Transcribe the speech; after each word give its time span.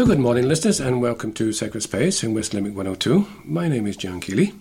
So, 0.00 0.06
good 0.06 0.18
morning, 0.18 0.48
listeners, 0.48 0.80
and 0.80 1.02
welcome 1.02 1.30
to 1.34 1.52
Sacred 1.52 1.82
Space 1.82 2.24
in 2.24 2.32
West 2.32 2.54
Limerick 2.54 2.74
102. 2.74 3.26
My 3.44 3.68
name 3.68 3.86
is 3.86 3.98
John 3.98 4.18
Keeley. 4.18 4.54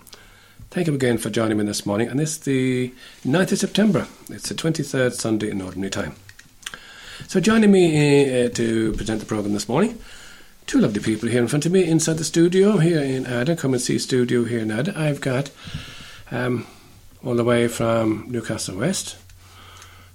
Thank 0.70 0.88
you 0.88 0.94
again 0.94 1.18
for 1.18 1.30
joining 1.30 1.58
me 1.58 1.64
this 1.64 1.86
morning, 1.86 2.10
and 2.10 2.20
it's 2.20 2.36
the 2.36 2.94
9th 3.24 3.54
of 3.54 3.60
September. 3.60 4.06
It's 4.30 4.50
the 4.50 4.56
23rd 4.56 5.14
Sunday 5.14 5.50
in 5.50 5.62
Ordinary 5.62 5.92
Time. 5.92 6.16
So, 7.30 7.40
joining 7.40 7.72
me 7.72 8.48
uh, 8.48 8.50
to 8.50 8.92
present 8.98 9.22
the 9.22 9.26
programme 9.26 9.54
this 9.54 9.70
morning, 9.70 9.98
two 10.68 10.82
lovely 10.82 11.02
people 11.02 11.30
here 11.30 11.42
in 11.42 11.48
front 11.48 11.66
of 11.66 11.72
me 11.72 11.86
inside 11.86 12.18
the 12.18 12.26
studio 12.26 12.76
here 12.76 13.00
in 13.00 13.26
Ada. 13.26 13.56
Come 13.56 13.72
and 13.74 13.82
see 13.82 13.98
studio 13.98 14.44
here 14.44 14.60
in 14.60 14.72
Ada. 14.72 14.94
I've 15.00 15.22
got 15.22 15.52
um, 16.32 16.68
all 17.24 17.36
the 17.36 17.46
way 17.46 17.70
from 17.70 18.26
Newcastle 18.28 18.76
West, 18.76 19.16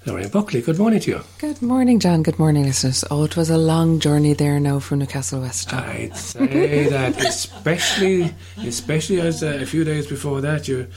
Lorraine 0.07 0.29
Buckley, 0.29 0.61
good 0.61 0.79
morning 0.79 1.01
to 1.01 1.11
you. 1.13 1.21
Good 1.39 1.63
morning, 1.63 1.99
John. 1.99 2.23
Good 2.23 2.39
morning, 2.39 2.65
listeners. 2.65 3.05
Oh, 3.11 3.25
it 3.25 3.37
was 3.39 3.49
a 3.49 3.57
long 3.57 4.01
journey 4.01 4.35
there 4.35 4.61
now 4.61 4.79
from 4.79 4.99
Newcastle 4.99 5.41
West. 5.41 5.71
John. 5.71 5.83
I'd 5.83 6.17
say 6.17 6.89
that, 6.91 7.17
especially, 7.25 8.35
especially 8.59 9.21
as 9.23 9.43
uh, 9.43 9.59
a 9.63 9.67
few 9.67 9.83
days 9.83 10.07
before 10.07 10.43
that, 10.43 10.69
you 10.69 10.89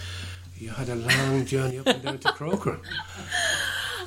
you 0.58 0.72
had 0.72 0.90
a 0.90 0.96
long 0.96 1.46
journey 1.46 1.80
up 1.80 1.88
and 1.88 2.04
down 2.04 2.18
to 2.18 2.32
Croker. 2.34 2.80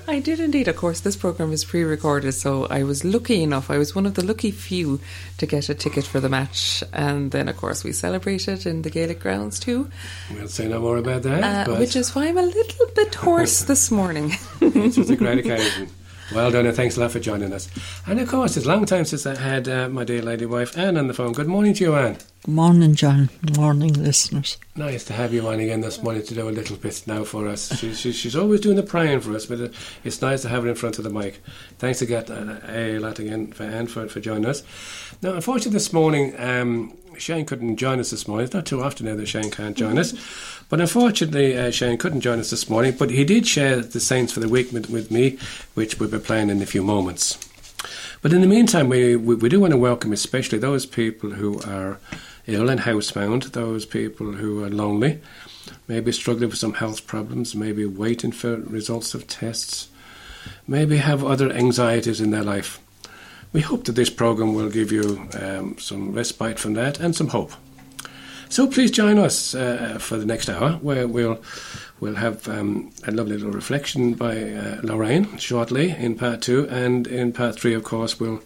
I 0.09 0.21
did 0.21 0.41
indeed. 0.41 0.69
Of 0.69 0.77
course, 0.77 1.01
this 1.01 1.17
program 1.17 1.53
is 1.53 1.65
pre-recorded, 1.65 2.33
so 2.33 2.67
I 2.67 2.83
was 2.83 3.05
lucky 3.05 3.43
enough. 3.43 3.71
I 3.71 3.79
was 3.79 3.95
one 3.95 4.07
of 4.07 4.15
the 4.15 4.25
lucky 4.25 4.51
few 4.51 5.01
to 5.39 5.47
get 5.47 5.69
a 5.69 5.75
ticket 5.75 6.05
for 6.05 6.21
the 6.21 6.29
match, 6.29 6.83
and 6.93 7.31
then, 7.31 7.49
of 7.49 7.57
course, 7.57 7.85
we 7.85 7.93
celebrated 7.93 8.67
in 8.67 8.83
the 8.83 8.91
Gaelic 8.91 9.21
grounds 9.21 9.59
too. 9.61 9.91
We'll 10.33 10.49
say 10.49 10.69
no 10.69 10.81
more 10.81 10.97
about 10.97 11.23
that, 11.23 11.69
uh, 11.69 11.77
which 11.77 11.97
is 11.97 12.15
why 12.15 12.29
I'm 12.29 12.39
a 12.39 12.43
little 12.43 12.87
bit 12.95 13.15
hoarse 13.15 13.63
this 13.71 13.91
morning. 13.91 14.33
it's 14.61 14.97
just 14.97 15.11
a 15.11 15.17
great 15.17 15.39
occasion. 15.39 15.89
Well 16.33 16.53
done, 16.53 16.67
and 16.67 16.77
thanks 16.77 16.97
a 16.97 17.01
lot 17.01 17.11
for 17.11 17.19
joining 17.19 17.53
us. 17.53 17.69
And 18.07 18.21
of 18.21 18.29
course, 18.29 18.57
it's 18.57 18.65
a 18.65 18.69
long 18.69 18.87
time 18.87 19.05
since 19.05 19.27
I 19.27 19.35
had 19.35 19.69
uh, 19.69 19.89
my 19.89 20.05
dear 20.05 20.23
lady 20.23 20.47
wife 20.47 20.79
Anne 20.79 20.97
on 20.97 21.09
the 21.09 21.15
phone. 21.15 21.33
Good 21.33 21.49
morning 21.49 21.75
to 21.75 21.85
you, 21.85 21.97
Anne. 21.97 22.19
Good 22.45 22.55
morning, 22.55 22.95
John. 22.95 23.31
Good 23.45 23.57
morning, 23.57 23.95
listeners. 23.95 24.57
Nice 24.77 25.03
to 25.07 25.13
have 25.13 25.35
you 25.35 25.47
on 25.49 25.59
again 25.59 25.81
this 25.81 26.01
morning 26.01 26.23
to 26.23 26.35
do 26.35 26.49
a 26.49 26.51
little 26.51 26.77
bit 26.77 27.03
now 27.05 27.25
for 27.25 27.49
us. 27.49 27.77
She, 27.77 27.93
she, 27.95 28.13
she's 28.13 28.37
always 28.37 28.61
doing 28.61 28.77
the 28.77 28.85
praying 28.85 29.21
for 29.21 29.35
us, 29.35 29.47
but 29.47 29.73
it's 30.05 30.23
nice 30.23 30.43
to 30.43 30.49
have 30.49 30.63
her 30.63 30.69
in 30.69 30.77
front 30.77 30.99
of 30.99 31.05
the 31.05 31.11
mic. 31.11 31.41
Thanks 31.79 32.01
again, 32.01 32.31
uh, 32.31 32.61
a 32.69 32.99
lot 33.01 33.19
again 33.19 33.51
for 33.51 33.65
Anne 33.65 33.89
for, 33.89 34.09
for 34.09 34.21
joining 34.21 34.47
us. 34.47 34.63
Now, 35.23 35.35
unfortunately, 35.35 35.73
this 35.73 35.93
morning, 35.93 36.39
um, 36.39 36.97
Shane 37.21 37.45
couldn't 37.45 37.77
join 37.77 38.01
us 38.01 38.11
this 38.11 38.27
morning. 38.27 38.47
It's 38.47 38.55
not 38.55 38.67
too 38.67 38.83
often 38.83 39.07
now 39.07 39.15
that 39.15 39.27
Shane 39.27 39.51
can't 39.51 39.77
join 39.77 39.99
us. 39.99 40.15
But 40.71 40.81
unfortunately, 40.81 41.57
uh, 41.57 41.71
Shane 41.71 41.99
couldn't 41.99 42.23
join 42.23 42.39
us 42.39 42.51
this 42.51 42.71
morning, 42.71 42.95
but 42.99 43.11
he 43.11 43.25
did 43.25 43.47
share 43.47 43.81
the 43.81 44.01
Saints 44.01 44.33
for 44.33 44.41
the 44.41 44.49
Week 44.49 44.73
with, 44.73 44.89
with 44.89 45.11
me, 45.11 45.39
which 45.75 45.99
we'll 45.99 46.09
be 46.09 46.19
playing 46.19 46.49
in 46.49 46.63
a 46.63 46.67
few 46.67 46.83
moments. 46.83 47.39
But 48.23 48.33
in 48.33 48.41
the 48.41 48.47
meantime, 48.47 48.89
we, 48.89 49.17
we, 49.17 49.35
we, 49.35 49.49
do 49.49 49.61
want 49.61 49.73
to 49.73 49.77
welcome 49.77 50.13
especially 50.13 50.59
those 50.59 50.87
people 50.87 51.31
who 51.31 51.61
are 51.61 51.99
ill 52.47 52.69
and 52.69 52.81
housebound, 52.81 53.53
those 53.53 53.85
people 53.85 54.33
who 54.33 54.65
are 54.65 54.71
lonely, 54.71 55.21
maybe 55.89 56.13
struggling 56.13 56.51
with 56.51 56.59
some 56.59 56.75
health 56.75 57.07
problems, 57.07 57.55
maybe 57.55 57.85
waiting 57.85 58.33
for 58.33 58.57
results 58.57 59.15
of 59.15 59.27
tests, 59.27 59.89
maybe 60.67 60.99
have 60.99 61.25
other 61.25 61.51
anxieties 61.51 62.21
in 62.21 62.31
their 62.31 62.45
life. 62.45 62.81
We 63.53 63.63
hope 63.63 63.85
that 63.85 63.97
this 63.97 64.11
program 64.11 64.55
will 64.55 64.71
give 64.71 64.93
you 64.93 65.29
um, 65.41 65.77
some 65.79 66.13
respite 66.13 66.59
from 66.59 66.75
that 66.75 67.01
and 67.01 67.17
some 67.17 67.29
hope. 67.29 67.53
So 68.49 68.67
please 68.67 68.91
join 68.91 69.19
us 69.19 69.55
uh, 69.55 69.99
for 70.01 70.17
the 70.17 70.27
next 70.27 70.49
hour, 70.49 70.73
where 70.83 71.07
we'll 71.07 71.41
we'll 72.01 72.17
have 72.17 72.49
um, 72.49 72.91
a 73.07 73.11
lovely 73.13 73.37
little 73.37 73.53
reflection 73.53 74.15
by 74.15 74.53
uh, 74.53 74.81
Lorraine 74.83 75.37
shortly 75.39 75.91
in 75.91 76.17
part 76.17 76.43
two, 76.43 76.69
and 76.69 77.07
in 77.07 77.33
part 77.33 77.59
three, 77.59 77.75
of 77.75 77.85
course, 77.85 78.19
we'll 78.19 78.43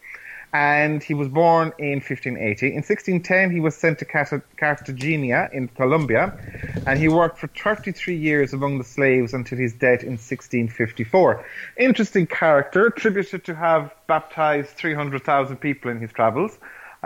and 0.53 1.01
he 1.01 1.13
was 1.13 1.29
born 1.29 1.71
in 1.79 2.01
1580. 2.01 2.67
In 2.67 2.75
1610, 2.75 3.51
he 3.51 3.61
was 3.61 3.75
sent 3.75 3.99
to 3.99 4.05
Cartagena 4.05 5.49
in 5.53 5.69
Colombia, 5.69 6.37
and 6.85 6.99
he 6.99 7.07
worked 7.07 7.39
for 7.39 7.47
33 7.47 8.17
years 8.17 8.51
among 8.53 8.79
the 8.79 8.83
slaves 8.83 9.33
until 9.33 9.57
his 9.57 9.71
death 9.73 10.03
in 10.03 10.17
1654. 10.19 11.45
Interesting 11.77 12.27
character, 12.27 12.87
attributed 12.87 13.45
to 13.45 13.55
have 13.55 13.95
baptized 14.07 14.71
300,000 14.71 15.55
people 15.55 15.89
in 15.89 16.01
his 16.01 16.11
travels. 16.11 16.57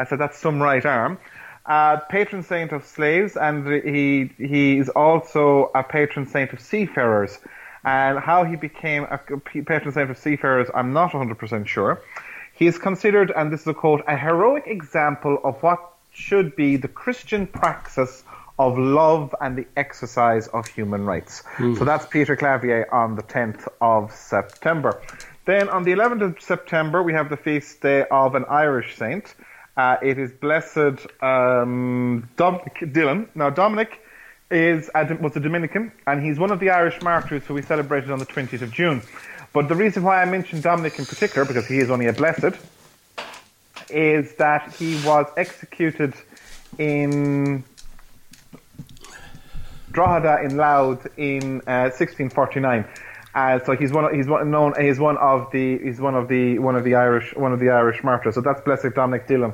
I 0.01 0.05
said 0.05 0.19
that's 0.19 0.37
some 0.37 0.61
right 0.61 0.85
arm. 0.85 1.19
Uh, 1.65 1.97
patron 2.09 2.41
saint 2.41 2.71
of 2.71 2.85
slaves, 2.85 3.37
and 3.37 3.67
he 3.67 4.31
he 4.37 4.79
is 4.79 4.89
also 4.89 5.69
a 5.75 5.83
patron 5.83 6.25
saint 6.25 6.53
of 6.53 6.59
seafarers. 6.59 7.37
And 7.83 8.19
how 8.19 8.43
he 8.43 8.55
became 8.55 9.03
a 9.03 9.17
patron 9.17 9.91
saint 9.91 10.11
of 10.11 10.17
seafarers, 10.17 10.69
I'm 10.73 10.93
not 10.93 11.11
100% 11.11 11.65
sure. 11.65 12.01
He 12.53 12.67
is 12.67 12.77
considered, 12.77 13.31
and 13.35 13.51
this 13.51 13.61
is 13.61 13.67
a 13.67 13.73
quote, 13.73 14.03
a 14.07 14.15
heroic 14.15 14.65
example 14.67 15.39
of 15.43 15.63
what 15.63 15.79
should 16.11 16.55
be 16.55 16.77
the 16.77 16.87
Christian 16.87 17.47
praxis 17.47 18.23
of 18.59 18.77
love 18.77 19.33
and 19.41 19.57
the 19.57 19.65
exercise 19.75 20.47
of 20.49 20.67
human 20.67 21.05
rights. 21.05 21.41
Mm. 21.57 21.77
So 21.77 21.85
that's 21.85 22.05
Peter 22.05 22.35
Clavier 22.35 22.87
on 22.91 23.15
the 23.15 23.23
10th 23.23 23.67
of 23.81 24.13
September. 24.13 25.01
Then 25.45 25.69
on 25.69 25.83
the 25.83 25.91
11th 25.91 26.21
of 26.21 26.41
September, 26.41 27.01
we 27.01 27.13
have 27.13 27.29
the 27.29 27.37
feast 27.37 27.81
day 27.81 28.05
of 28.11 28.35
an 28.35 28.45
Irish 28.47 28.95
saint. 28.95 29.33
Uh, 29.77 29.97
it 30.01 30.17
is 30.17 30.31
Blessed 30.31 31.07
um, 31.21 32.29
Dominic 32.35 32.91
Dillon. 32.91 33.29
Now, 33.35 33.49
Dominic 33.49 34.01
is 34.49 34.89
a, 34.93 35.15
was 35.15 35.35
a 35.37 35.39
Dominican, 35.39 35.91
and 36.05 36.21
he's 36.23 36.37
one 36.37 36.51
of 36.51 36.59
the 36.59 36.69
Irish 36.69 37.01
martyrs 37.01 37.43
who 37.43 37.53
we 37.53 37.61
celebrated 37.61 38.11
on 38.11 38.19
the 38.19 38.25
20th 38.25 38.61
of 38.61 38.71
June. 38.71 39.01
But 39.53 39.69
the 39.69 39.75
reason 39.75 40.03
why 40.03 40.21
I 40.21 40.25
mentioned 40.25 40.63
Dominic 40.63 40.99
in 40.99 41.05
particular, 41.05 41.45
because 41.45 41.67
he 41.67 41.77
is 41.77 41.89
only 41.89 42.07
a 42.07 42.13
blessed, 42.13 42.57
is 43.89 44.35
that 44.35 44.73
he 44.75 44.95
was 45.05 45.27
executed 45.37 46.13
in 46.77 47.63
Drogheda 49.91 50.43
in 50.43 50.57
Louth 50.57 51.07
in 51.17 51.61
uh, 51.67 51.91
1649. 51.91 52.85
Uh, 53.33 53.59
so 53.65 53.75
he's 53.75 53.91
one. 53.93 54.05
Of, 54.05 54.11
he's 54.13 54.27
one 54.27 54.49
known. 54.51 54.73
He's 54.79 54.99
one 54.99 55.17
of 55.17 55.51
the. 55.51 55.77
He's 55.79 55.99
one 56.01 56.15
of 56.15 56.27
the. 56.27 56.59
One 56.59 56.75
of 56.75 56.83
the 56.83 56.95
Irish. 56.95 57.33
One 57.35 57.53
of 57.53 57.59
the 57.59 57.69
Irish 57.69 58.03
martyrs. 58.03 58.35
So 58.35 58.41
that's 58.41 58.61
Blessed 58.61 58.93
Dominic 58.95 59.27
Dillon. 59.27 59.53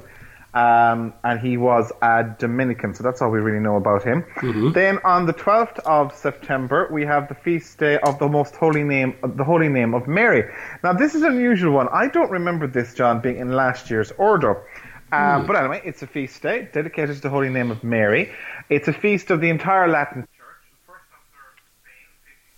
Um, 0.54 1.14
and 1.24 1.40
he 1.40 1.56
was 1.58 1.92
a 2.02 2.24
Dominican, 2.40 2.96
so 2.96 3.04
that's 3.04 3.22
all 3.22 3.30
we 3.30 3.38
really 3.40 3.60
know 3.60 3.76
about 3.76 4.02
him. 4.02 4.26
Then 4.74 4.98
on 5.04 5.28
the 5.28 5.34
12th 5.34 5.78
of 5.86 6.16
September, 6.16 6.88
we 6.92 7.06
have 7.06 7.28
the 7.28 7.36
feast 7.36 7.78
day 7.78 8.00
of 8.00 8.18
the 8.18 8.28
most 8.28 8.56
holy 8.56 8.84
name, 8.84 9.16
the 9.24 9.44
holy 9.44 9.70
name 9.70 9.94
of 9.94 10.08
Mary. 10.08 10.52
Now, 10.84 10.94
this 10.94 11.14
is 11.14 11.22
an 11.22 11.34
unusual 11.34 11.74
one. 11.74 11.90
I 11.94 12.08
don't 12.08 12.32
remember 12.32 12.66
this, 12.66 12.96
John, 12.96 13.20
being 13.22 13.38
in 13.38 13.52
last 13.52 13.92
year's 13.92 14.12
order. 14.18 14.64
Um, 15.12 15.46
But 15.46 15.58
anyway, 15.58 15.82
it's 15.86 16.02
a 16.02 16.08
feast 16.08 16.42
day 16.42 16.68
dedicated 16.74 17.18
to 17.18 17.22
the 17.22 17.30
holy 17.30 17.50
name 17.50 17.70
of 17.70 17.84
Mary. 17.84 18.32
It's 18.70 18.88
a 18.88 18.94
feast 18.94 19.30
of 19.30 19.42
the 19.42 19.50
entire 19.50 19.88
Latin 19.88 20.24
Church, 20.24 20.58
first 20.88 21.04
observed 21.14 21.60
in 21.62 21.70
Spain, 21.84 22.08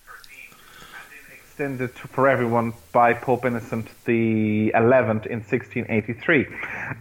1513, 0.08 0.56
and 0.96 1.12
then 1.12 1.24
extended 1.60 1.92
for 1.92 2.30
everyone 2.30 2.72
by 2.94 3.14
Pope 3.14 3.44
Innocent 3.44 3.90
the 4.06 4.72
11th 4.74 5.26
in 5.26 5.40
1683. 5.40 6.48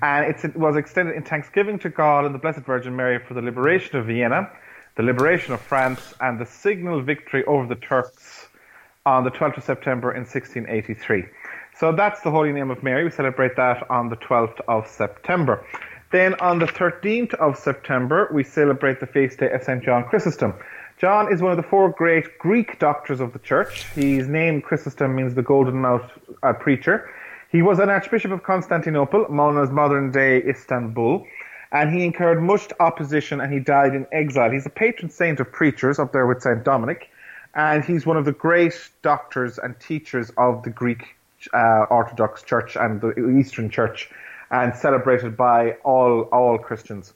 And 0.02 0.34
it 0.34 0.56
was 0.56 0.74
extended 0.74 1.14
in 1.14 1.22
thanksgiving 1.22 1.78
to 1.78 1.88
God 1.88 2.24
and 2.24 2.34
the 2.34 2.40
Blessed 2.40 2.66
Virgin 2.66 2.96
Mary 2.96 3.20
for 3.20 3.34
the 3.34 3.40
liberation 3.40 3.98
of 3.98 4.06
Vienna, 4.06 4.50
the 4.96 5.04
liberation 5.04 5.54
of 5.54 5.60
France, 5.60 6.12
and 6.20 6.40
the 6.40 6.44
signal 6.44 7.00
victory 7.02 7.44
over 7.44 7.68
the 7.72 7.80
Turks 7.80 8.48
on 9.06 9.22
the 9.22 9.30
12th 9.30 9.58
of 9.58 9.62
September 9.62 10.10
in 10.10 10.22
1683. 10.22 11.26
So 11.78 11.92
that's 11.92 12.22
the 12.22 12.32
Holy 12.32 12.50
Name 12.50 12.72
of 12.72 12.82
Mary. 12.82 13.04
We 13.04 13.10
celebrate 13.10 13.54
that 13.54 13.88
on 13.88 14.08
the 14.08 14.16
12th 14.16 14.60
of 14.66 14.88
September. 14.88 15.64
Then 16.10 16.34
on 16.40 16.58
the 16.58 16.66
13th 16.66 17.34
of 17.34 17.56
September, 17.56 18.28
we 18.32 18.42
celebrate 18.42 18.98
the 18.98 19.06
feast 19.06 19.38
day 19.38 19.52
of 19.52 19.62
St. 19.62 19.84
John 19.84 20.02
Chrysostom. 20.08 20.54
John 20.98 21.32
is 21.32 21.40
one 21.40 21.52
of 21.52 21.56
the 21.56 21.62
four 21.62 21.90
great 21.90 22.38
Greek 22.40 22.80
doctors 22.80 23.20
of 23.20 23.32
the 23.32 23.38
church. 23.38 23.84
His 23.94 24.26
name, 24.26 24.60
Chrysostom, 24.60 25.14
means 25.14 25.32
the 25.32 25.44
golden 25.44 25.76
mouthed 25.80 26.10
uh, 26.42 26.52
preacher. 26.54 27.08
He 27.52 27.62
was 27.62 27.78
an 27.78 27.88
Archbishop 27.88 28.32
of 28.32 28.42
Constantinople, 28.42 29.26
modern 29.28 30.10
day 30.10 30.42
Istanbul, 30.42 31.24
and 31.70 31.94
he 31.94 32.04
incurred 32.04 32.42
much 32.42 32.72
opposition 32.80 33.40
and 33.40 33.52
he 33.52 33.60
died 33.60 33.94
in 33.94 34.08
exile. 34.10 34.50
He's 34.50 34.66
a 34.66 34.70
patron 34.70 35.08
saint 35.08 35.38
of 35.38 35.52
preachers 35.52 36.00
up 36.00 36.12
there 36.12 36.26
with 36.26 36.42
St. 36.42 36.64
Dominic, 36.64 37.10
and 37.54 37.84
he's 37.84 38.04
one 38.04 38.16
of 38.16 38.24
the 38.24 38.32
great 38.32 38.90
doctors 39.02 39.56
and 39.58 39.78
teachers 39.78 40.32
of 40.36 40.64
the 40.64 40.70
Greek 40.70 41.14
uh, 41.54 41.86
Orthodox 41.90 42.42
Church 42.42 42.76
and 42.76 43.00
the 43.00 43.14
Eastern 43.38 43.70
Church, 43.70 44.10
and 44.50 44.74
celebrated 44.74 45.36
by 45.36 45.74
all 45.84 46.22
all 46.32 46.58
Christians. 46.58 47.12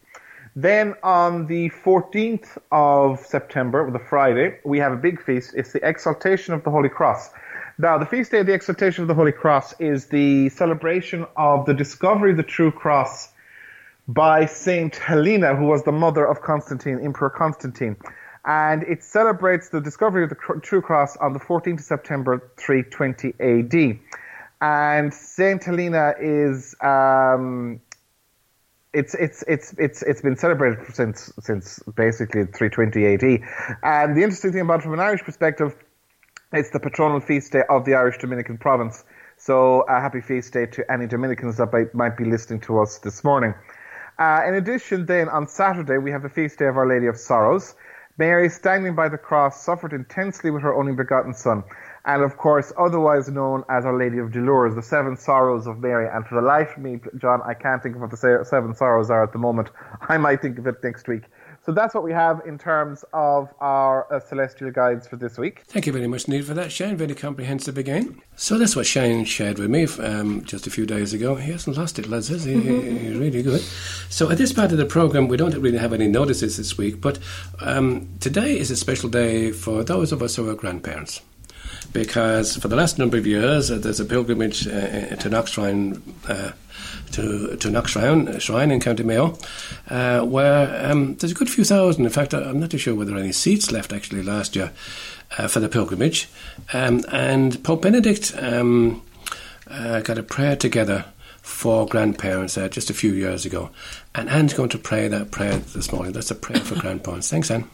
Then 0.55 0.95
on 1.03 1.47
the 1.47 1.71
14th 1.71 2.59
of 2.71 3.21
September, 3.21 3.91
the 3.91 3.99
Friday, 3.99 4.59
we 4.65 4.79
have 4.81 4.93
a 4.93 4.97
big 4.97 5.23
feast. 5.23 5.55
It's 5.57 5.73
the 5.73 5.87
Exaltation 5.87 6.53
of 6.53 6.63
the 6.63 6.71
Holy 6.71 6.91
Cross. 6.91 7.31
Now, 7.79 7.97
the 7.97 8.05
feast 8.05 8.33
day 8.33 8.41
of 8.41 8.47
the 8.47 8.53
Exaltation 8.53 9.01
of 9.03 9.09
the 9.09 9.15
Holy 9.15 9.33
Cross 9.33 9.81
is 9.81 10.07
the 10.07 10.51
celebration 10.51 11.27
of 11.37 11.65
the 11.65 11.73
discovery 11.73 12.33
of 12.33 12.37
the 12.37 12.43
true 12.43 12.71
cross 12.71 13.31
by 14.07 14.45
Saint 14.45 14.97
Helena, 14.97 15.57
who 15.57 15.65
was 15.65 15.85
the 15.85 15.93
mother 15.93 16.27
of 16.27 16.43
Constantine, 16.43 17.01
Emperor 17.03 17.31
Constantine. 17.31 17.97
And 18.45 18.83
it 18.83 19.03
celebrates 19.03 19.71
the 19.71 19.81
discovery 19.81 20.25
of 20.25 20.31
the 20.31 20.61
true 20.61 20.83
cross 20.83 21.17
on 21.17 21.33
the 21.33 21.41
14th 21.41 21.79
of 21.79 21.81
September 21.81 22.51
320 22.59 23.35
AD. 23.41 23.99
And 24.61 25.15
Saint 25.15 25.65
Helena 25.65 26.15
is 26.21 26.75
um, 26.83 27.81
it's 28.95 29.15
it's 29.15 29.43
it's 29.49 29.75
it's 29.79 30.03
it's 30.03 30.21
been 30.21 30.37
celebrated 30.37 30.95
since 30.95 31.33
since 31.41 31.81
basically 31.97 32.45
320 32.45 33.15
AD. 33.15 33.79
And 33.83 34.17
the 34.17 34.23
interesting 34.23 34.53
thing 34.53 34.61
about 34.63 34.81
it 34.81 34.83
from 34.83 34.95
an 34.95 35.01
Irish 35.01 35.23
perspective, 35.23 35.75
it's 36.53 36.71
the 36.71 36.81
patronal 36.81 37.23
feast 37.23 37.53
day 37.53 37.63
of 37.71 37.85
the 37.85 37.95
Irish 37.95 38.19
Dominican 38.19 38.59
province. 38.59 39.05
So 39.39 39.85
a 39.89 40.01
happy 40.01 40.21
feast 40.21 40.53
day 40.53 40.67
to 40.67 40.93
any 40.93 41.07
Dominicans 41.07 41.57
that 41.57 41.73
might, 41.73 41.95
might 41.95 42.17
be 42.17 42.25
listening 42.25 42.61
to 42.61 42.81
us 42.81 42.99
this 42.99 43.25
morning. 43.25 43.55
Uh, 44.19 44.43
in 44.47 44.55
addition, 44.55 45.07
then 45.07 45.29
on 45.29 45.49
Saturday 45.49 45.99
we 45.99 46.11
have 46.11 46.23
the 46.23 46.29
feast 46.29 46.59
day 46.59 46.67
of 46.67 46.77
Our 46.77 46.87
Lady 46.87 47.07
of 47.07 47.17
Sorrows. 47.17 47.75
Mary, 48.19 48.49
standing 48.51 48.95
by 48.95 49.09
the 49.09 49.17
cross, 49.17 49.65
suffered 49.65 49.93
intensely 49.93 50.51
with 50.51 50.63
her 50.63 50.75
only 50.75 50.93
begotten 50.93 51.33
Son, 51.33 51.65
and 52.05 52.23
of 52.23 52.37
course, 52.37 52.73
otherwise 52.79 53.29
known 53.29 53.65
as 53.69 53.85
Our 53.85 53.97
Lady 53.97 54.19
of 54.19 54.33
Dolores, 54.33 54.75
the 54.75 54.83
seven 54.83 55.17
sorrows 55.17 55.67
of 55.67 55.79
Mary. 55.79 56.09
And 56.13 56.27
for 56.27 56.35
the 56.35 56.47
life 56.47 56.77
of 56.77 56.83
me, 56.83 57.01
John, 57.19 57.41
I 57.45 57.55
can't 57.55 57.83
think 57.83 57.95
of 57.95 58.01
what 58.01 58.11
the 58.11 58.45
seven 58.45 58.75
sorrows 58.75 59.11
are 59.11 59.23
at 59.23 59.33
the 59.33 59.39
moment. 59.39 59.71
I 60.09 60.19
might 60.19 60.43
think 60.43 60.59
of 60.59 60.67
it 60.67 60.77
next 60.83 61.07
week. 61.07 61.23
So 61.65 61.71
that's 61.71 61.95
what 61.95 62.03
we 62.03 62.11
have 62.11 62.43
in 62.45 62.59
terms 62.59 63.05
of 63.13 63.49
our 63.61 64.13
uh, 64.13 64.19
celestial 64.19 64.73
guides 64.73 65.07
for 65.07 65.15
this 65.15 65.39
week. 65.39 65.63
Thank 65.69 65.87
you 65.87 65.93
very 65.93 66.09
much, 66.09 66.27
Neil, 66.27 66.43
for 66.43 66.55
that, 66.55 66.73
Shane. 66.73 66.97
Very 66.97 67.15
comprehensive 67.15 67.79
again. 67.79 68.21
So 68.35 68.59
that's 68.59 68.75
what 68.75 68.85
Shane 68.85 69.25
shared 69.25 69.61
with 69.61 69.71
me 69.71 69.87
um, 70.05 70.45
just 70.45 70.67
a 70.67 70.71
few 70.71 70.87
days 70.87 71.15
ago. 71.15 71.37
He 71.37 71.53
hasn't 71.53 71.77
lost 71.77 72.01
it, 72.01 72.09
lads, 72.09 72.27
has 72.29 72.43
he? 72.43 72.61
He's 72.61 73.17
really 73.17 73.45
good. 73.45 73.61
So 74.11 74.29
at 74.29 74.39
this 74.39 74.53
part 74.53 74.73
of 74.73 74.79
the 74.79 74.87
programme, 74.87 75.29
we 75.29 75.37
don't 75.37 75.57
really 75.57 75.79
have 75.79 75.93
any 75.93 76.09
notices 76.09 76.57
this 76.57 76.77
week, 76.77 77.01
but 77.01 77.21
um, 77.61 78.09
today 78.19 78.59
is 78.59 78.73
a 78.73 78.77
special 78.77 79.09
day 79.09 79.53
for 79.53 79.85
those 79.85 80.11
of 80.11 80.21
us 80.21 80.35
who 80.35 80.51
are 80.51 80.57
grandparents. 80.57 81.21
Because 81.93 82.57
for 82.57 82.69
the 82.69 82.77
last 82.77 82.99
number 82.99 83.17
of 83.19 83.27
years, 83.27 83.71
uh, 83.71 83.79
there's 83.79 84.01
a 84.01 84.05
pilgrimage 84.05 84.67
uh, 84.67 85.17
to 85.17 85.29
Knock 85.29 85.47
Shrine, 85.47 86.03
uh, 86.27 86.53
to, 87.13 87.57
to 87.57 87.69
Knockshrine 87.69 88.41
Shrine 88.41 88.71
in 88.71 88.81
County 88.81 89.03
Mayo, 89.03 89.37
uh, 89.91 90.23
where 90.23 90.91
um, 90.91 91.17
there's 91.17 91.33
a 91.33 91.35
good 91.35 91.51
few 91.51 91.65
thousand. 91.65 92.05
In 92.05 92.11
fact, 92.11 92.33
I'm 92.33 92.61
not 92.61 92.71
too 92.71 92.79
sure 92.79 92.95
whether 92.95 93.11
there 93.11 93.19
are 93.19 93.23
any 93.23 93.33
seats 93.33 93.71
left 93.71 93.93
actually 93.93 94.23
last 94.23 94.57
year 94.57 94.73
uh, 95.39 95.49
for 95.49 95.61
the 95.61 95.69
pilgrimage. 95.69 96.29
Um, 96.73 97.05
and 97.11 97.63
Pope 97.63 97.83
Benedict 97.83 98.33
um, 98.39 99.03
uh, 99.71 100.01
got 100.01 100.19
a 100.19 100.23
prayer 100.23 100.57
together 100.57 101.07
for 101.43 101.87
grandparents 101.87 102.57
uh, 102.57 102.69
just 102.69 102.89
a 102.89 102.95
few 102.95 103.13
years 103.13 103.45
ago. 103.45 103.71
And 104.15 104.29
Anne's 104.29 104.55
going 104.55 104.69
to 104.71 104.79
pray 104.79 105.09
that 105.09 105.31
prayer 105.31 105.59
this 105.59 105.93
morning. 105.93 106.13
That's 106.13 106.31
a 106.31 106.35
prayer 106.35 106.61
for 106.61 106.75
grandparents. 106.81 107.29
Thanks, 107.29 107.51
Anne. 107.51 107.69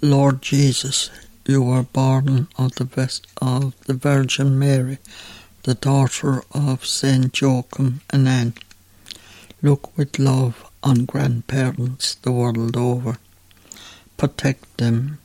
Lord 0.00 0.42
Jesus, 0.42 1.10
you 1.46 1.62
were 1.62 1.82
born 1.82 2.48
of 2.56 2.74
the 2.76 2.84
best 2.86 3.26
of 3.40 3.74
the 3.84 3.92
Virgin 3.92 4.58
Mary, 4.58 4.98
the 5.64 5.74
daughter 5.74 6.42
of 6.52 6.86
Saint 6.86 7.38
Joachim 7.38 8.00
and 8.08 8.26
Anne. 8.26 8.54
Look 9.60 9.96
with 9.96 10.18
love 10.18 10.64
on 10.82 11.04
grandparents 11.04 12.14
the 12.14 12.32
world 12.32 12.76
over. 12.76 13.18
Protect 14.16 14.78
them. 14.78 15.18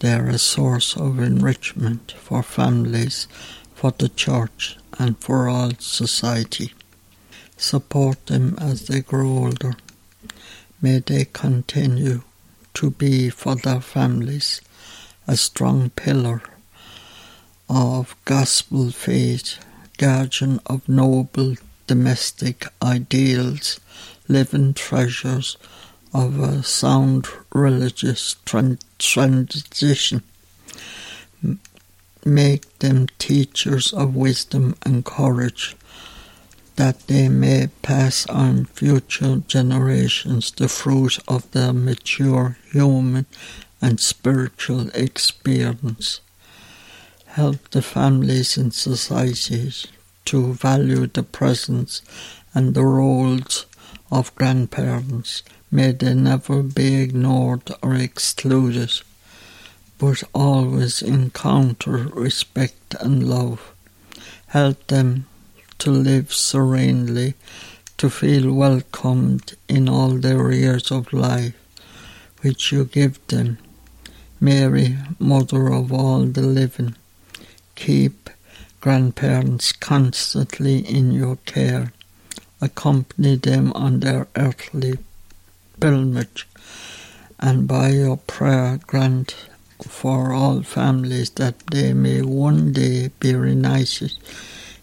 They 0.00 0.12
are 0.12 0.28
a 0.28 0.38
source 0.38 0.96
of 0.96 1.18
enrichment 1.18 2.12
for 2.12 2.44
families, 2.44 3.26
for 3.74 3.92
the 3.98 4.08
church, 4.08 4.76
and 4.96 5.18
for 5.18 5.48
all 5.48 5.72
society. 5.78 6.72
Support 7.56 8.26
them 8.26 8.56
as 8.60 8.86
they 8.86 9.00
grow 9.00 9.28
older. 9.28 9.74
May 10.80 11.00
they 11.00 11.24
continue 11.24 12.22
to 12.74 12.90
be 12.92 13.28
for 13.30 13.56
their 13.56 13.80
families 13.80 14.60
a 15.28 15.36
strong 15.36 15.90
pillar 15.90 16.42
of 17.68 18.16
gospel 18.24 18.90
faith, 18.90 19.62
guardian 19.98 20.58
of 20.64 20.88
noble 20.88 21.54
domestic 21.86 22.66
ideals, 22.82 23.78
living 24.26 24.72
treasures 24.72 25.58
of 26.14 26.40
a 26.40 26.62
sound 26.62 27.26
religious 27.52 28.36
tran- 28.46 28.80
transition. 28.98 30.22
Make 32.24 32.78
them 32.78 33.06
teachers 33.18 33.92
of 33.92 34.16
wisdom 34.16 34.76
and 34.82 35.04
courage, 35.04 35.76
that 36.76 37.06
they 37.06 37.28
may 37.28 37.68
pass 37.82 38.26
on 38.28 38.64
future 38.64 39.42
generations 39.46 40.52
the 40.52 40.68
fruit 40.68 41.18
of 41.28 41.50
their 41.50 41.74
mature 41.74 42.56
human 42.72 43.26
and 43.80 44.00
spiritual 44.00 44.88
experience. 44.94 46.20
Help 47.26 47.70
the 47.70 47.82
families 47.82 48.56
and 48.56 48.74
societies 48.74 49.86
to 50.24 50.54
value 50.54 51.06
the 51.06 51.22
presence 51.22 52.02
and 52.54 52.74
the 52.74 52.84
roles 52.84 53.66
of 54.10 54.34
grandparents. 54.34 55.42
May 55.70 55.92
they 55.92 56.14
never 56.14 56.62
be 56.62 56.96
ignored 56.96 57.70
or 57.82 57.94
excluded, 57.94 58.92
but 59.98 60.22
always 60.34 61.02
encounter 61.02 62.08
respect 62.14 62.94
and 63.00 63.28
love. 63.28 63.72
Help 64.48 64.86
them 64.86 65.26
to 65.78 65.90
live 65.90 66.32
serenely, 66.32 67.34
to 67.98 68.08
feel 68.10 68.52
welcomed 68.52 69.54
in 69.68 69.88
all 69.88 70.10
their 70.10 70.50
years 70.52 70.90
of 70.90 71.12
life, 71.12 71.54
which 72.40 72.72
you 72.72 72.84
give 72.84 73.24
them. 73.28 73.58
Mary, 74.40 74.96
Mother 75.18 75.72
of 75.72 75.92
all 75.92 76.24
the 76.24 76.42
living, 76.42 76.94
keep 77.74 78.30
grandparents 78.80 79.72
constantly 79.72 80.78
in 80.78 81.10
your 81.10 81.36
care. 81.44 81.92
Accompany 82.60 83.34
them 83.34 83.72
on 83.72 83.98
their 83.98 84.28
earthly 84.36 84.98
pilgrimage, 85.80 86.46
and 87.40 87.66
by 87.66 87.88
your 87.88 88.16
prayer 88.16 88.78
grant 88.86 89.34
for 89.82 90.32
all 90.32 90.62
families 90.62 91.30
that 91.30 91.58
they 91.72 91.92
may 91.92 92.22
one 92.22 92.72
day 92.72 93.10
be 93.18 93.34
reunited 93.34 94.12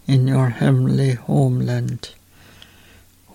in 0.06 0.28
your 0.28 0.50
heavenly 0.50 1.12
homeland, 1.14 2.10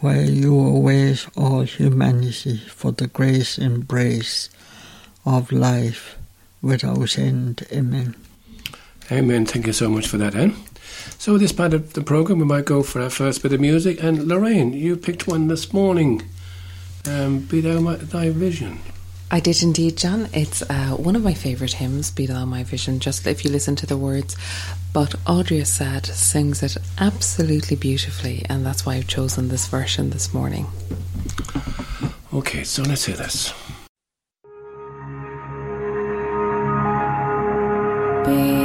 where 0.01 0.23
you 0.23 0.59
await 0.59 1.27
all 1.35 1.61
humanity 1.61 2.57
for 2.57 2.91
the 2.91 3.07
grace 3.07 3.57
embrace 3.57 4.49
of 5.25 5.51
life 5.51 6.17
without 6.61 7.17
end. 7.17 7.65
Amen. 7.71 8.15
Amen. 9.11 9.45
Thank 9.45 9.67
you 9.67 9.73
so 9.73 9.89
much 9.89 10.07
for 10.07 10.17
that, 10.17 10.35
Anne. 10.35 10.55
So, 11.17 11.37
this 11.37 11.51
part 11.51 11.73
of 11.73 11.93
the 11.93 12.01
program, 12.01 12.39
we 12.39 12.45
might 12.45 12.65
go 12.65 12.83
for 12.83 13.01
our 13.01 13.09
first 13.09 13.43
bit 13.43 13.53
of 13.53 13.59
music. 13.59 14.01
And 14.01 14.27
Lorraine, 14.27 14.73
you 14.73 14.95
picked 14.95 15.27
one 15.27 15.47
this 15.47 15.73
morning. 15.73 16.23
Um, 17.07 17.39
Be 17.39 17.61
Thou 17.61 17.79
my, 17.79 17.95
Thy 17.95 18.29
Vision. 18.29 18.79
I 19.33 19.39
did 19.39 19.63
indeed, 19.63 19.97
John. 19.97 20.27
It's 20.33 20.61
uh, 20.61 20.89
one 20.89 21.15
of 21.15 21.23
my 21.23 21.33
favourite 21.33 21.73
hymns, 21.73 22.11
Be 22.11 22.25
Thou 22.25 22.43
My 22.45 22.63
Vision, 22.63 22.99
just 22.99 23.25
if 23.25 23.45
you 23.45 23.51
listen 23.51 23.75
to 23.77 23.85
the 23.85 23.97
words. 23.97 24.35
But 24.93 25.15
Audrey 25.25 25.59
Assad 25.59 26.05
sings 26.05 26.61
it 26.61 26.77
absolutely 26.97 27.77
beautifully, 27.77 28.45
and 28.49 28.65
that's 28.65 28.85
why 28.85 28.95
I've 28.95 29.07
chosen 29.07 29.47
this 29.47 29.67
version 29.67 30.09
this 30.09 30.33
morning. 30.33 30.67
Okay, 32.33 32.63
so 32.63 32.83
let's 32.83 33.05
hear 33.05 33.15
this. 33.15 33.53
Be 38.23 38.60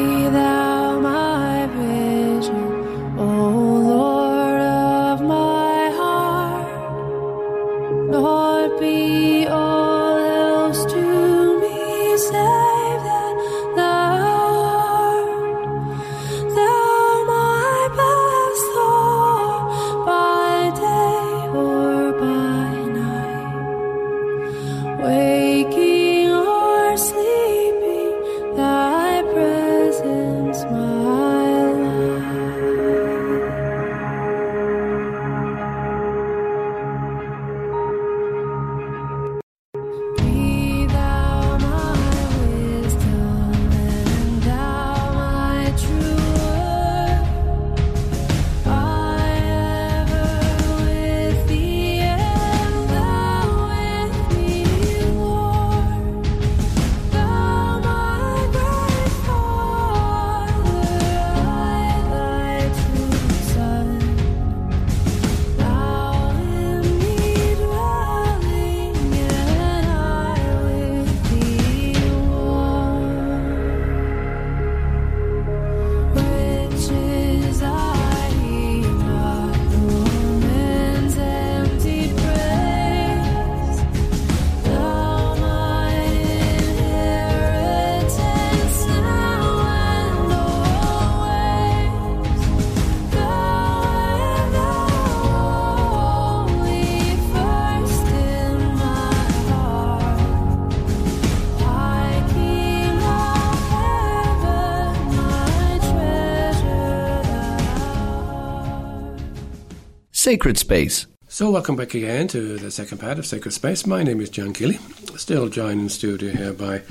Sacred 110.26 110.58
Space. 110.58 111.06
So, 111.28 111.52
welcome 111.52 111.76
back 111.76 111.94
again 111.94 112.26
to 112.26 112.58
the 112.58 112.72
second 112.72 112.98
part 112.98 113.20
of 113.20 113.26
Sacred 113.26 113.52
Space. 113.52 113.86
My 113.86 114.02
name 114.02 114.20
is 114.20 114.28
John 114.28 114.50
Gilly, 114.50 114.80
still 115.14 115.48
joined 115.48 115.80
in 115.82 115.88
studio 115.88 116.32
here 116.32 116.52
by 116.52 116.82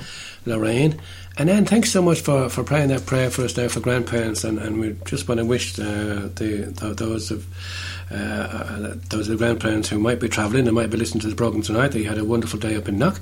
Lorraine. 0.46 1.02
And 1.38 1.50
Anne, 1.50 1.66
thanks 1.66 1.92
so 1.92 2.02
much 2.02 2.22
for, 2.22 2.48
for 2.48 2.64
praying 2.64 2.88
that 2.88 3.06
prayer 3.06 3.30
for 3.30 3.44
us 3.44 3.52
there 3.52 3.68
for 3.68 3.82
grandparents. 3.82 4.46
And, 4.46 4.58
and 4.58 4.80
we 4.80 4.96
just 5.04 5.28
want 5.28 5.40
to 5.40 5.46
wish 5.46 5.78
uh, 5.78 6.30
the, 6.34 6.74
th 6.80 6.96
those 6.96 7.30
of 7.30 7.46
uh, 8.10 8.16
uh, 8.16 8.94
those 9.10 9.28
of 9.28 9.38
the 9.38 9.46
grandparents 9.46 9.90
who 9.90 10.00
might 10.00 10.22
be 10.22 10.30
travelling 10.30 10.66
and 10.66 10.74
might 10.74 10.90
be 10.90 10.96
listening 10.96 11.20
to 11.24 11.28
the 11.28 11.36
programme 11.36 11.62
tonight 11.62 11.90
that 11.90 12.00
you 12.00 12.08
had 12.08 12.18
a 12.18 12.24
wonderful 12.24 12.58
day 12.58 12.78
up 12.78 12.88
in 12.88 12.98
Knock. 12.98 13.20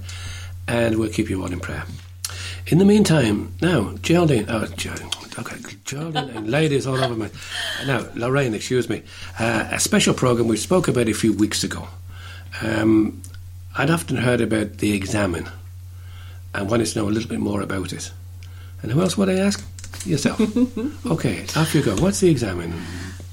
And 0.67 1.00
we'll 1.00 1.10
keep 1.10 1.27
you 1.27 1.41
all 1.41 1.51
in 1.51 1.60
prayer. 1.60 1.86
In 2.67 2.77
the 2.77 2.86
meantime, 2.86 3.55
now, 3.63 3.96
Geraldine, 4.03 4.46
oh, 4.48 4.67
Geraldine, 4.77 5.10
okay, 5.37 5.57
Geraldine 5.85 6.29
and 6.29 6.49
ladies 6.49 6.87
all 6.87 7.01
over 7.01 7.15
me. 7.15 7.29
Now, 7.85 8.05
Lorraine, 8.15 8.53
excuse 8.53 8.89
me. 8.89 9.03
Uh, 9.39 9.67
a 9.71 9.79
special 9.79 10.13
program 10.13 10.47
we 10.47 10.57
spoke 10.57 10.87
about 10.87 11.07
a 11.09 11.13
few 11.13 11.33
weeks 11.33 11.63
ago. 11.63 11.87
Um, 12.61 13.21
I'd 13.75 13.89
often 13.89 14.17
heard 14.17 14.41
about 14.41 14.77
the 14.77 14.93
examen 14.93 15.49
and 16.53 16.69
wanted 16.69 16.85
to 16.87 16.99
know 16.99 17.09
a 17.09 17.11
little 17.11 17.29
bit 17.29 17.39
more 17.39 17.61
about 17.61 17.93
it. 17.93 18.11
And 18.81 18.91
who 18.91 19.01
else 19.01 19.17
would 19.17 19.29
I 19.29 19.39
ask? 19.39 19.63
Yourself. 20.05 20.39
okay, 21.05 21.43
off 21.55 21.73
you 21.73 21.81
go. 21.81 21.95
What's 21.95 22.19
the 22.19 22.29
examen? 22.29 22.73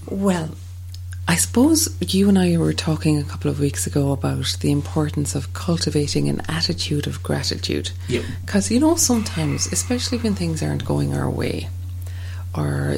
Well, 0.06 0.50
I 1.26 1.36
suppose 1.36 1.88
you 2.00 2.28
and 2.28 2.38
I 2.38 2.56
were 2.56 2.72
talking 2.72 3.18
a 3.18 3.24
couple 3.24 3.50
of 3.50 3.60
weeks 3.60 3.86
ago 3.86 4.12
about 4.12 4.56
the 4.60 4.72
importance 4.72 5.34
of 5.34 5.52
cultivating 5.52 6.28
an 6.28 6.42
attitude 6.48 7.06
of 7.06 7.22
gratitude. 7.22 7.90
Yep. 8.08 8.24
Because, 8.44 8.70
you 8.70 8.80
know, 8.80 8.96
sometimes, 8.96 9.66
especially 9.72 10.18
when 10.18 10.34
things 10.34 10.62
aren't 10.62 10.84
going 10.84 11.14
our 11.14 11.30
way, 11.30 11.68
or 12.54 12.96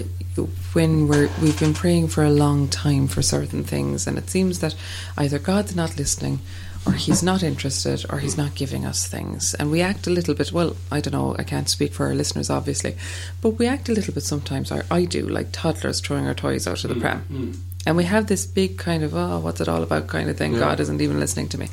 when 0.73 1.09
we're, 1.09 1.29
we've 1.43 1.59
been 1.59 1.75
praying 1.75 2.09
for 2.09 2.25
a 2.25 2.31
long 2.31 2.69
time 2.69 3.07
for 3.07 3.23
certain 3.23 3.65
things, 3.65 4.07
and 4.07 4.17
it 4.17 4.31
seems 4.31 4.61
that 4.61 4.75
either 5.17 5.39
God's 5.39 5.77
not 5.77 5.99
listening, 5.99 6.41
or 6.87 6.93
He's 6.93 7.23
not 7.23 7.43
interested, 7.43 8.05
or 8.11 8.19
He's 8.19 8.37
not 8.37 8.55
giving 8.55 8.87
us 8.87 9.07
things. 9.07 9.55
And 9.55 9.71
we 9.71 9.83
act 9.83 10.07
a 10.07 10.11
little 10.11 10.35
bit, 10.35 10.53
well, 10.53 10.77
I 10.91 11.01
don't 11.01 11.13
know, 11.13 11.37
I 11.39 11.43
can't 11.45 11.69
speak 11.69 11.93
for 11.93 12.07
our 12.07 12.15
listeners, 12.15 12.51
obviously, 12.51 12.97
but 13.41 13.51
we 13.51 13.67
act 13.67 13.89
a 13.89 13.93
little 13.93 14.15
bit 14.15 14.23
sometimes, 14.23 14.73
or 14.73 14.85
I 14.91 15.05
do, 15.05 15.29
like 15.29 15.53
toddlers 15.53 16.01
throwing 16.01 16.27
our 16.27 16.35
toys 16.35 16.67
out 16.67 16.83
of 16.85 16.91
the 16.91 16.97
mm, 16.97 17.01
pram. 17.01 17.25
Mm. 17.31 17.61
And 17.85 17.97
we 17.97 18.05
have 18.05 18.29
this 18.29 18.47
big 18.47 18.79
kind 18.79 19.03
of, 19.03 19.15
oh, 19.15 19.41
what's 19.41 19.61
it 19.61 19.69
all 19.69 19.83
about 19.83 20.07
kind 20.07 20.31
of 20.31 20.37
thing. 20.39 20.53
God 20.53 20.81
isn't 20.81 21.01
even 21.01 21.19
listening 21.19 21.49
to 21.49 21.59
me. 21.59 21.69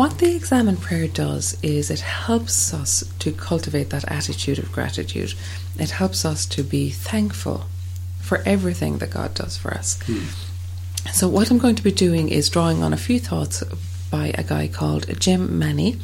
What 0.00 0.16
the 0.16 0.34
examen 0.34 0.78
prayer 0.78 1.08
does 1.08 1.58
is 1.62 1.90
it 1.90 2.00
helps 2.00 2.72
us 2.72 3.04
to 3.18 3.32
cultivate 3.32 3.90
that 3.90 4.10
attitude 4.10 4.58
of 4.58 4.72
gratitude. 4.72 5.34
It 5.78 5.90
helps 5.90 6.24
us 6.24 6.46
to 6.46 6.62
be 6.62 6.88
thankful 6.88 7.66
for 8.18 8.38
everything 8.46 8.96
that 8.96 9.10
God 9.10 9.34
does 9.34 9.58
for 9.58 9.74
us. 9.74 10.00
Hmm. 10.06 10.24
So, 11.12 11.28
what 11.28 11.50
I'm 11.50 11.58
going 11.58 11.74
to 11.74 11.82
be 11.82 11.92
doing 11.92 12.30
is 12.30 12.48
drawing 12.48 12.82
on 12.82 12.94
a 12.94 12.96
few 12.96 13.20
thoughts 13.20 13.62
by 14.10 14.32
a 14.38 14.42
guy 14.42 14.68
called 14.68 15.20
Jim 15.20 15.58
Manney. 15.58 15.98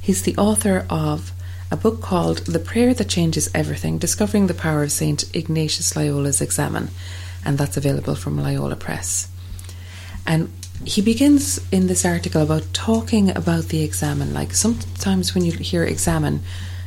He's 0.00 0.22
the 0.22 0.36
author 0.36 0.86
of 0.88 1.32
a 1.72 1.76
book 1.76 2.00
called 2.00 2.46
The 2.46 2.60
Prayer 2.60 2.94
That 2.94 3.08
Changes 3.08 3.50
Everything 3.52 3.98
Discovering 3.98 4.46
the 4.46 4.54
Power 4.54 4.84
of 4.84 4.92
St. 4.92 5.24
Ignatius 5.34 5.96
Loyola's 5.96 6.40
Examen, 6.40 6.90
and 7.44 7.58
that's 7.58 7.76
available 7.76 8.14
from 8.14 8.40
Loyola 8.40 8.76
Press. 8.76 9.26
And 10.24 10.52
he 10.84 11.02
begins 11.02 11.60
in 11.70 11.86
this 11.86 12.04
article 12.04 12.42
about 12.42 12.64
talking 12.72 13.30
about 13.36 13.64
the 13.64 13.82
examen. 13.82 14.32
Like 14.32 14.54
sometimes 14.54 15.34
when 15.34 15.44
you 15.44 15.52
hear 15.52 15.84
examen, 15.84 16.40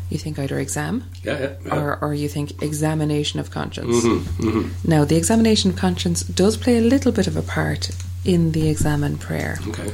you 0.10 0.18
think 0.18 0.38
either 0.40 0.60
exam 0.60 1.04
Yeah, 1.24 1.40
yeah. 1.40 1.50
yeah. 1.66 1.76
or, 1.76 1.98
or 2.04 2.14
you 2.14 2.28
think 2.28 2.62
examination 2.62 3.40
of 3.40 3.52
conscience. 3.52 4.04
Mm-hmm, 4.04 4.48
mm-hmm. 4.48 4.90
Now, 4.90 5.06
the 5.06 5.16
examination 5.16 5.72
of 5.72 5.78
conscience 5.78 6.24
does 6.24 6.58
play 6.58 6.78
a 6.78 6.82
little 6.82 7.12
bit 7.12 7.28
of 7.28 7.36
a 7.38 7.42
part 7.42 7.92
in 8.26 8.52
the 8.52 8.70
examen 8.70 9.18
prayer. 9.18 9.60
okay. 9.68 9.92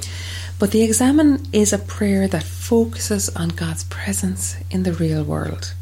But 0.59 0.71
the 0.71 0.83
examen 0.83 1.45
is 1.53 1.71
a 1.71 1.77
prayer 1.77 2.27
that 2.27 2.43
focuses 2.43 3.29
on 3.29 3.49
God's 3.49 3.85
presence 3.85 4.57
in 4.69 4.83
the 4.83 4.91
real 4.91 5.23
world. 5.23 5.73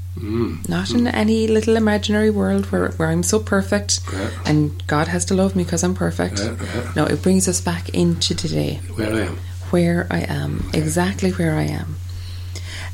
Not 0.67 0.91
in 0.91 1.07
any 1.07 1.47
little 1.47 1.75
imaginary 1.75 2.29
world 2.29 2.65
where, 2.71 2.89
where 2.97 3.09
I'm 3.09 3.23
so 3.23 3.39
perfect 3.39 3.99
Yeah. 4.11 4.29
and 4.45 4.85
God 4.87 5.07
has 5.07 5.25
to 5.25 5.33
love 5.35 5.55
me 5.55 5.63
because 5.63 5.83
I'm 5.83 5.93
perfect. 5.95 6.39
Yeah, 6.39 6.55
yeah. 6.75 6.91
No, 6.95 7.05
it 7.05 7.21
brings 7.21 7.47
us 7.47 7.61
back 7.61 7.89
into 7.89 8.33
today 8.35 8.79
Where 8.95 9.13
I 9.13 9.19
am. 9.27 9.37
where 9.71 10.07
I 10.09 10.21
am, 10.21 10.69
exactly 10.73 11.31
where 11.31 11.55
I 11.55 11.63
am. 11.81 11.95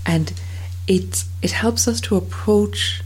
And 0.06 0.34
it's 0.88 1.26
it 1.42 1.52
helps 1.52 1.88
us 1.88 2.02
to 2.02 2.16
approach 2.18 3.02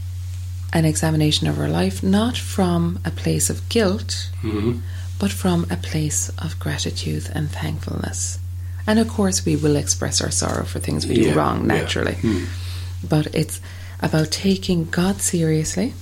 an 0.72 0.84
examination 0.84 1.46
of 1.46 1.58
our 1.58 1.68
life 1.68 2.02
not 2.02 2.36
from 2.36 2.98
a 3.04 3.10
place 3.10 3.48
of 3.50 3.68
guilt, 3.68 4.30
Mhm. 4.42 4.80
but 5.18 5.30
from 5.32 5.66
a 5.70 5.76
place 5.76 6.30
of 6.38 6.58
gratitude 6.58 7.30
and 7.34 7.50
thankfulness. 7.50 8.38
And 8.86 8.98
of 8.98 9.08
course, 9.08 9.44
we 9.44 9.54
will 9.56 9.76
express 9.76 10.20
our 10.20 10.30
sorrow 10.30 10.64
for 10.64 10.78
things 10.80 11.06
we 11.06 11.14
do 11.22 11.32
wrong 11.34 11.66
naturally. 11.66 12.16
Mm. 12.22 12.46
But 13.08 13.26
it's 13.34 13.60
about 14.00 14.30
taking 14.30 14.84
God 14.86 15.20
seriously 15.20 15.94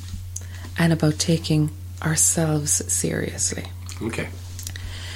and 0.79 0.93
about 0.93 1.19
taking 1.19 1.71
ourselves 2.03 2.93
seriously. 2.93 3.65
Okay. 4.03 4.29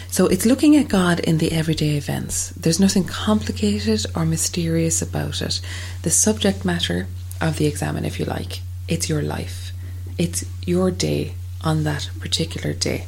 So 0.08 0.26
it's 0.26 0.46
looking 0.46 0.76
at 0.76 0.88
God 0.88 1.20
in 1.20 1.38
the 1.38 1.52
everyday 1.52 1.96
events. 1.96 2.50
There's 2.50 2.80
nothing 2.80 3.04
complicated 3.04 4.06
or 4.16 4.26
mysterious 4.26 5.00
about 5.00 5.40
it. 5.40 5.60
The 6.02 6.10
subject 6.10 6.64
matter 6.64 7.06
of 7.40 7.58
the 7.58 7.66
examen, 7.66 8.04
if 8.04 8.18
you 8.18 8.24
like, 8.24 8.60
it's 8.88 9.08
your 9.08 9.22
life. 9.22 9.72
It's 10.18 10.44
your 10.66 10.90
day 10.90 11.34
on 11.62 11.84
that 11.84 12.10
particular 12.18 12.72
day. 12.72 13.06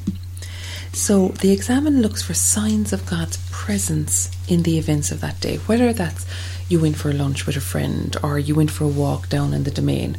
So 0.92 1.28
the 1.28 1.52
examen 1.52 2.02
looks 2.02 2.22
for 2.22 2.34
signs 2.34 2.92
of 2.92 3.06
God's 3.06 3.38
presence 3.50 4.30
in 4.46 4.62
the 4.62 4.78
events 4.78 5.10
of 5.10 5.20
that 5.22 5.40
day, 5.40 5.56
whether 5.56 5.92
that's 5.92 6.26
you 6.68 6.80
went 6.80 6.96
for 6.96 7.12
lunch 7.12 7.46
with 7.46 7.56
a 7.56 7.60
friend, 7.60 8.14
or 8.22 8.38
you 8.38 8.54
went 8.54 8.70
for 8.70 8.84
a 8.84 8.88
walk 8.88 9.28
down 9.28 9.54
in 9.54 9.64
the 9.64 9.70
domain, 9.70 10.18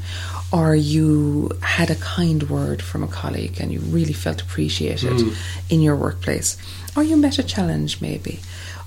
or 0.52 0.76
you 0.76 1.52
had 1.62 1.90
a 1.90 1.96
kind 1.96 2.50
word 2.50 2.82
from 2.82 3.04
a 3.04 3.08
colleague 3.08 3.60
and 3.60 3.72
you 3.72 3.80
really 3.80 4.14
felt 4.14 4.42
appreciated 4.42 5.14
mm. 5.14 5.36
in 5.70 5.82
your 5.82 5.96
workplace, 5.96 6.58
or 6.96 7.04
you 7.04 7.18
met 7.18 7.40
a 7.40 7.44
challenge 7.44 8.02
maybe, 8.02 8.40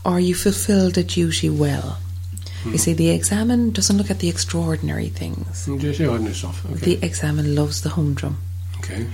or 0.05 0.19
you 0.19 0.35
fulfilled 0.35 0.99
a 0.99 1.05
duty 1.05 1.50
well. 1.50 1.99
You 2.64 2.73
mm. 2.73 2.81
see, 2.81 2.95
the 2.95 3.11
examen 3.11 3.71
doesn't 3.71 3.97
look 3.97 4.11
at 4.11 4.19
the 4.19 4.28
extraordinary 4.28 5.09
things. 5.09 5.66
Just 5.66 5.99
the 5.99 6.09
ordinary 6.09 6.35
stuff. 6.35 6.64
Okay. 6.66 6.97
The 6.97 7.07
examen 7.07 7.55
loves 7.55 7.83
the 7.83 7.90
humdrum. 7.90 8.38
okay. 8.78 9.07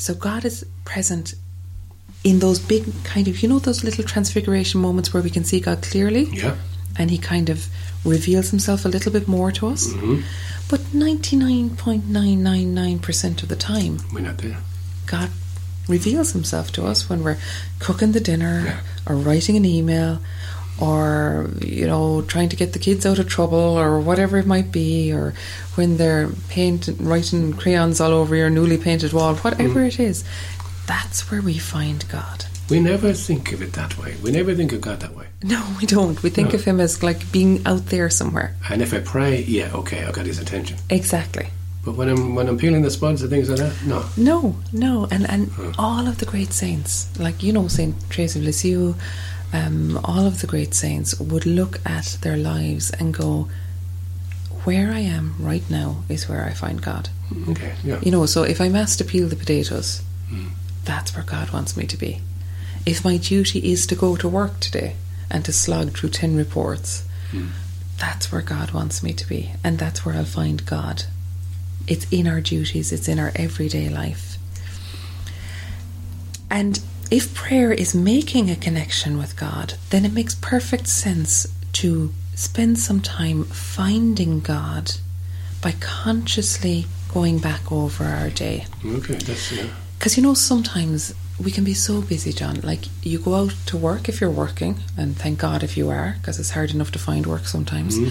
So 0.00 0.14
God 0.14 0.44
is 0.44 0.64
present 0.84 1.34
in 2.24 2.38
those 2.40 2.58
big 2.58 2.84
kind 3.04 3.28
of, 3.28 3.42
you 3.42 3.48
know, 3.48 3.58
those 3.58 3.84
little 3.84 4.04
transfiguration 4.04 4.80
moments 4.80 5.12
where 5.12 5.22
we 5.22 5.30
can 5.30 5.44
see 5.44 5.60
God 5.60 5.82
clearly 5.82 6.24
Yeah. 6.32 6.56
and 6.98 7.10
He 7.10 7.18
kind 7.18 7.48
of 7.50 7.66
reveals 8.04 8.50
Himself 8.50 8.84
a 8.84 8.88
little 8.88 9.12
bit 9.12 9.28
more 9.28 9.52
to 9.52 9.68
us. 9.68 9.86
Mhm. 9.88 10.22
But 10.68 10.80
99.999% 10.94 13.42
of 13.42 13.48
the 13.48 13.56
time, 13.56 13.98
We're 14.12 14.20
not 14.20 14.38
there. 14.38 14.58
God 15.06 15.30
reveals 15.88 16.32
Himself 16.32 16.70
to 16.72 16.84
us 16.86 17.08
when 17.08 17.22
we're 17.24 17.38
cooking 17.78 18.12
the 18.12 18.20
dinner 18.20 18.62
Yeah. 18.66 18.80
or 19.06 19.16
writing 19.16 19.56
an 19.56 19.64
email 19.64 20.20
or, 20.80 21.50
you 21.60 21.86
know, 21.86 22.22
trying 22.22 22.48
to 22.48 22.56
get 22.56 22.72
the 22.72 22.78
kids 22.78 23.04
out 23.04 23.18
of 23.18 23.28
trouble 23.28 23.58
or 23.58 24.00
whatever 24.00 24.38
it 24.38 24.46
might 24.46 24.72
be 24.72 25.12
or 25.12 25.34
when 25.74 25.96
they're 25.96 26.28
painting, 26.48 26.96
writing 26.98 27.52
crayons 27.52 28.00
all 28.00 28.12
over 28.12 28.34
your 28.34 28.50
newly 28.50 28.78
painted 28.78 29.12
wall, 29.12 29.34
whatever 29.36 29.80
mm. 29.80 29.88
it 29.88 30.00
is. 30.00 30.24
That's 30.86 31.30
where 31.30 31.42
we 31.42 31.58
find 31.58 32.08
God. 32.08 32.46
We 32.70 32.80
never 32.80 33.12
think 33.12 33.52
of 33.52 33.62
it 33.62 33.72
that 33.72 33.98
way. 33.98 34.14
We 34.22 34.30
never 34.30 34.54
think 34.54 34.72
of 34.72 34.80
God 34.80 35.00
that 35.00 35.16
way. 35.16 35.26
No, 35.42 35.60
we 35.80 35.86
don't. 35.86 36.22
We 36.22 36.30
think 36.30 36.50
No. 36.50 36.54
of 36.54 36.64
Him 36.64 36.80
as 36.80 37.02
like 37.02 37.30
being 37.32 37.66
out 37.66 37.86
there 37.86 38.08
somewhere. 38.08 38.54
And 38.68 38.80
if 38.80 38.94
I 38.94 39.00
pray, 39.00 39.42
yeah, 39.42 39.70
okay, 39.74 40.04
I 40.04 40.12
got 40.12 40.26
his 40.26 40.38
attention. 40.38 40.78
Exactly. 40.88 41.48
But 41.84 41.96
when 41.96 42.08
I'm 42.08 42.34
when 42.34 42.46
I'm 42.48 42.58
peeling 42.58 42.82
the 42.82 42.90
spuds 42.90 43.22
and 43.22 43.30
things 43.30 43.48
like 43.48 43.58
that, 43.58 43.74
no. 43.86 44.04
No, 44.16 44.56
no, 44.72 45.08
and 45.10 45.28
and 45.28 45.50
all 45.78 46.06
of 46.06 46.18
the 46.18 46.26
great 46.26 46.52
saints, 46.52 47.08
like 47.18 47.42
you 47.42 47.52
know 47.52 47.68
Saint 47.68 47.96
Teresa 48.10 48.38
of 48.38 48.44
Lisieux, 48.44 48.94
um, 49.52 49.98
all 50.04 50.26
of 50.26 50.40
the 50.40 50.46
great 50.46 50.74
saints 50.74 51.18
would 51.18 51.46
look 51.46 51.80
at 51.84 52.18
their 52.22 52.36
lives 52.36 52.90
and 52.90 53.12
go, 53.14 53.48
"Where 54.64 54.90
I 54.92 55.00
am 55.00 55.34
right 55.38 55.68
now 55.70 56.04
is 56.08 56.28
where 56.28 56.44
I 56.44 56.52
find 56.52 56.80
God." 56.80 57.08
Okay, 57.48 57.74
yeah. 57.84 58.00
You 58.02 58.10
know, 58.10 58.26
so 58.26 58.42
if 58.42 58.60
I'm 58.60 58.76
asked 58.76 58.98
to 58.98 59.04
peel 59.04 59.28
the 59.28 59.36
potatoes, 59.36 60.02
Hmm. 60.28 60.48
that's 60.84 61.14
where 61.14 61.24
God 61.24 61.50
wants 61.50 61.76
me 61.76 61.86
to 61.86 61.96
be. 61.96 62.20
If 62.86 63.04
my 63.04 63.16
duty 63.16 63.70
is 63.72 63.86
to 63.86 63.94
go 63.94 64.16
to 64.16 64.28
work 64.28 64.60
today 64.60 64.94
and 65.30 65.44
to 65.44 65.52
slog 65.52 65.96
through 65.96 66.10
ten 66.10 66.36
reports, 66.36 67.02
Hmm. 67.30 67.48
that's 67.98 68.30
where 68.32 68.42
God 68.42 68.70
wants 68.72 69.02
me 69.02 69.12
to 69.12 69.28
be, 69.28 69.50
and 69.62 69.78
that's 69.78 70.04
where 70.04 70.14
I'll 70.14 70.24
find 70.24 70.64
God. 70.66 71.04
It's 71.86 72.06
in 72.10 72.26
our 72.26 72.40
duties, 72.40 72.92
it's 72.92 73.08
in 73.08 73.18
our 73.18 73.32
everyday 73.34 73.88
life. 73.88 74.38
And 76.50 76.80
if 77.10 77.34
prayer 77.34 77.72
is 77.72 77.94
making 77.94 78.50
a 78.50 78.56
connection 78.56 79.18
with 79.18 79.36
God, 79.36 79.74
then 79.90 80.04
it 80.04 80.12
makes 80.12 80.34
perfect 80.36 80.86
sense 80.86 81.46
to 81.74 82.12
spend 82.34 82.78
some 82.78 83.00
time 83.00 83.44
finding 83.44 84.40
God 84.40 84.92
by 85.60 85.72
consciously 85.80 86.86
going 87.12 87.38
back 87.38 87.70
over 87.70 88.04
our 88.04 88.30
day. 88.30 88.66
Okay, 88.84 89.14
that's 89.14 89.52
yeah. 89.52 89.66
Because 89.98 90.16
you 90.16 90.22
know, 90.22 90.34
sometimes 90.34 91.14
we 91.42 91.50
can 91.50 91.64
be 91.64 91.74
so 91.74 92.00
busy, 92.00 92.32
John. 92.32 92.60
Like 92.60 92.84
you 93.02 93.18
go 93.18 93.34
out 93.34 93.54
to 93.66 93.76
work 93.76 94.08
if 94.08 94.20
you're 94.20 94.30
working, 94.30 94.76
and 94.96 95.16
thank 95.16 95.38
God 95.38 95.62
if 95.62 95.76
you 95.76 95.90
are, 95.90 96.16
because 96.18 96.38
it's 96.38 96.50
hard 96.50 96.70
enough 96.72 96.90
to 96.92 96.98
find 96.98 97.26
work 97.26 97.46
sometimes. 97.46 97.98
Mm-hmm. 97.98 98.10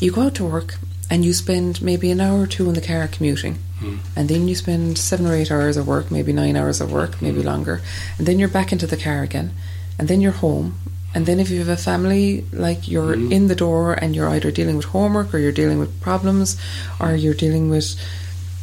You 0.00 0.12
go 0.12 0.22
out 0.22 0.34
to 0.36 0.44
work 0.44 0.76
and 1.10 1.24
you 1.24 1.32
spend 1.32 1.82
maybe 1.82 2.10
an 2.10 2.20
hour 2.20 2.42
or 2.42 2.46
two 2.46 2.68
in 2.68 2.74
the 2.74 2.80
car 2.80 3.08
commuting, 3.08 3.58
and 4.16 4.28
then 4.28 4.48
you 4.48 4.54
spend 4.54 4.98
seven 4.98 5.26
or 5.26 5.34
eight 5.34 5.50
hours 5.50 5.76
at 5.76 5.84
work, 5.84 6.10
maybe 6.10 6.32
nine 6.32 6.56
hours 6.56 6.80
at 6.80 6.88
work, 6.88 7.20
maybe 7.22 7.42
longer, 7.42 7.80
and 8.18 8.26
then 8.26 8.38
you're 8.38 8.48
back 8.48 8.72
into 8.72 8.86
the 8.86 8.96
car 8.96 9.22
again, 9.22 9.52
and 9.98 10.08
then 10.08 10.20
you're 10.20 10.32
home. 10.32 10.78
And 11.14 11.24
then, 11.24 11.40
if 11.40 11.48
you 11.48 11.58
have 11.60 11.68
a 11.68 11.76
family, 11.76 12.44
like 12.52 12.86
you're 12.86 13.14
mm-hmm. 13.16 13.32
in 13.32 13.48
the 13.48 13.54
door 13.54 13.94
and 13.94 14.14
you're 14.14 14.28
either 14.28 14.50
dealing 14.50 14.76
with 14.76 14.86
homework 14.86 15.32
or 15.32 15.38
you're 15.38 15.52
dealing 15.52 15.78
with 15.78 16.00
problems 16.02 16.60
or 17.00 17.14
you're 17.14 17.34
dealing 17.34 17.70
with 17.70 17.96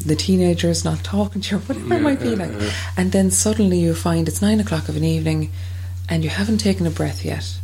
the 0.05 0.15
teenagers 0.15 0.85
not 0.85 1.03
talking 1.03 1.41
to 1.41 1.55
you, 1.55 1.61
whatever 1.65 1.95
it 1.95 2.01
might 2.01 2.19
be 2.19 2.35
like. 2.35 2.51
And 2.95 3.11
then 3.11 3.31
suddenly 3.31 3.79
you 3.79 3.95
find 3.95 4.27
it's 4.27 4.41
nine 4.41 4.59
o'clock 4.59 4.89
of 4.89 4.95
an 4.95 5.03
evening 5.03 5.51
and 6.07 6.23
you 6.23 6.29
haven't 6.29 6.59
taken 6.59 6.85
a 6.85 6.91
breath 6.91 7.25
yet. 7.25 7.59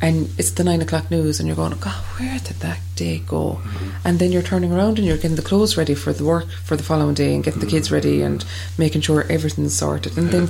And 0.00 0.30
it's 0.36 0.50
the 0.50 0.64
nine 0.64 0.82
o'clock 0.82 1.12
news, 1.12 1.38
and 1.38 1.46
you're 1.46 1.54
going, 1.54 1.78
God, 1.78 1.94
where 2.18 2.36
did 2.40 2.56
that 2.56 2.80
day 2.96 3.20
go? 3.20 3.60
Mm-hmm. 3.62 4.08
And 4.08 4.18
then 4.18 4.32
you're 4.32 4.42
turning 4.42 4.72
around 4.72 4.98
and 4.98 5.06
you're 5.06 5.16
getting 5.16 5.36
the 5.36 5.42
clothes 5.42 5.76
ready 5.76 5.94
for 5.94 6.12
the 6.12 6.24
work 6.24 6.48
for 6.64 6.76
the 6.76 6.82
following 6.82 7.14
day 7.14 7.32
and 7.34 7.44
getting 7.44 7.60
the 7.60 7.68
kids 7.68 7.92
ready 7.92 8.20
and 8.20 8.40
mm-hmm. 8.40 8.82
making 8.82 9.02
sure 9.02 9.24
everything's 9.30 9.78
sorted. 9.78 10.18
And 10.18 10.30
then 10.30 10.48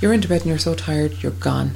you're 0.00 0.14
into 0.14 0.26
bed 0.26 0.40
and 0.40 0.48
you're 0.48 0.58
so 0.58 0.74
tired, 0.74 1.22
you're 1.22 1.32
gone. 1.32 1.72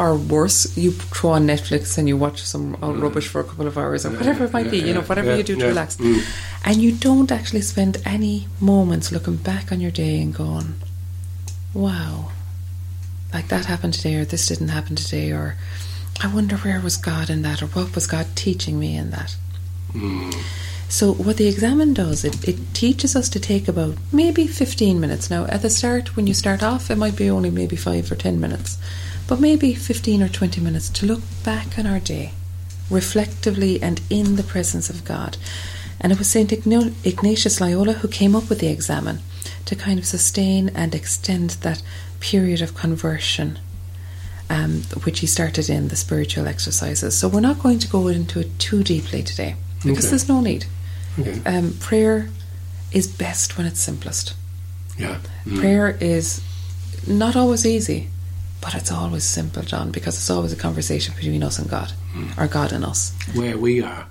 Or 0.00 0.16
worse, 0.16 0.76
you 0.76 0.90
throw 0.90 1.30
on 1.30 1.46
Netflix 1.46 1.96
and 1.96 2.08
you 2.08 2.16
watch 2.16 2.42
some 2.42 2.74
old 2.82 2.94
mm-hmm. 2.94 3.02
rubbish 3.02 3.28
for 3.28 3.40
a 3.40 3.44
couple 3.44 3.68
of 3.68 3.78
hours 3.78 4.04
or 4.04 4.10
whatever 4.10 4.44
it 4.44 4.52
might 4.52 4.70
be, 4.70 4.78
you 4.78 4.94
know, 4.94 5.02
whatever 5.02 5.30
yeah, 5.30 5.36
you 5.36 5.42
do 5.44 5.54
to 5.54 5.60
yeah. 5.60 5.68
relax. 5.68 5.96
Mm. 5.96 6.22
And 6.64 6.76
you 6.78 6.90
don't 6.92 7.30
actually 7.30 7.62
spend 7.62 7.98
any 8.04 8.48
moments 8.60 9.12
looking 9.12 9.36
back 9.36 9.70
on 9.70 9.80
your 9.80 9.92
day 9.92 10.20
and 10.20 10.34
going, 10.34 10.74
wow, 11.72 12.32
like 13.32 13.48
that 13.48 13.66
happened 13.66 13.94
today, 13.94 14.16
or 14.16 14.24
this 14.24 14.46
didn't 14.48 14.68
happen 14.68 14.96
today, 14.96 15.30
or 15.32 15.56
I 16.20 16.26
wonder 16.26 16.56
where 16.56 16.80
was 16.80 16.96
God 16.96 17.30
in 17.30 17.42
that, 17.42 17.62
or 17.62 17.66
what 17.66 17.94
was 17.94 18.06
God 18.06 18.26
teaching 18.34 18.78
me 18.78 18.96
in 18.96 19.10
that. 19.10 19.36
Mm. 19.92 20.34
So, 20.88 21.12
what 21.12 21.36
the 21.36 21.46
examen 21.46 21.94
does, 21.94 22.24
it, 22.24 22.48
it 22.48 22.74
teaches 22.74 23.14
us 23.14 23.28
to 23.28 23.40
take 23.40 23.68
about 23.68 23.96
maybe 24.10 24.46
15 24.46 24.98
minutes. 24.98 25.30
Now, 25.30 25.44
at 25.46 25.62
the 25.62 25.70
start, 25.70 26.16
when 26.16 26.26
you 26.26 26.34
start 26.34 26.62
off, 26.62 26.90
it 26.90 26.96
might 26.96 27.14
be 27.14 27.30
only 27.30 27.50
maybe 27.50 27.76
5 27.76 28.10
or 28.10 28.16
10 28.16 28.40
minutes, 28.40 28.78
but 29.28 29.38
maybe 29.38 29.74
15 29.74 30.22
or 30.22 30.28
20 30.28 30.60
minutes 30.60 30.88
to 30.88 31.06
look 31.06 31.20
back 31.44 31.78
on 31.78 31.86
our 31.86 32.00
day, 32.00 32.32
reflectively 32.90 33.80
and 33.80 34.00
in 34.10 34.36
the 34.36 34.42
presence 34.42 34.90
of 34.90 35.04
God. 35.04 35.36
And 36.00 36.10
it 36.10 36.18
was 36.18 36.30
St. 36.30 36.52
Ignatius 36.52 37.60
Loyola 37.60 37.92
who 37.92 38.08
came 38.08 38.34
up 38.34 38.48
with 38.48 38.60
the 38.60 38.68
examen 38.68 39.20
to 39.66 39.76
kind 39.76 39.98
of 39.98 40.06
sustain 40.06 40.70
and 40.70 40.94
extend 40.94 41.50
that 41.62 41.82
period 42.18 42.62
of 42.62 42.74
conversion 42.74 43.58
um, 44.50 44.82
which 45.04 45.20
he 45.20 45.26
started 45.26 45.68
in 45.68 45.88
the 45.88 45.96
spiritual 45.96 46.46
exercises. 46.48 47.16
So 47.16 47.28
we're 47.28 47.40
not 47.40 47.58
going 47.60 47.78
to 47.80 47.88
go 47.88 48.08
into 48.08 48.40
it 48.40 48.58
too 48.58 48.82
deeply 48.82 49.22
today 49.22 49.56
because 49.84 50.04
Okay. 50.04 50.08
there's 50.10 50.28
no 50.28 50.40
need. 50.40 50.66
Okay. 51.18 51.40
Um, 51.46 51.74
prayer 51.80 52.28
is 52.92 53.06
best 53.06 53.58
when 53.58 53.66
it's 53.66 53.80
simplest. 53.80 54.34
Yeah. 54.96 55.18
Mm. 55.44 55.58
Prayer 55.60 55.96
is 56.00 56.40
not 57.06 57.36
always 57.36 57.64
easy, 57.66 58.08
but 58.60 58.74
it's 58.74 58.90
always 58.90 59.24
simple, 59.24 59.62
John, 59.62 59.90
because 59.90 60.16
it's 60.16 60.30
always 60.30 60.52
a 60.52 60.56
conversation 60.56 61.14
between 61.14 61.42
us 61.42 61.58
and 61.58 61.68
God, 61.68 61.92
or 62.36 62.46
God 62.48 62.72
and 62.72 62.84
us. 62.84 63.12
Where 63.34 63.56
we 63.58 63.82
are. 63.82 64.06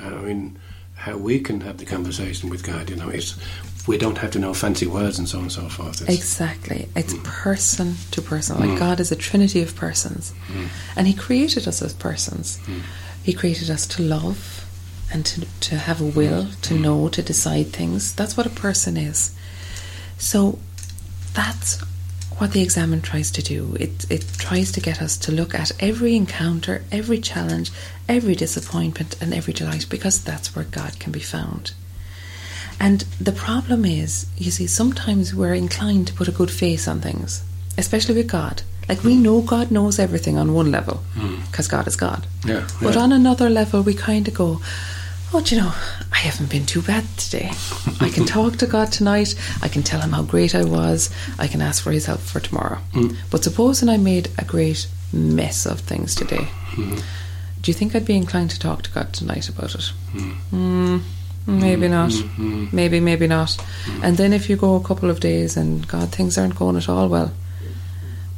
I 0.00 0.10
mean, 0.10 0.58
how 0.94 1.16
we 1.16 1.38
can 1.40 1.60
have 1.60 1.78
the 1.78 1.84
conversation 1.84 2.50
with 2.50 2.62
God, 2.64 2.90
you 2.90 2.96
know, 2.96 3.08
it's 3.08 3.36
we 3.86 3.96
don't 3.96 4.18
have 4.18 4.32
to 4.32 4.38
know 4.38 4.52
fancy 4.52 4.86
words 4.86 5.18
and 5.18 5.28
so 5.28 5.38
on 5.38 5.44
and 5.44 5.52
so 5.52 5.68
forth. 5.68 6.02
It's, 6.02 6.10
Exactly. 6.10 6.88
It's 6.96 7.14
mm. 7.14 7.24
person 7.24 7.94
to 8.10 8.20
person. 8.20 8.58
Like 8.58 8.70
mm. 8.70 8.78
God 8.78 9.00
is 9.00 9.12
a 9.12 9.16
trinity 9.16 9.62
of 9.62 9.76
persons. 9.76 10.34
Mm. 10.48 10.68
And 10.96 11.06
He 11.06 11.14
created 11.14 11.68
us 11.68 11.82
as 11.82 11.94
persons. 11.94 12.60
He 13.22 13.32
created 13.32 13.70
us 13.70 13.86
to 13.88 14.02
love 14.02 14.64
and 15.12 15.24
to, 15.26 15.46
to 15.60 15.76
have 15.76 16.00
a 16.00 16.04
will, 16.04 16.48
to 16.62 16.74
know, 16.74 17.08
to 17.08 17.22
decide 17.22 17.68
things. 17.68 18.14
That's 18.14 18.36
what 18.36 18.46
a 18.46 18.50
person 18.50 18.96
is. 18.96 19.34
So 20.18 20.58
that's 21.32 21.80
what 22.38 22.52
the 22.52 22.62
examen 22.62 23.00
tries 23.00 23.30
to 23.32 23.42
do. 23.42 23.76
It 23.78 24.10
it 24.10 24.26
tries 24.38 24.72
to 24.72 24.80
get 24.80 25.00
us 25.00 25.16
to 25.18 25.32
look 25.32 25.54
at 25.54 25.72
every 25.80 26.16
encounter, 26.16 26.84
every 26.92 27.18
challenge, 27.18 27.70
every 28.08 28.34
disappointment, 28.34 29.16
and 29.20 29.32
every 29.32 29.54
delight, 29.54 29.86
because 29.88 30.22
that's 30.22 30.54
where 30.54 30.64
God 30.64 30.98
can 30.98 31.12
be 31.12 31.20
found. 31.20 31.72
And 32.78 33.00
the 33.20 33.32
problem 33.32 33.84
is, 33.84 34.26
you 34.36 34.50
see, 34.50 34.66
sometimes 34.66 35.34
we're 35.34 35.54
inclined 35.54 36.08
to 36.08 36.12
put 36.12 36.28
a 36.28 36.32
good 36.32 36.50
face 36.50 36.86
on 36.86 37.00
things, 37.00 37.42
especially 37.78 38.14
with 38.14 38.28
God. 38.28 38.62
Like 38.88 39.02
we 39.02 39.16
know 39.16 39.40
God 39.40 39.70
knows 39.70 39.98
everything 39.98 40.38
on 40.38 40.54
one 40.54 40.70
level, 40.70 40.98
hmm. 41.14 41.40
because 41.50 41.66
God 41.68 41.88
is 41.88 41.96
God. 41.96 42.26
Yeah, 42.44 42.66
But 42.80 42.94
yeah. 42.94 43.00
on 43.00 43.12
another 43.12 43.50
level, 43.50 43.82
we 43.82 43.94
kind 43.94 44.28
of 44.28 44.34
go, 44.34 44.60
oh, 45.32 45.40
do 45.40 45.56
you 45.56 45.60
know, 45.60 45.72
I 46.12 46.18
haven't 46.18 46.50
been 46.50 46.66
too 46.66 46.82
bad 46.82 47.04
today. 47.16 47.50
I 48.00 48.10
can 48.10 48.24
talk 48.36 48.56
to 48.58 48.66
God 48.66 48.92
tonight. 48.92 49.34
I 49.62 49.68
can 49.68 49.82
tell 49.82 50.00
him 50.00 50.10
how 50.10 50.22
great 50.22 50.54
I 50.54 50.64
was. 50.64 51.10
I 51.38 51.48
can 51.48 51.60
ask 51.60 51.82
for 51.82 51.90
his 51.90 52.06
help 52.06 52.20
for 52.20 52.38
tomorrow. 52.38 52.78
Hmm. 52.92 53.14
But 53.30 53.42
supposing 53.42 53.88
I 53.88 53.96
made 53.96 54.30
a 54.38 54.44
great 54.44 54.86
mess 55.12 55.66
of 55.66 55.80
things 55.80 56.14
today, 56.14 56.48
hmm. 56.74 56.96
do 57.60 57.70
you 57.70 57.74
think 57.74 57.96
I'd 57.96 58.06
be 58.06 58.16
inclined 58.16 58.50
to 58.50 58.58
talk 58.58 58.82
to 58.82 58.90
God 58.90 59.12
tonight 59.12 59.48
about 59.48 59.74
it? 59.74 59.92
Mm, 61.46 61.60
maybe 61.60 61.88
not. 61.88 62.12
Maybe, 62.72 63.00
maybe 63.00 63.26
not. 63.26 63.56
And 64.02 64.16
then 64.16 64.32
if 64.32 64.50
you 64.50 64.56
go 64.56 64.74
a 64.74 64.82
couple 64.82 65.10
of 65.10 65.20
days 65.20 65.56
and 65.56 65.86
God, 65.86 66.10
things 66.10 66.36
aren't 66.36 66.56
going 66.56 66.76
at 66.76 66.88
all 66.88 67.08
well, 67.08 67.32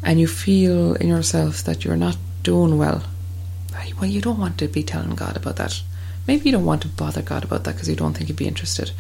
and 0.03 0.21
you 0.21 0.27
feel 0.27 0.95
in 0.95 1.09
yourself 1.09 1.65
that 1.65 1.85
you're 1.85 1.97
not 1.97 2.17
doing 2.43 2.79
well, 2.79 3.03
well, 4.01 4.11
you 4.11 4.21
don't 4.21 4.39
want 4.39 4.59
to 4.59 4.69
be 4.69 4.83
telling 4.83 5.15
God 5.15 5.37
about 5.37 5.57
that. 5.57 5.83
Maybe 6.27 6.45
you 6.47 6.53
don't 6.53 6.65
want 6.65 6.83
to 6.83 6.89
bother 6.89 7.23
God 7.23 7.45
about 7.45 7.65
that 7.65 7.75
because 7.75 7.89
you 7.89 7.97
don't 7.97 8.13
think 8.13 8.27
He'd 8.29 8.37
be 8.37 8.47
interested. 8.47 8.93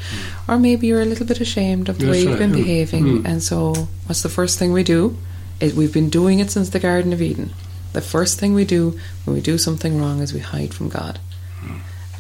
Or 0.48 0.58
maybe 0.58 0.86
you're 0.86 1.02
a 1.02 1.04
little 1.04 1.26
bit 1.26 1.40
ashamed 1.40 1.88
of 1.88 1.98
the 1.98 2.06
That's 2.06 2.16
way 2.16 2.22
you've 2.24 2.38
been 2.38 2.52
mm, 2.52 2.64
behaving. 2.64 3.04
mm. 3.04 3.24
And 3.26 3.42
so, 3.42 3.74
what's 4.06 4.22
the 4.22 4.28
first 4.30 4.58
thing 4.58 4.72
we 4.72 4.82
do? 4.82 5.16
Is 5.60 5.74
we've 5.74 5.92
been 5.92 6.08
doing 6.08 6.38
it 6.38 6.50
since 6.50 6.70
the 6.70 6.80
Garden 6.80 7.12
of 7.12 7.20
Eden. 7.20 7.52
The 7.92 8.00
first 8.00 8.40
thing 8.40 8.54
we 8.54 8.64
do 8.64 8.98
when 9.24 9.34
we 9.34 9.42
do 9.42 9.58
something 9.58 10.00
wrong 10.00 10.20
is 10.20 10.32
we 10.32 10.40
hide 10.40 10.72
from 10.72 10.88
God 10.88 11.18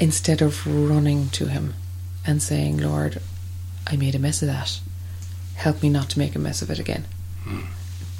instead 0.00 0.42
of 0.42 0.66
running 0.66 1.28
to 1.30 1.46
Him 1.46 1.74
and 2.26 2.42
saying, 2.42 2.78
Lord, 2.78 3.20
I 3.86 3.96
made 3.96 4.14
a 4.14 4.18
mess 4.18 4.42
of 4.42 4.48
that. 4.48 4.80
Help 5.56 5.82
me 5.82 5.88
not 5.88 6.10
to 6.10 6.18
make 6.18 6.34
a 6.34 6.38
mess 6.38 6.62
of 6.62 6.70
it 6.70 6.78
again. 6.78 7.04
Hmm. 7.44 7.60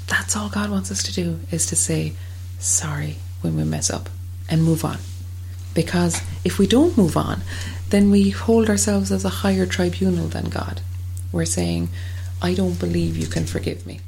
That's 0.07 0.35
all 0.35 0.49
God 0.49 0.71
wants 0.71 0.91
us 0.91 1.03
to 1.03 1.13
do 1.13 1.39
is 1.51 1.67
to 1.67 1.75
say 1.75 2.13
sorry 2.57 3.17
when 3.41 3.55
we 3.55 3.63
mess 3.63 3.89
up 3.89 4.09
and 4.49 4.63
move 4.63 4.83
on. 4.83 4.97
Because 5.73 6.21
if 6.43 6.57
we 6.57 6.67
don't 6.67 6.97
move 6.97 7.15
on, 7.15 7.41
then 7.89 8.09
we 8.09 8.31
hold 8.31 8.69
ourselves 8.69 9.11
as 9.11 9.23
a 9.23 9.29
higher 9.29 9.65
tribunal 9.65 10.27
than 10.27 10.49
God. 10.49 10.81
We're 11.31 11.45
saying, 11.45 11.89
I 12.41 12.55
don't 12.55 12.79
believe 12.79 13.15
you 13.15 13.27
can 13.27 13.45
forgive 13.45 13.85
me. 13.85 14.01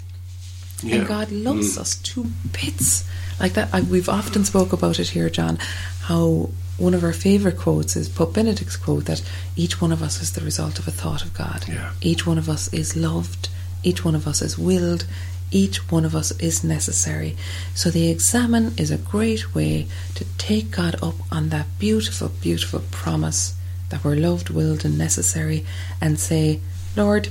Yeah. 0.84 0.96
And 0.96 1.08
God 1.08 1.32
loves 1.32 1.76
hmm. 1.76 1.82
us 1.82 1.96
to 1.96 2.26
bits. 2.52 3.08
Like 3.40 3.54
that, 3.54 3.70
I, 3.74 3.82
we've 3.82 4.10
often 4.10 4.44
spoke 4.46 4.74
about 4.74 5.00
it 5.00 5.10
here, 5.10 5.30
John. 5.30 5.58
How 6.02 6.50
one 6.82 6.96
of 6.96 7.04
our 7.04 7.14
favourite 7.14 7.58
quotes 7.58 7.96
is 7.96 8.10
Pope 8.10 8.34
Benedict's 8.34 8.76
quote 8.76 9.06
that 9.06 9.22
each 9.56 9.80
one 9.80 9.92
of 9.92 10.02
us 10.02 10.20
is 10.20 10.34
the 10.34 10.42
result 10.42 10.80
of 10.80 10.88
a 10.88 10.92
thought 10.92 11.24
of 11.24 11.32
God. 11.32 11.68
Yeah. 11.68 11.92
Each 12.02 12.26
one 12.26 12.40
of 12.40 12.50
us 12.50 12.74
is 12.74 12.96
loved. 12.96 13.50
Each 13.84 14.04
one 14.04 14.16
of 14.16 14.28
us 14.28 14.42
is 14.42 14.58
willed. 14.58 15.06
Each 15.52 15.92
one 15.92 16.06
of 16.06 16.16
us 16.16 16.32
is 16.40 16.64
necessary. 16.64 17.38
So 17.76 17.92
the 17.92 18.10
examen 18.10 18.74
is 18.78 18.90
a 18.90 18.98
great 18.98 19.54
way 19.54 19.88
to 20.16 20.26
take 20.40 20.72
God 20.72 20.96
up 21.04 21.16
on 21.32 21.50
that 21.50 21.68
beautiful, 21.78 22.30
beautiful 22.30 22.82
promise 22.90 23.54
that 23.90 24.04
we're 24.04 24.16
loved, 24.16 24.50
willed, 24.50 24.84
and 24.84 24.98
necessary, 24.98 25.66
and 26.02 26.20
say, 26.20 26.62
Lord, 26.98 27.28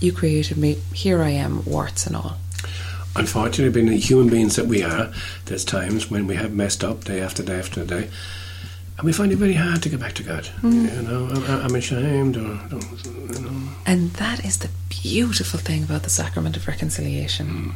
you 0.00 0.12
created 0.12 0.56
me. 0.56 0.78
Here 0.94 1.20
I 1.20 1.30
am, 1.30 1.64
warts 1.66 2.06
and 2.06 2.16
all. 2.16 2.38
Unfortunately, 3.16 3.68
being 3.68 3.90
the 3.92 3.98
human 3.98 4.28
beings 4.28 4.56
that 4.56 4.66
we 4.66 4.82
are, 4.82 5.12
there's 5.44 5.64
times 5.64 6.10
when 6.10 6.26
we 6.26 6.36
have 6.36 6.54
messed 6.54 6.82
up 6.82 7.04
day 7.04 7.20
after 7.20 7.42
day 7.42 7.58
after 7.58 7.84
day, 7.84 8.08
and 8.98 9.04
we 9.04 9.12
find 9.12 9.32
it 9.32 9.36
very 9.36 9.54
hard 9.54 9.82
to 9.82 9.88
get 9.88 10.00
back 10.00 10.12
to 10.14 10.22
God. 10.22 10.44
Mm. 10.60 10.94
You 10.94 11.02
know, 11.02 11.28
I'm, 11.32 11.66
I'm 11.66 11.74
ashamed, 11.74 12.36
or 12.36 12.40
you 12.40 13.40
know, 13.40 13.68
And 13.86 14.10
that 14.12 14.44
is 14.44 14.58
the 14.58 14.68
beautiful 14.88 15.58
thing 15.58 15.82
about 15.82 16.02
the 16.02 16.10
sacrament 16.10 16.56
of 16.56 16.68
reconciliation. 16.68 17.46
Mm. 17.46 17.72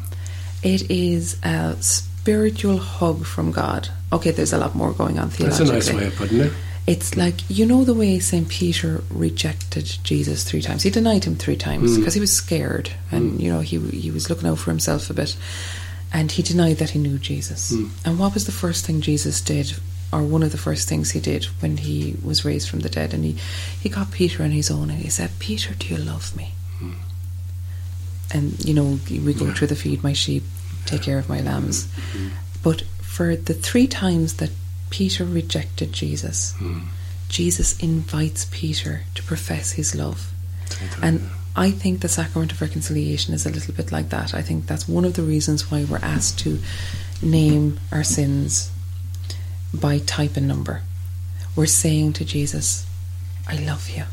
It 0.62 0.90
is 0.90 1.38
a 1.42 1.76
spiritual 1.80 2.78
hug 2.78 3.24
from 3.24 3.52
God. 3.52 3.88
Okay, 4.12 4.30
there's 4.30 4.52
a 4.52 4.58
lot 4.58 4.74
more 4.74 4.92
going 4.92 5.18
on 5.18 5.28
that's 5.28 5.60
a 5.60 5.64
nice 5.64 5.92
way 5.92 6.06
of 6.06 6.16
putting 6.16 6.40
it. 6.40 6.52
It's 6.86 7.16
like 7.16 7.34
you 7.48 7.66
know 7.66 7.84
the 7.84 7.94
way 7.94 8.20
Saint 8.20 8.48
Peter 8.48 9.02
rejected 9.10 9.84
Jesus 10.04 10.44
three 10.44 10.62
times. 10.62 10.84
He 10.84 10.90
denied 10.90 11.24
him 11.24 11.34
three 11.34 11.56
times 11.56 11.92
mm. 11.92 11.96
because 11.96 12.14
he 12.14 12.20
was 12.20 12.32
scared, 12.32 12.90
and 13.10 13.32
mm. 13.32 13.40
you 13.40 13.52
know 13.52 13.60
he 13.60 13.78
he 13.78 14.10
was 14.10 14.30
looking 14.30 14.48
out 14.48 14.58
for 14.58 14.70
himself 14.70 15.10
a 15.10 15.14
bit, 15.14 15.36
and 16.12 16.30
he 16.30 16.42
denied 16.42 16.76
that 16.76 16.90
he 16.90 17.00
knew 17.00 17.18
Jesus. 17.18 17.72
And 18.04 18.18
what 18.18 18.34
was 18.34 18.46
the 18.46 18.52
first 18.52 18.86
thing 18.86 19.00
Jesus 19.00 19.40
did, 19.40 19.76
or 20.12 20.22
one 20.22 20.42
of 20.42 20.52
the 20.52 20.58
first 20.58 20.88
things 20.88 21.10
he 21.10 21.20
did 21.20 21.44
when 21.60 21.78
he 21.78 22.16
was 22.24 22.44
raised 22.44 22.68
from 22.68 22.80
the 22.80 22.88
dead? 22.88 23.12
And 23.14 23.24
he 23.24 23.36
he 23.80 23.88
got 23.88 24.10
Peter 24.10 24.42
on 24.42 24.50
his 24.50 24.70
own, 24.70 24.90
and 24.90 25.00
he 25.00 25.10
said, 25.10 25.30
"Peter, 25.38 25.74
do 25.74 25.86
you 25.88 25.96
love 25.96 26.36
me?" 26.36 26.52
Hmm. 26.78 26.92
And 28.32 28.64
you 28.64 28.74
know 28.74 28.98
we 29.08 29.34
go 29.34 29.52
through 29.52 29.68
the 29.68 29.76
feed 29.76 30.02
my 30.02 30.12
sheep, 30.12 30.44
take 30.84 31.02
care 31.02 31.18
of 31.18 31.28
my 31.28 31.40
lambs, 31.40 31.86
mm-hmm. 31.86 32.28
but 32.62 32.82
for 33.00 33.36
the 33.36 33.54
three 33.54 33.86
times 33.86 34.34
that 34.34 34.50
Peter 34.90 35.24
rejected 35.24 35.92
Jesus, 35.92 36.54
hmm. 36.58 36.80
Jesus 37.28 37.78
invites 37.80 38.46
Peter 38.50 39.02
to 39.14 39.22
profess 39.22 39.72
his 39.72 39.94
love. 39.94 40.32
And 41.02 41.28
I 41.56 41.70
think 41.70 42.00
the 42.00 42.08
sacrament 42.08 42.52
of 42.52 42.60
reconciliation 42.60 43.32
is 43.32 43.46
a 43.46 43.50
little 43.50 43.72
bit 43.72 43.90
like 43.90 44.10
that. 44.10 44.34
I 44.34 44.42
think 44.42 44.66
that's 44.66 44.88
one 44.88 45.04
of 45.04 45.14
the 45.14 45.22
reasons 45.22 45.70
why 45.70 45.84
we're 45.84 45.98
asked 45.98 46.38
to 46.40 46.58
name 47.22 47.80
our 47.90 48.04
sins 48.04 48.70
by 49.72 49.98
type 49.98 50.36
and 50.36 50.48
number. 50.48 50.82
We're 51.54 51.66
saying 51.66 52.14
to 52.14 52.24
Jesus, 52.24 52.86
I 53.48 53.56
love 53.56 53.88
you. 53.90 54.04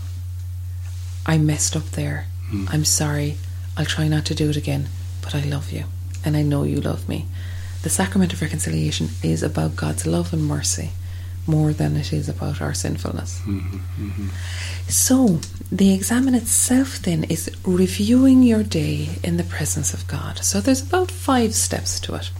I 1.25 1.37
messed 1.37 1.75
up 1.75 1.85
there. 1.91 2.27
Hmm. 2.49 2.65
I'm 2.69 2.85
sorry. 2.85 3.37
I'll 3.77 3.85
try 3.85 4.07
not 4.07 4.25
to 4.25 4.35
do 4.35 4.49
it 4.49 4.57
again, 4.57 4.87
but 5.21 5.35
I 5.35 5.41
love 5.41 5.71
you. 5.71 5.85
And 6.25 6.37
I 6.37 6.41
know 6.41 6.63
you 6.63 6.79
love 6.79 7.09
me. 7.09 7.27
The 7.81 7.89
sacrament 7.89 8.33
of 8.33 8.41
reconciliation 8.41 9.09
is 9.21 9.43
about 9.43 9.75
God's 9.75 10.05
love 10.05 10.31
and 10.33 10.45
mercy 10.45 10.91
more 11.45 11.73
than 11.73 11.97
it 11.97 12.13
is 12.13 12.29
about 12.29 12.61
our 12.61 12.73
sinfulness. 12.73 13.39
Hmm, 13.39 13.59
hmm, 13.59 14.27
so, 14.87 15.39
the 15.71 15.93
examen 15.93 16.35
itself 16.35 16.99
then 16.99 17.25
is 17.25 17.49
reviewing 17.65 18.43
your 18.43 18.63
day 18.63 19.09
in 19.23 19.37
the 19.37 19.43
presence 19.43 19.93
of 19.93 20.07
God. 20.07 20.43
So, 20.43 20.61
there's 20.61 20.81
about 20.81 21.11
five 21.11 21.53
steps 21.53 21.99
to 22.01 22.15
it. 22.15 22.31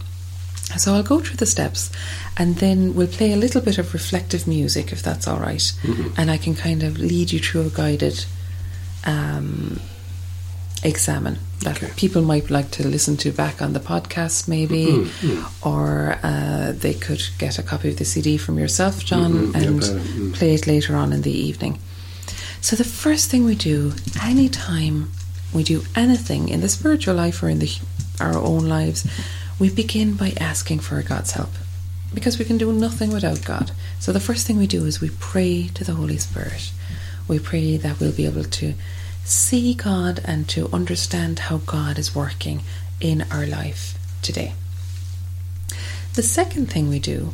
So, 0.76 0.94
I'll 0.94 1.02
go 1.02 1.20
through 1.20 1.36
the 1.36 1.46
steps 1.46 1.90
and 2.36 2.56
then 2.56 2.94
we'll 2.94 3.06
play 3.06 3.32
a 3.32 3.36
little 3.36 3.60
bit 3.60 3.78
of 3.78 3.92
reflective 3.94 4.46
music 4.48 4.92
if 4.92 5.02
that's 5.02 5.28
all 5.28 5.38
right. 5.38 5.72
And 6.16 6.30
I 6.30 6.36
can 6.38 6.54
kind 6.54 6.82
of 6.82 6.98
lead 6.98 7.32
you 7.32 7.38
through 7.38 7.66
a 7.66 7.70
guided 7.70 8.24
um, 9.04 9.80
examen 10.82 11.38
that 11.60 11.76
Okay. 11.82 11.92
people 11.96 12.22
might 12.22 12.50
like 12.50 12.70
to 12.72 12.86
listen 12.88 13.16
to 13.18 13.30
back 13.32 13.62
on 13.62 13.72
the 13.72 13.80
podcast, 13.80 14.48
maybe, 14.48 15.10
or 15.62 16.18
uh, 16.22 16.72
they 16.72 16.94
could 16.94 17.22
get 17.38 17.58
a 17.58 17.62
copy 17.62 17.88
of 17.90 17.96
the 17.98 18.04
CD 18.04 18.36
from 18.36 18.58
yourself, 18.58 19.04
John, 19.04 19.32
Mhm, 19.32 19.52
yeah, 19.54 19.68
and 19.68 19.80
better, 19.80 19.92
mm. 20.00 20.34
play 20.34 20.54
it 20.54 20.66
later 20.66 20.96
on 20.96 21.12
in 21.12 21.22
the 21.22 21.30
evening. 21.48 21.78
So, 22.60 22.76
the 22.76 22.84
first 22.84 23.30
thing 23.30 23.44
we 23.44 23.54
do, 23.54 23.92
anytime 24.22 25.10
we 25.52 25.62
do 25.62 25.84
anything 25.94 26.48
in 26.48 26.60
the 26.60 26.68
spiritual 26.68 27.14
life 27.14 27.42
or 27.42 27.48
in 27.48 27.58
the, 27.60 27.70
our 28.20 28.36
own 28.36 28.66
lives, 28.68 29.06
we 29.58 29.70
begin 29.70 30.14
by 30.14 30.32
asking 30.38 30.80
for 30.80 31.00
God's 31.02 31.32
help 31.32 31.50
because 32.12 32.38
we 32.38 32.44
can 32.44 32.58
do 32.58 32.72
nothing 32.72 33.12
without 33.12 33.44
God. 33.44 33.72
So, 34.00 34.12
the 34.12 34.20
first 34.20 34.46
thing 34.46 34.56
we 34.56 34.66
do 34.66 34.84
is 34.84 35.00
we 35.00 35.10
pray 35.10 35.68
to 35.74 35.84
the 35.84 35.94
Holy 35.94 36.18
Spirit. 36.18 36.72
We 37.26 37.38
pray 37.38 37.76
that 37.76 38.00
we'll 38.00 38.12
be 38.12 38.26
able 38.26 38.44
to 38.44 38.74
see 39.24 39.74
God 39.74 40.20
and 40.24 40.48
to 40.50 40.68
understand 40.72 41.38
how 41.40 41.58
God 41.58 41.98
is 41.98 42.14
working 42.14 42.62
in 43.00 43.24
our 43.30 43.46
life 43.46 43.98
today. 44.22 44.54
The 46.14 46.22
second 46.22 46.70
thing 46.70 46.88
we 46.88 46.98
do 46.98 47.32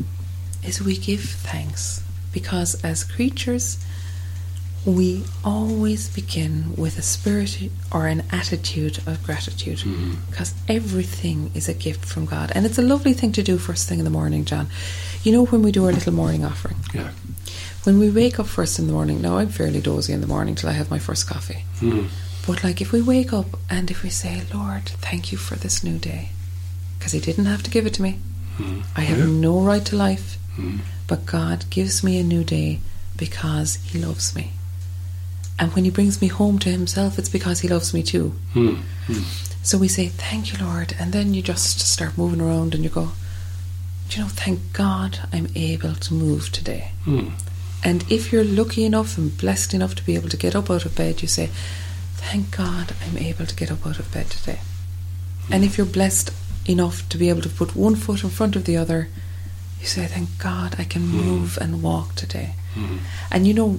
is 0.64 0.80
we 0.80 0.96
give 0.96 1.22
thanks 1.22 2.02
because 2.32 2.82
as 2.84 3.04
creatures, 3.04 3.84
we 4.86 5.22
always 5.44 6.08
begin 6.08 6.74
with 6.76 6.98
a 6.98 7.02
spirit 7.02 7.58
or 7.92 8.06
an 8.06 8.22
attitude 8.32 8.96
of 9.06 9.22
gratitude 9.22 9.82
because 10.30 10.54
everything 10.68 11.50
is 11.54 11.68
a 11.68 11.74
gift 11.74 12.04
from 12.06 12.24
God. 12.24 12.50
And 12.54 12.64
it's 12.64 12.78
a 12.78 12.82
lovely 12.82 13.12
thing 13.12 13.32
to 13.32 13.42
do 13.42 13.58
first 13.58 13.88
thing 13.88 13.98
in 13.98 14.04
the 14.06 14.10
morning, 14.10 14.44
John. 14.46 14.68
You 15.22 15.32
know, 15.32 15.44
when 15.46 15.62
we 15.62 15.70
do 15.70 15.84
our 15.84 15.92
little 15.92 16.14
morning 16.14 16.44
offering, 16.46 16.76
Yeah. 16.94 17.10
when 17.84 17.98
we 17.98 18.08
wake 18.08 18.40
up 18.40 18.46
first 18.46 18.78
in 18.78 18.86
the 18.86 18.94
morning, 18.94 19.20
now 19.20 19.36
I'm 19.36 19.50
fairly 19.50 19.80
dozy 19.82 20.14
in 20.14 20.22
the 20.22 20.26
morning 20.26 20.54
till 20.54 20.70
I 20.70 20.72
have 20.72 20.90
my 20.90 20.98
first 20.98 21.26
coffee. 21.26 21.64
Mm. 21.80 22.08
But 22.46 22.64
like 22.64 22.80
if 22.80 22.90
we 22.90 23.02
wake 23.02 23.34
up 23.34 23.58
and 23.68 23.90
if 23.90 24.02
we 24.02 24.08
say, 24.08 24.44
Lord, 24.54 24.86
thank 24.88 25.30
you 25.30 25.36
for 25.36 25.56
this 25.56 25.84
new 25.84 25.98
day, 25.98 26.30
because 26.98 27.12
He 27.12 27.20
didn't 27.20 27.44
have 27.44 27.62
to 27.64 27.70
give 27.70 27.84
it 27.84 27.92
to 27.94 28.02
me. 28.02 28.18
Mm. 28.56 28.82
I 28.96 29.02
have 29.02 29.18
Yeah. 29.18 29.26
no 29.26 29.60
right 29.60 29.84
to 29.84 29.96
life, 29.96 30.38
Mm. 30.56 30.80
but 31.06 31.26
God 31.26 31.66
gives 31.68 32.02
me 32.02 32.18
a 32.18 32.22
new 32.24 32.44
day 32.44 32.80
because 33.18 33.76
He 33.84 33.98
loves 33.98 34.34
me. 34.34 34.52
And 35.60 35.74
when 35.74 35.84
He 35.84 35.90
brings 35.90 36.22
me 36.22 36.28
home 36.28 36.58
to 36.60 36.70
Himself, 36.70 37.18
it's 37.18 37.28
because 37.28 37.60
He 37.60 37.68
loves 37.68 37.92
me 37.92 38.02
too. 38.02 38.34
Mm. 38.54 38.80
Mm. 39.06 39.50
So 39.62 39.76
we 39.76 39.88
say, 39.88 40.08
Thank 40.08 40.52
you, 40.52 40.64
Lord. 40.64 40.96
And 40.98 41.12
then 41.12 41.34
you 41.34 41.42
just 41.42 41.80
start 41.80 42.16
moving 42.16 42.40
around 42.40 42.74
and 42.74 42.82
you 42.82 42.88
go, 42.88 43.10
Do 44.08 44.16
you 44.16 44.24
know, 44.24 44.30
thank 44.30 44.72
God 44.72 45.20
I'm 45.32 45.48
able 45.54 45.94
to 45.94 46.14
move 46.14 46.50
today. 46.50 46.92
Mm. 47.04 47.32
And 47.84 48.10
if 48.10 48.32
you're 48.32 48.44
lucky 48.44 48.84
enough 48.84 49.18
and 49.18 49.36
blessed 49.36 49.74
enough 49.74 49.94
to 49.96 50.04
be 50.04 50.14
able 50.14 50.30
to 50.30 50.36
get 50.36 50.56
up 50.56 50.70
out 50.70 50.86
of 50.86 50.96
bed, 50.96 51.20
you 51.20 51.28
say, 51.28 51.50
Thank 52.16 52.56
God 52.56 52.94
I'm 53.06 53.18
able 53.18 53.44
to 53.44 53.54
get 53.54 53.70
up 53.70 53.86
out 53.86 53.98
of 53.98 54.12
bed 54.12 54.30
today. 54.30 54.60
And 55.52 55.62
if 55.62 55.76
you're 55.76 55.86
blessed 55.86 56.30
enough 56.66 57.06
to 57.10 57.18
be 57.18 57.28
able 57.28 57.42
to 57.42 57.48
put 57.48 57.74
one 57.76 57.96
foot 57.96 58.22
in 58.22 58.30
front 58.30 58.56
of 58.56 58.64
the 58.64 58.78
other, 58.78 59.08
you 59.78 59.86
say, 59.86 60.06
Thank 60.06 60.38
God 60.38 60.76
I 60.78 60.84
can 60.84 61.06
move 61.06 61.58
and 61.60 61.82
walk 61.82 62.14
today. 62.14 62.54
And 63.30 63.46
you 63.46 63.52
know, 63.54 63.78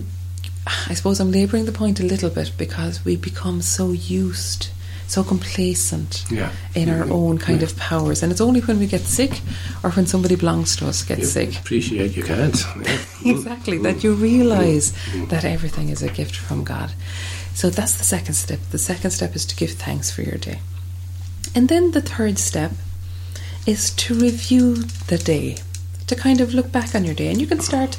I 0.67 0.93
suppose 0.93 1.19
I'm 1.19 1.32
labouring 1.32 1.65
the 1.65 1.71
point 1.71 2.00
a 2.00 2.04
little 2.04 2.30
bit 2.30 2.52
because 2.58 3.04
we 3.04 3.15
become 3.15 3.62
so 3.62 3.91
used, 3.91 4.67
so 5.08 5.24
complacent 5.24 6.24
Yeah. 6.30 6.52
in 6.76 6.88
our 6.89 7.06
Mhm. 7.06 7.12
own 7.12 7.38
kind 7.39 7.60
Yeah. 7.62 7.67
of 7.67 7.76
powers. 7.78 8.21
And 8.21 8.32
it's 8.32 8.41
only 8.41 8.60
when 8.62 8.78
we 8.80 8.86
get 8.88 9.06
sick 9.08 9.41
or 9.84 9.89
when 9.91 10.06
somebody 10.06 10.36
belongs 10.36 10.76
to 10.78 10.88
us 10.88 11.02
gets 11.04 11.21
You 11.21 11.28
sick 11.28 11.58
appreciate 11.58 12.15
you 12.15 12.24
can't. 12.24 12.56
Yeah. 12.86 12.97
exactly 13.32 13.78
that 13.80 14.04
you 14.04 14.13
realize 14.13 14.93
that 15.30 15.43
everything 15.45 15.89
is 15.89 16.02
a 16.04 16.10
gift 16.10 16.36
from 16.36 16.63
God. 16.63 16.91
So 17.56 17.69
that's 17.69 17.93
the 17.93 18.04
second 18.06 18.36
step. 18.36 18.60
The 18.71 18.78
second 18.78 19.12
step 19.12 19.36
is 19.36 19.45
to 19.45 19.56
give 19.56 19.71
thanks 19.71 20.12
for 20.12 20.21
your 20.21 20.38
day. 20.38 20.60
And 21.56 21.67
then 21.69 21.91
the 21.91 22.02
third 22.02 22.38
step 22.39 22.71
is 23.65 23.89
to 23.91 24.13
review 24.13 24.86
the 25.08 25.17
day, 25.17 25.58
to 26.08 26.15
kind 26.15 26.39
of 26.39 26.54
look 26.54 26.71
back 26.71 26.95
on 26.95 27.04
your 27.04 27.13
day. 27.15 27.28
And 27.30 27.41
you 27.41 27.47
can 27.47 27.60
start 27.60 27.97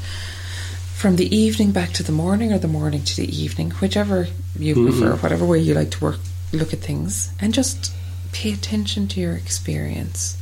from 1.03 1.17
the 1.17 1.37
evening 1.37 1.73
back 1.73 1.91
to 1.91 2.05
the 2.05 2.12
morning 2.12 2.53
or 2.53 2.59
the 2.61 2.69
morning 2.69 3.03
to 3.03 3.17
the 3.17 3.37
evening, 3.37 3.73
whichever 3.81 4.29
you 4.57 4.73
mm-hmm. 4.73 4.87
prefer, 4.87 5.17
whatever 5.17 5.45
way 5.45 5.59
you 5.59 5.75
like 5.75 5.91
to 5.91 6.01
work 6.01 6.21
look 6.53 6.73
at 6.73 6.79
things, 6.79 7.33
and 7.41 7.53
just 7.53 7.93
pay 8.31 8.53
attention 8.53 9.09
to 9.09 9.19
your 9.19 9.35
experience. 9.35 10.41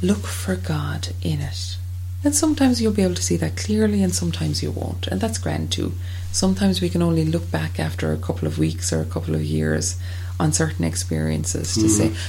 Look 0.00 0.24
for 0.24 0.54
God 0.54 1.08
in 1.20 1.40
it. 1.40 1.78
And 2.22 2.32
sometimes 2.32 2.80
you'll 2.80 2.92
be 2.92 3.02
able 3.02 3.16
to 3.16 3.22
see 3.24 3.36
that 3.38 3.56
clearly, 3.56 4.04
and 4.04 4.14
sometimes 4.14 4.62
you 4.62 4.70
won't. 4.70 5.08
And 5.08 5.20
that's 5.20 5.36
grand 5.36 5.72
too. 5.72 5.94
Sometimes 6.30 6.80
we 6.80 6.88
can 6.88 7.02
only 7.02 7.24
look 7.24 7.50
back 7.50 7.80
after 7.80 8.12
a 8.12 8.18
couple 8.18 8.46
of 8.46 8.60
weeks 8.60 8.92
or 8.92 9.00
a 9.00 9.04
couple 9.04 9.34
of 9.34 9.42
years 9.42 9.98
on 10.38 10.52
certain 10.52 10.84
experiences 10.84 11.74
to 11.74 11.80
mm-hmm. 11.80 12.14
say, 12.14 12.20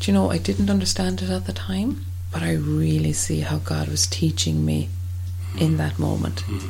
Do 0.00 0.10
you 0.10 0.12
know, 0.12 0.32
I 0.32 0.38
didn't 0.38 0.68
understand 0.68 1.22
it 1.22 1.30
at 1.30 1.46
the 1.46 1.52
time, 1.52 2.04
but 2.32 2.42
I 2.42 2.54
really 2.54 3.12
see 3.12 3.42
how 3.42 3.58
God 3.58 3.86
was 3.86 4.08
teaching 4.08 4.66
me 4.66 4.88
in 5.58 5.76
that 5.76 5.98
moment. 5.98 6.36
Mm-hmm. 6.44 6.68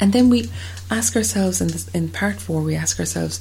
And 0.00 0.12
then 0.12 0.28
we 0.28 0.50
ask 0.90 1.16
ourselves 1.16 1.60
in, 1.60 1.68
this, 1.68 1.88
in 1.88 2.10
part 2.10 2.36
four, 2.36 2.60
we 2.60 2.74
ask 2.74 3.00
ourselves 3.00 3.40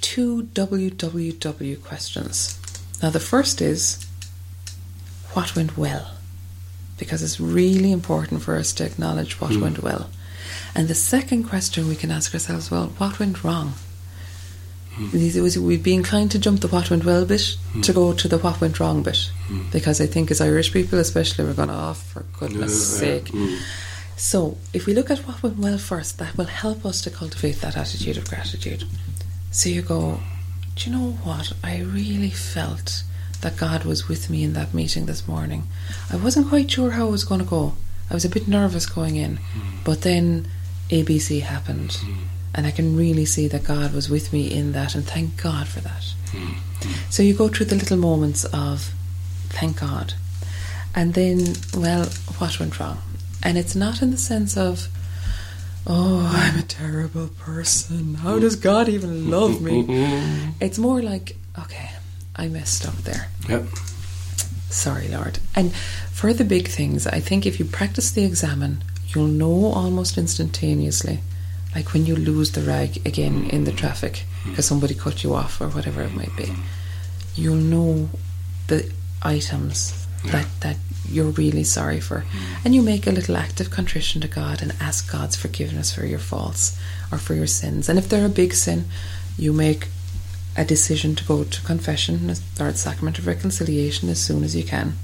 two 0.00 0.44
WWW 0.54 1.82
questions. 1.82 2.58
Now, 3.02 3.10
the 3.10 3.20
first 3.20 3.60
is, 3.60 4.04
What 5.34 5.54
went 5.54 5.76
well? 5.76 6.16
because 6.98 7.22
it's 7.22 7.40
really 7.40 7.92
important 7.92 8.42
for 8.42 8.56
us 8.56 8.72
to 8.74 8.84
acknowledge 8.84 9.40
what 9.40 9.50
mm-hmm. 9.52 9.62
went 9.62 9.82
well. 9.82 10.10
And 10.74 10.88
the 10.88 10.94
second 10.94 11.44
question 11.44 11.88
we 11.88 11.96
can 11.96 12.10
ask 12.10 12.32
ourselves, 12.32 12.70
well, 12.70 12.86
what 12.98 13.18
went 13.18 13.44
wrong? 13.44 13.74
Was- 15.12 15.58
We'd 15.58 15.82
be 15.82 15.94
inclined 15.94 16.30
to 16.32 16.38
jump 16.38 16.60
the 16.60 16.68
what 16.68 16.90
went 16.90 17.04
well 17.04 17.24
bit 17.26 17.56
hmm. 17.72 17.80
to 17.82 17.92
go 17.92 18.12
to 18.12 18.28
the 18.28 18.38
what 18.38 18.60
went 18.60 18.80
wrong 18.80 19.02
bit. 19.02 19.30
Hmm. 19.46 19.62
Because 19.70 20.00
I 20.00 20.06
think 20.06 20.30
as 20.30 20.40
Irish 20.40 20.72
people 20.72 20.98
especially 20.98 21.44
we're 21.44 21.54
going, 21.54 21.70
oh 21.70 21.94
for 21.94 22.24
goodness 22.38 23.00
Yeah, 23.00 23.08
yeah, 23.08 23.14
sake. 23.18 23.32
mm. 23.32 23.58
So 24.16 24.56
if 24.72 24.86
we 24.86 24.94
look 24.94 25.10
at 25.10 25.18
what 25.20 25.42
went 25.42 25.58
well 25.58 25.78
first, 25.78 26.18
that 26.18 26.36
will 26.38 26.46
help 26.46 26.86
us 26.86 27.02
to 27.02 27.10
cultivate 27.10 27.60
that 27.60 27.76
attitude 27.76 28.16
of 28.16 28.28
gratitude. 28.28 28.84
So 29.50 29.68
you 29.68 29.82
go, 29.82 30.20
do 30.74 30.90
you 30.90 30.96
know 30.96 31.12
what? 31.22 31.52
I 31.62 31.80
really 31.80 32.30
felt 32.30 33.02
that 33.42 33.58
God 33.58 33.84
was 33.84 34.08
with 34.08 34.30
me 34.30 34.42
in 34.42 34.54
that 34.54 34.72
meeting 34.72 35.04
this 35.06 35.28
morning. 35.28 35.64
I 36.10 36.16
wasn't 36.16 36.48
quite 36.48 36.70
sure 36.70 36.92
how 36.92 37.08
it 37.08 37.10
was 37.10 37.24
going 37.24 37.40
to 37.40 37.46
go. 37.46 37.74
I 38.10 38.14
was 38.14 38.24
a 38.24 38.30
bit 38.30 38.48
nervous 38.48 38.86
going 38.86 39.16
in, 39.16 39.36
hmm. 39.36 39.76
but 39.84 40.00
then 40.02 40.48
ABC 40.90 41.42
happened, 41.42 41.98
and 42.56 42.66
I 42.66 42.70
can 42.70 42.96
really 42.96 43.26
see 43.26 43.46
that 43.48 43.64
God 43.64 43.92
was 43.92 44.08
with 44.08 44.32
me 44.32 44.50
in 44.50 44.72
that, 44.72 44.94
and 44.94 45.04
thank 45.06 45.40
God 45.40 45.68
for 45.68 45.80
that. 45.80 46.04
Hmm. 46.32 46.54
So 47.10 47.22
you 47.22 47.34
go 47.34 47.48
through 47.48 47.66
the 47.66 47.76
little 47.76 47.98
moments 47.98 48.44
of 48.46 48.94
thank 49.50 49.80
God, 49.80 50.14
and 50.94 51.12
then, 51.12 51.54
well, 51.76 52.06
what 52.38 52.58
went 52.58 52.80
wrong? 52.80 53.02
And 53.42 53.58
it's 53.58 53.76
not 53.76 54.00
in 54.00 54.10
the 54.10 54.16
sense 54.16 54.56
of, 54.56 54.88
oh, 55.86 56.32
I'm 56.34 56.58
a 56.58 56.62
terrible 56.62 57.28
person. 57.28 58.14
How 58.14 58.38
does 58.38 58.56
God 58.56 58.88
even 58.88 59.30
love 59.30 59.60
me? 59.60 60.54
It's 60.60 60.78
more 60.78 61.02
like, 61.02 61.36
okay, 61.58 61.90
I 62.34 62.48
messed 62.48 62.88
up 62.88 62.96
there. 63.04 63.28
Yep. 63.48 63.66
Sorry, 64.70 65.08
Lord. 65.08 65.38
And 65.54 65.74
for 66.12 66.32
the 66.32 66.44
big 66.44 66.68
things, 66.68 67.06
I 67.06 67.20
think 67.20 67.44
if 67.44 67.58
you 67.58 67.66
practice 67.66 68.10
the 68.10 68.24
examen, 68.24 68.82
you'll 69.08 69.28
know 69.28 69.66
almost 69.72 70.16
instantaneously. 70.16 71.20
Like 71.76 71.92
when 71.92 72.06
you 72.06 72.16
lose 72.16 72.52
the 72.52 72.62
rag 72.62 73.06
again 73.06 73.50
in 73.50 73.64
the 73.64 73.72
traffic 73.72 74.24
mm. 74.44 74.50
because 74.50 74.64
somebody 74.64 74.94
cut 74.94 75.22
you 75.22 75.34
off 75.34 75.60
or 75.60 75.68
whatever 75.68 76.00
it 76.00 76.14
might 76.14 76.34
be, 76.34 76.44
mm-hmm. 76.44 76.62
you'll 77.34 77.56
know 77.56 78.08
the 78.68 78.90
items 79.22 80.06
that, 80.24 80.46
that 80.60 80.78
you're 81.06 81.32
really 81.32 81.64
sorry 81.64 82.00
for. 82.00 82.20
Mm. 82.20 82.64
And 82.64 82.74
you 82.74 82.80
make 82.80 83.06
a 83.06 83.10
little 83.10 83.36
act 83.36 83.60
of 83.60 83.70
contrition 83.70 84.22
to 84.22 84.26
God 84.28 84.62
and 84.62 84.74
ask 84.80 85.12
God's 85.12 85.36
forgiveness 85.36 85.94
for 85.94 86.06
your 86.06 86.18
faults 86.18 86.80
or 87.12 87.18
for 87.18 87.34
your 87.34 87.46
sins. 87.46 87.90
And 87.90 87.98
if 87.98 88.08
they're 88.08 88.24
a 88.24 88.30
big 88.30 88.54
sin, 88.54 88.86
you 89.36 89.52
make 89.52 89.88
a 90.56 90.64
decision 90.64 91.14
to 91.16 91.24
go 91.24 91.44
to 91.44 91.60
confession 91.60 92.30
or 92.58 92.72
the 92.72 92.78
sacrament 92.78 93.18
of 93.18 93.26
reconciliation 93.26 94.08
as 94.08 94.18
soon 94.18 94.44
as 94.44 94.56
you 94.56 94.64
can. 94.64 94.94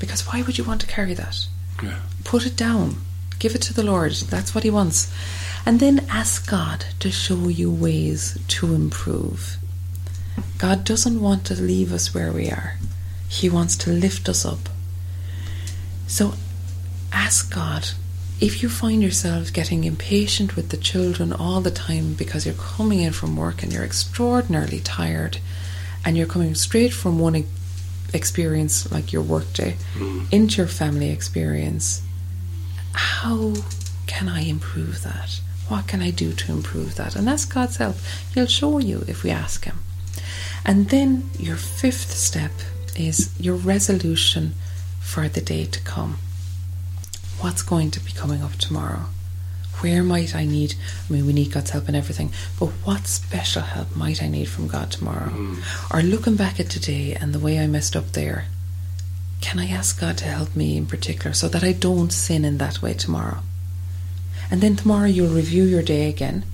Because 0.00 0.26
why 0.26 0.42
would 0.42 0.58
you 0.58 0.64
want 0.64 0.80
to 0.80 0.88
carry 0.88 1.14
that? 1.14 1.46
Yeah. 1.80 2.00
Put 2.24 2.44
it 2.44 2.56
down. 2.56 2.96
Give 3.38 3.54
it 3.54 3.62
to 3.62 3.74
the 3.74 3.82
Lord. 3.82 4.12
That's 4.12 4.54
what 4.54 4.64
He 4.64 4.70
wants. 4.70 5.12
And 5.64 5.80
then 5.80 6.06
ask 6.08 6.48
God 6.48 6.86
to 7.00 7.10
show 7.10 7.48
you 7.48 7.70
ways 7.70 8.38
to 8.48 8.74
improve. 8.74 9.56
God 10.58 10.84
doesn't 10.84 11.20
want 11.20 11.44
to 11.46 11.60
leave 11.60 11.92
us 11.92 12.14
where 12.14 12.32
we 12.32 12.48
are, 12.50 12.76
He 13.28 13.48
wants 13.48 13.76
to 13.78 13.90
lift 13.90 14.28
us 14.28 14.44
up. 14.44 14.68
So 16.06 16.34
ask 17.12 17.54
God 17.54 17.88
if 18.40 18.62
you 18.62 18.68
find 18.68 19.02
yourself 19.02 19.52
getting 19.52 19.84
impatient 19.84 20.54
with 20.54 20.68
the 20.68 20.76
children 20.76 21.32
all 21.32 21.60
the 21.60 21.70
time 21.70 22.14
because 22.14 22.46
you're 22.46 22.54
coming 22.54 23.00
in 23.00 23.12
from 23.12 23.36
work 23.36 23.62
and 23.62 23.72
you're 23.72 23.84
extraordinarily 23.84 24.80
tired 24.80 25.38
and 26.04 26.16
you're 26.16 26.26
coming 26.26 26.54
straight 26.54 26.92
from 26.92 27.18
one 27.18 27.44
experience 28.14 28.90
like 28.92 29.12
your 29.12 29.22
work 29.22 29.52
day 29.52 29.76
mm. 29.94 30.32
into 30.32 30.58
your 30.58 30.68
family 30.68 31.10
experience 31.10 32.00
how 32.98 33.54
can 34.08 34.28
I 34.28 34.40
improve 34.40 35.02
that? 35.04 35.40
What 35.68 35.86
can 35.86 36.00
I 36.00 36.10
do 36.10 36.32
to 36.32 36.52
improve 36.52 36.96
that? 36.96 37.14
And 37.14 37.28
ask 37.28 37.54
God's 37.54 37.76
help. 37.76 37.96
He'll 38.34 38.46
show 38.46 38.78
you 38.78 39.04
if 39.06 39.22
we 39.22 39.30
ask 39.30 39.64
Him. 39.64 39.78
And 40.64 40.88
then 40.88 41.30
your 41.38 41.56
fifth 41.56 42.10
step 42.10 42.50
is 42.96 43.30
your 43.38 43.54
resolution 43.54 44.54
for 45.00 45.28
the 45.28 45.40
day 45.40 45.64
to 45.66 45.80
come. 45.82 46.18
What's 47.38 47.62
going 47.62 47.92
to 47.92 48.00
be 48.00 48.10
coming 48.10 48.42
up 48.42 48.54
tomorrow? 48.54 49.04
Where 49.80 50.02
might 50.02 50.34
I 50.34 50.44
need? 50.44 50.74
I 51.08 51.12
mean, 51.12 51.24
we 51.24 51.32
need 51.32 51.52
God's 51.52 51.70
help 51.70 51.88
in 51.88 51.94
everything, 51.94 52.32
but 52.58 52.70
what 52.82 53.06
special 53.06 53.62
help 53.62 53.94
might 53.94 54.20
I 54.20 54.26
need 54.26 54.48
from 54.48 54.66
God 54.66 54.90
tomorrow? 54.90 55.30
Mm. 55.30 55.94
Or 55.94 56.02
looking 56.02 56.34
back 56.34 56.58
at 56.58 56.68
today 56.68 57.14
and 57.14 57.32
the 57.32 57.38
way 57.38 57.60
I 57.60 57.68
messed 57.68 57.94
up 57.94 58.10
there, 58.12 58.46
can 59.40 59.58
I 59.58 59.68
ask 59.68 60.00
God 60.00 60.18
to 60.18 60.24
help 60.24 60.56
me 60.56 60.76
in 60.76 60.86
particular 60.86 61.32
so 61.32 61.48
that 61.48 61.62
I 61.62 61.72
don't 61.72 62.12
sin 62.12 62.44
in 62.44 62.58
that 62.58 62.82
way 62.82 62.94
tomorrow? 62.94 63.38
And 64.50 64.60
then 64.60 64.76
tomorrow 64.76 65.06
you'll 65.06 65.34
review 65.34 65.64
your 65.64 65.82
day 65.82 66.08
again 66.08 66.44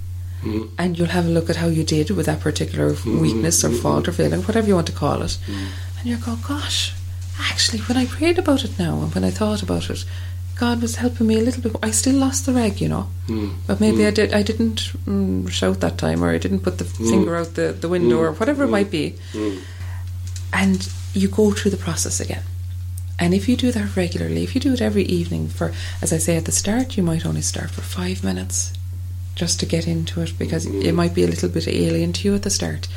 mm-hmm. 0.42 0.74
and 0.78 0.98
you'll 0.98 1.08
have 1.08 1.26
a 1.26 1.30
look 1.30 1.48
at 1.50 1.56
how 1.56 1.66
you 1.66 1.84
did 1.84 2.10
with 2.10 2.26
that 2.26 2.40
particular 2.40 2.92
mm-hmm. 2.92 3.20
weakness 3.20 3.64
or 3.64 3.68
mm-hmm. 3.68 3.82
fault 3.82 4.08
or 4.08 4.12
failing, 4.12 4.42
whatever 4.42 4.66
you 4.66 4.74
want 4.74 4.86
to 4.88 4.92
call 4.92 5.22
it. 5.22 5.38
And 5.48 6.06
you'll 6.06 6.20
go, 6.20 6.36
gosh, 6.46 6.92
actually, 7.40 7.80
when 7.80 7.96
I 7.96 8.06
prayed 8.06 8.38
about 8.38 8.64
it 8.64 8.78
now 8.78 9.00
and 9.00 9.14
when 9.14 9.24
I 9.24 9.30
thought 9.30 9.62
about 9.62 9.90
it, 9.90 10.04
God 10.56 10.82
was 10.82 10.96
helping 10.96 11.26
me 11.26 11.38
a 11.38 11.42
little 11.42 11.62
bit. 11.62 11.76
I 11.82 11.90
still 11.90 12.14
lost 12.14 12.46
the 12.46 12.52
reg, 12.52 12.80
you 12.80 12.88
know, 12.88 13.08
but 13.66 13.80
maybe 13.80 14.06
I 14.06 14.12
did. 14.12 14.32
I 14.32 14.42
didn't 14.42 14.92
mm, 15.04 15.50
shout 15.50 15.80
that 15.80 15.98
time, 15.98 16.22
or 16.22 16.30
I 16.30 16.38
didn't 16.38 16.60
put 16.60 16.78
the 16.78 16.84
finger 16.84 17.34
out 17.34 17.54
the, 17.54 17.72
the 17.72 17.88
window, 17.88 18.20
or 18.20 18.32
whatever 18.32 18.62
it 18.62 18.68
might 18.68 18.88
be. 18.88 19.16
And 20.52 20.88
you 21.12 21.26
go 21.26 21.50
through 21.50 21.72
the 21.72 21.76
process 21.76 22.20
again. 22.20 22.44
And 23.18 23.32
if 23.32 23.48
you 23.48 23.56
do 23.56 23.70
that 23.72 23.96
regularly, 23.96 24.42
if 24.42 24.54
you 24.54 24.60
do 24.60 24.72
it 24.72 24.80
every 24.80 25.04
evening 25.04 25.48
for, 25.48 25.72
as 26.02 26.12
I 26.12 26.18
say 26.18 26.36
at 26.36 26.46
the 26.46 26.52
start, 26.52 26.96
you 26.96 27.02
might 27.02 27.24
only 27.24 27.42
start 27.42 27.70
for 27.70 27.80
five 27.80 28.24
minutes 28.24 28.72
just 29.34 29.60
to 29.60 29.66
get 29.66 29.86
into 29.86 30.20
it 30.20 30.32
because 30.38 30.66
it 30.66 30.72
mm-hmm. 30.72 30.96
might 30.96 31.14
be 31.14 31.24
a 31.24 31.28
little 31.28 31.48
bit 31.48 31.68
alien 31.68 32.12
to 32.14 32.28
you 32.28 32.34
at 32.34 32.42
the 32.42 32.50
start. 32.50 32.88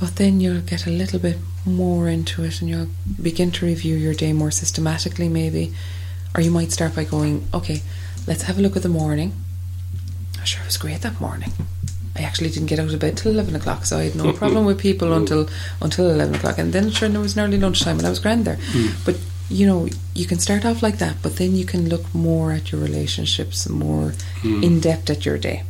But 0.00 0.16
then 0.16 0.40
you'll 0.40 0.62
get 0.62 0.86
a 0.86 0.90
little 0.90 1.18
bit 1.18 1.36
more 1.66 2.08
into 2.08 2.42
it 2.42 2.60
and 2.60 2.70
you'll 2.70 2.88
begin 3.20 3.50
to 3.52 3.66
review 3.66 3.96
your 3.96 4.14
day 4.14 4.32
more 4.32 4.50
systematically, 4.50 5.28
maybe. 5.28 5.74
Or 6.34 6.40
you 6.40 6.50
might 6.50 6.72
start 6.72 6.96
by 6.96 7.04
going, 7.04 7.46
okay, 7.52 7.82
let's 8.26 8.42
have 8.42 8.58
a 8.58 8.62
look 8.62 8.76
at 8.76 8.82
the 8.82 8.88
morning. 8.88 9.32
Oh, 10.40 10.44
sure, 10.44 10.62
it 10.62 10.66
was 10.66 10.76
great 10.76 11.02
that 11.02 11.20
morning. 11.20 11.52
I 12.16 12.22
actually 12.22 12.50
didn't 12.50 12.66
get 12.66 12.78
out 12.78 12.92
of 12.92 12.98
bed 12.98 13.16
till 13.16 13.32
eleven 13.32 13.54
o'clock, 13.54 13.86
so 13.86 13.96
I 13.98 14.04
had 14.04 14.16
no 14.16 14.32
problem 14.32 14.64
with 14.64 14.78
people 14.78 15.12
until 15.12 15.48
until 15.80 16.10
eleven 16.10 16.34
o'clock, 16.34 16.58
and 16.58 16.72
then 16.72 16.90
sure 16.90 17.08
there 17.08 17.20
was 17.20 17.36
an 17.36 17.44
early 17.44 17.58
lunchtime, 17.58 17.98
and 17.98 18.06
I 18.06 18.10
was 18.10 18.18
grand 18.18 18.44
there. 18.44 18.56
Mm. 18.56 19.04
But 19.04 19.16
you 19.48 19.66
know, 19.66 19.88
you 20.14 20.26
can 20.26 20.38
start 20.38 20.64
off 20.64 20.82
like 20.82 20.98
that, 20.98 21.16
but 21.22 21.36
then 21.36 21.56
you 21.56 21.64
can 21.64 21.88
look 21.88 22.14
more 22.14 22.52
at 22.52 22.72
your 22.72 22.80
relationships, 22.80 23.68
more 23.68 24.14
mm. 24.42 24.62
in 24.62 24.80
depth 24.80 25.10
at 25.10 25.24
your 25.24 25.38
day, 25.38 25.62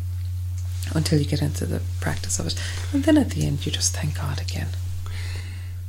until 0.94 1.18
you 1.18 1.24
get 1.24 1.42
into 1.42 1.66
the 1.66 1.80
practice 2.00 2.38
of 2.38 2.46
it, 2.46 2.54
and 2.92 3.04
then 3.04 3.18
at 3.18 3.30
the 3.30 3.46
end 3.46 3.64
you 3.64 3.72
just 3.72 3.94
thank 3.94 4.16
God 4.16 4.40
again. 4.40 4.68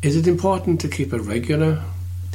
Is 0.02 0.16
it 0.16 0.28
important 0.28 0.82
to 0.82 0.88
keep 0.88 1.14
a 1.14 1.20
regular 1.20 1.84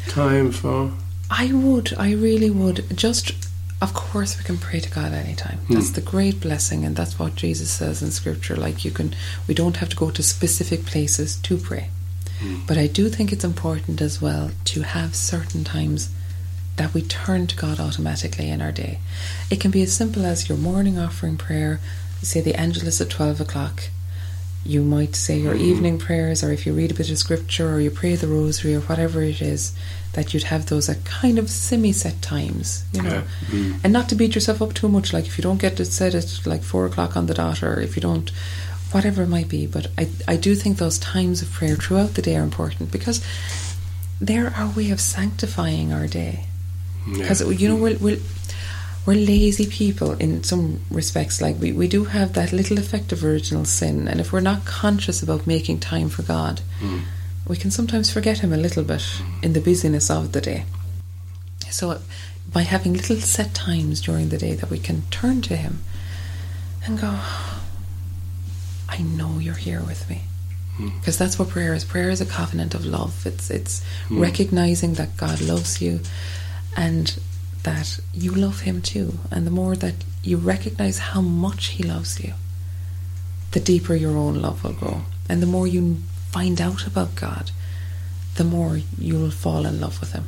time 0.08 0.52
for? 0.52 0.92
I 1.30 1.52
would, 1.52 1.92
I 1.98 2.12
really 2.12 2.50
would. 2.50 2.96
Just, 2.96 3.32
of 3.82 3.92
course, 3.92 4.38
we 4.38 4.44
can 4.44 4.56
pray 4.56 4.80
to 4.80 4.90
God 4.90 5.12
anytime. 5.12 5.58
Hmm. 5.58 5.74
That's 5.74 5.90
the 5.90 6.00
great 6.00 6.40
blessing, 6.40 6.84
and 6.84 6.96
that's 6.96 7.18
what 7.18 7.34
Jesus 7.34 7.70
says 7.70 8.02
in 8.02 8.10
Scripture. 8.10 8.56
Like 8.56 8.84
you 8.84 8.90
can, 8.90 9.14
we 9.46 9.54
don't 9.54 9.76
have 9.76 9.90
to 9.90 9.96
go 9.96 10.10
to 10.10 10.22
specific 10.22 10.86
places 10.86 11.36
to 11.36 11.58
pray. 11.58 11.90
Hmm. 12.40 12.60
But 12.66 12.78
I 12.78 12.86
do 12.86 13.08
think 13.08 13.32
it's 13.32 13.44
important 13.44 14.00
as 14.00 14.20
well 14.20 14.50
to 14.66 14.82
have 14.82 15.14
certain 15.14 15.62
times 15.62 16.08
that 16.76 16.94
we 16.94 17.02
turn 17.02 17.46
to 17.48 17.56
God 17.56 17.78
automatically 17.78 18.48
in 18.48 18.62
our 18.62 18.72
day. 18.72 18.98
It 19.50 19.60
can 19.60 19.70
be 19.70 19.82
as 19.82 19.94
simple 19.94 20.24
as 20.24 20.48
your 20.48 20.58
morning 20.58 20.98
offering 20.98 21.36
prayer, 21.36 21.80
say 22.22 22.40
the 22.40 22.54
Angelus 22.54 23.00
at 23.00 23.10
12 23.10 23.42
o'clock. 23.42 23.84
You 24.64 24.82
might 24.82 25.14
say 25.14 25.38
your 25.38 25.54
hmm. 25.54 25.60
evening 25.60 25.98
prayers, 25.98 26.42
or 26.42 26.50
if 26.50 26.66
you 26.66 26.72
read 26.72 26.92
a 26.92 26.94
bit 26.94 27.10
of 27.10 27.18
scripture, 27.18 27.74
or 27.74 27.80
you 27.80 27.90
pray 27.90 28.14
the 28.14 28.26
rosary, 28.26 28.74
or 28.74 28.80
whatever 28.80 29.22
it 29.22 29.42
is, 29.42 29.72
that 30.16 30.34
you'd 30.34 30.42
have 30.44 30.66
those 30.66 30.88
at 30.88 31.04
kind 31.04 31.38
of 31.38 31.48
semi 31.48 31.92
set 31.92 32.20
times, 32.20 32.84
you 32.92 33.02
know. 33.02 33.10
Yeah. 33.10 33.22
Mm. 33.46 33.80
And 33.84 33.92
not 33.92 34.08
to 34.08 34.14
beat 34.14 34.34
yourself 34.34 34.60
up 34.60 34.74
too 34.74 34.88
much, 34.88 35.12
like 35.12 35.26
if 35.26 35.38
you 35.38 35.42
don't 35.42 35.60
get 35.60 35.78
it 35.78 35.86
said 35.86 36.14
at 36.14 36.46
like 36.46 36.62
4 36.62 36.86
o'clock 36.86 37.16
on 37.16 37.26
the 37.26 37.34
dot, 37.34 37.62
or 37.62 37.80
if 37.80 37.96
you 37.96 38.02
don't, 38.02 38.30
whatever 38.90 39.22
it 39.22 39.28
might 39.28 39.48
be. 39.48 39.66
But 39.66 39.86
I, 39.96 40.08
I 40.26 40.36
do 40.36 40.54
think 40.54 40.78
those 40.78 40.98
times 40.98 41.42
of 41.42 41.52
prayer 41.52 41.76
throughout 41.76 42.14
the 42.14 42.22
day 42.22 42.36
are 42.36 42.42
important 42.42 42.90
because 42.90 43.24
they're 44.20 44.52
our 44.56 44.70
way 44.70 44.90
of 44.90 45.00
sanctifying 45.00 45.92
our 45.92 46.06
day 46.06 46.46
because 47.12 47.60
you 47.60 47.68
know 47.68 47.76
we're, 47.76 47.96
we're 47.98 48.18
we're 49.06 49.14
lazy 49.14 49.66
people 49.66 50.12
in 50.12 50.42
some 50.42 50.80
respects 50.90 51.40
like 51.40 51.56
we, 51.60 51.72
we 51.72 51.86
do 51.86 52.04
have 52.04 52.32
that 52.32 52.52
little 52.52 52.78
effect 52.78 53.12
of 53.12 53.24
original 53.24 53.64
sin 53.64 54.08
and 54.08 54.20
if 54.20 54.32
we're 54.32 54.40
not 54.40 54.64
conscious 54.64 55.22
about 55.22 55.46
making 55.46 55.78
time 55.78 56.08
for 56.08 56.22
god 56.22 56.60
mm. 56.80 57.02
We 57.48 57.56
can 57.56 57.70
sometimes 57.70 58.12
forget 58.12 58.38
him 58.38 58.52
a 58.52 58.56
little 58.56 58.82
bit 58.82 59.04
in 59.42 59.52
the 59.52 59.60
busyness 59.60 60.10
of 60.10 60.32
the 60.32 60.40
day. 60.40 60.64
So 61.70 62.00
by 62.52 62.62
having 62.62 62.94
little 62.94 63.16
set 63.16 63.54
times 63.54 64.00
during 64.00 64.28
the 64.28 64.38
day 64.38 64.54
that 64.54 64.70
we 64.70 64.78
can 64.78 65.02
turn 65.10 65.42
to 65.42 65.56
him 65.56 65.82
and 66.84 67.00
go 67.00 67.18
i 68.88 68.98
know 69.02 69.38
you're 69.38 69.54
here 69.54 69.82
with 69.82 70.08
me. 70.08 70.22
Hmm. 70.76 70.88
Because 70.98 71.18
that's 71.18 71.38
what 71.38 71.48
prayer 71.48 71.74
is. 71.74 71.84
Prayer 71.84 72.10
is 72.10 72.20
a 72.20 72.26
covenant 72.26 72.74
of 72.74 72.84
love. 72.86 73.26
It's 73.26 73.50
it's 73.50 73.82
hmm. 74.08 74.20
recognizing 74.20 74.94
that 74.94 75.16
god 75.16 75.40
loves 75.40 75.82
you 75.82 76.00
and 76.76 77.18
that 77.64 77.98
you 78.14 78.32
love 78.32 78.60
him 78.60 78.80
too. 78.80 79.18
And 79.30 79.46
the 79.46 79.50
more 79.50 79.74
that 79.76 79.94
you 80.22 80.36
recognize 80.36 80.98
how 80.98 81.20
much 81.20 81.66
he 81.68 81.82
loves 81.82 82.20
you 82.22 82.34
the 83.56 83.60
deeper 83.60 83.94
your 83.94 84.16
own 84.18 84.42
love 84.42 84.62
will 84.62 84.74
grow. 84.74 85.00
And 85.30 85.42
the 85.42 85.46
more 85.46 85.66
you 85.66 85.96
find 86.30 86.60
out 86.60 86.86
about 86.86 87.14
god 87.14 87.50
the 88.36 88.44
more 88.44 88.80
you 88.98 89.14
will 89.14 89.30
fall 89.30 89.64
in 89.66 89.80
love 89.80 90.00
with 90.00 90.12
him 90.12 90.26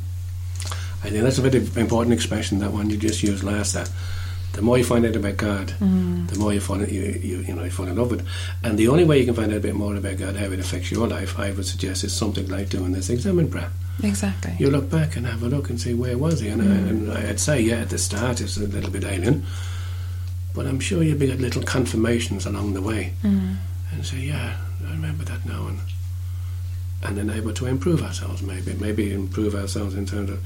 I 1.03 1.09
think 1.09 1.23
that's 1.23 1.37
a 1.37 1.41
very 1.41 1.65
important 1.81 2.13
expression. 2.13 2.59
That 2.59 2.73
one 2.73 2.89
you 2.89 2.97
just 2.97 3.23
used 3.23 3.43
last. 3.43 3.73
That 3.73 3.89
the 4.53 4.61
more 4.61 4.77
you 4.77 4.83
find 4.83 5.05
out 5.05 5.15
about 5.15 5.37
God, 5.37 5.67
mm. 5.79 6.27
the 6.27 6.37
more 6.37 6.53
you 6.53 6.59
fall 6.59 6.81
you, 6.83 7.19
you 7.21 7.37
you 7.39 7.55
know 7.55 7.63
you 7.63 7.71
fall 7.71 7.87
in 7.87 7.95
love 7.95 8.11
with. 8.11 8.27
And 8.63 8.77
the 8.77 8.89
only 8.89 9.05
way 9.05 9.19
you 9.19 9.25
can 9.25 9.33
find 9.33 9.51
out 9.51 9.57
a 9.57 9.61
bit 9.61 9.75
more 9.75 9.95
about 9.95 10.17
God, 10.17 10.35
how 10.35 10.45
it 10.45 10.59
affects 10.59 10.91
your 10.91 11.07
life, 11.07 11.39
I 11.39 11.51
would 11.51 11.65
suggest 11.65 12.03
is 12.03 12.13
something 12.13 12.47
like 12.49 12.69
doing 12.69 12.91
this 12.91 13.09
examen 13.09 13.49
prayer. 13.49 13.71
exactly 14.03 14.55
You 14.59 14.69
look 14.69 14.89
back 14.89 15.15
and 15.15 15.25
have 15.25 15.41
a 15.43 15.47
look 15.47 15.69
and 15.69 15.79
see 15.79 15.93
where 15.93 16.17
was 16.17 16.41
he. 16.41 16.49
And, 16.49 16.61
I, 16.61 16.65
and 16.65 17.11
I'd 17.11 17.39
say 17.39 17.61
yeah, 17.61 17.81
at 17.81 17.89
the 17.89 17.97
start 17.97 18.41
it's 18.41 18.57
a 18.57 18.67
little 18.67 18.91
bit 18.91 19.05
alien, 19.05 19.45
but 20.53 20.65
I'm 20.65 20.81
sure 20.81 21.01
you'll 21.01 21.17
be 21.17 21.27
get 21.27 21.39
little 21.39 21.63
confirmations 21.63 22.45
along 22.45 22.73
the 22.73 22.81
way, 22.81 23.13
mm. 23.23 23.55
and 23.93 24.05
say 24.05 24.17
yeah, 24.17 24.57
I 24.87 24.91
remember 24.91 25.23
that 25.25 25.45
now 25.45 25.67
and. 25.67 25.79
And 27.01 27.17
then 27.17 27.29
able 27.29 27.53
to 27.53 27.65
improve 27.65 28.03
ourselves, 28.03 28.41
maybe 28.41 28.73
maybe 28.73 29.13
improve 29.13 29.55
ourselves 29.55 29.95
in 29.95 30.05
terms 30.05 30.31
of 30.31 30.45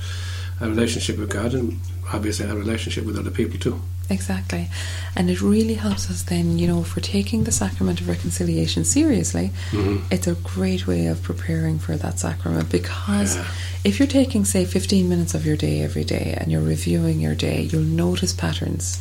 our 0.61 0.67
relationship 0.67 1.17
with 1.17 1.31
God 1.31 1.55
and 1.55 1.79
obviously 2.13 2.47
our 2.47 2.55
relationship 2.55 3.05
with 3.05 3.17
other 3.17 3.31
people 3.31 3.57
too. 3.57 3.81
Exactly. 4.07 4.69
And 5.15 5.31
it 5.31 5.41
really 5.41 5.73
helps 5.73 6.11
us 6.11 6.21
then, 6.21 6.59
you 6.59 6.67
know, 6.67 6.81
if 6.81 6.95
we're 6.95 7.01
taking 7.01 7.45
the 7.45 7.51
sacrament 7.51 8.01
of 8.01 8.07
reconciliation 8.07 8.83
seriously, 8.83 9.49
mm-hmm. 9.71 10.05
it's 10.11 10.27
a 10.27 10.35
great 10.35 10.85
way 10.85 11.07
of 11.07 11.23
preparing 11.23 11.79
for 11.79 11.95
that 11.97 12.19
sacrament 12.19 12.69
because 12.69 13.35
Yeah. 13.35 13.47
if 13.83 13.97
you're 13.97 14.07
taking, 14.07 14.45
say, 14.45 14.63
15 14.65 15.09
minutes 15.09 15.33
of 15.33 15.47
your 15.47 15.55
day 15.55 15.81
every 15.81 16.03
day 16.03 16.35
and 16.37 16.51
you're 16.51 16.61
reviewing 16.61 17.19
your 17.19 17.33
day, 17.33 17.61
you'll 17.63 17.81
notice 17.81 18.31
patterns, 18.31 18.99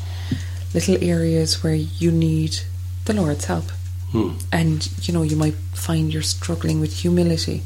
little 0.72 0.96
areas 1.02 1.62
where 1.62 1.74
you 1.74 2.10
need 2.10 2.60
the 3.04 3.12
Lord's 3.12 3.44
help. 3.44 3.66
Hmm. 4.12 4.32
And, 4.52 4.88
you 5.06 5.14
know, 5.14 5.22
you 5.22 5.36
might 5.36 5.54
find 5.72 6.12
you're 6.12 6.22
struggling 6.22 6.80
with 6.80 7.00
humility 7.00 7.62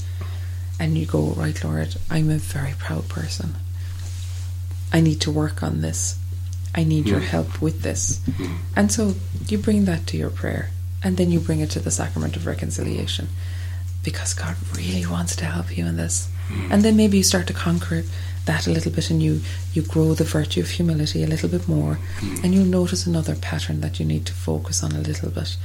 and 0.79 0.97
you 0.97 1.07
go, 1.07 1.29
right, 1.31 1.63
Lord, 1.63 1.97
I'm 2.11 2.31
a 2.31 2.39
very 2.39 2.75
proud 2.79 3.09
person. 3.09 3.57
I 4.93 5.01
need 5.01 5.21
to 5.23 5.31
work 5.31 5.63
on 5.63 5.81
this. 5.81 6.19
I 6.75 6.85
need 6.85 7.09
your 7.09 7.21
hmm. 7.21 7.27
help 7.27 7.61
with 7.61 7.83
this. 7.83 8.21
Hmm. 8.37 8.55
And 8.77 8.93
so 8.93 9.15
you 9.49 9.59
bring 9.59 9.87
that 9.87 10.07
to 10.09 10.17
your 10.17 10.31
prayer 10.31 10.71
and 11.03 11.17
then 11.17 11.31
you 11.31 11.41
bring 11.41 11.61
it 11.61 11.71
to 11.71 11.81
the 11.81 11.91
sacrament 11.91 12.37
of 12.37 12.47
reconciliation 12.47 13.29
because 14.05 14.35
God 14.35 14.57
really 14.77 15.07
wants 15.07 15.35
to 15.37 15.47
help 15.47 15.77
you 15.77 15.87
in 15.87 15.97
this. 15.97 16.29
Hmm. 16.49 16.73
And 16.73 16.83
then 16.83 16.97
maybe 16.97 17.17
you 17.17 17.23
start 17.25 17.47
to 17.49 17.53
conquer 17.53 18.05
that 18.45 18.67
a 18.67 18.71
little 18.71 18.93
bit 18.93 19.11
and 19.11 19.23
you, 19.23 19.41
you 19.73 19.83
grow 19.83 20.15
the 20.15 20.25
virtue 20.25 20.61
of 20.61 20.71
humility 20.71 21.25
a 21.25 21.27
little 21.27 21.49
bit 21.49 21.67
more 21.67 21.99
and 22.45 22.55
you'll 22.55 22.65
notice 22.65 23.05
another 23.05 23.35
pattern 23.35 23.81
that 23.81 23.99
you 23.99 24.07
need 24.07 24.25
to 24.27 24.33
focus 24.33 24.85
on 24.85 24.93
a 24.93 25.01
little 25.01 25.31
bit. 25.31 25.57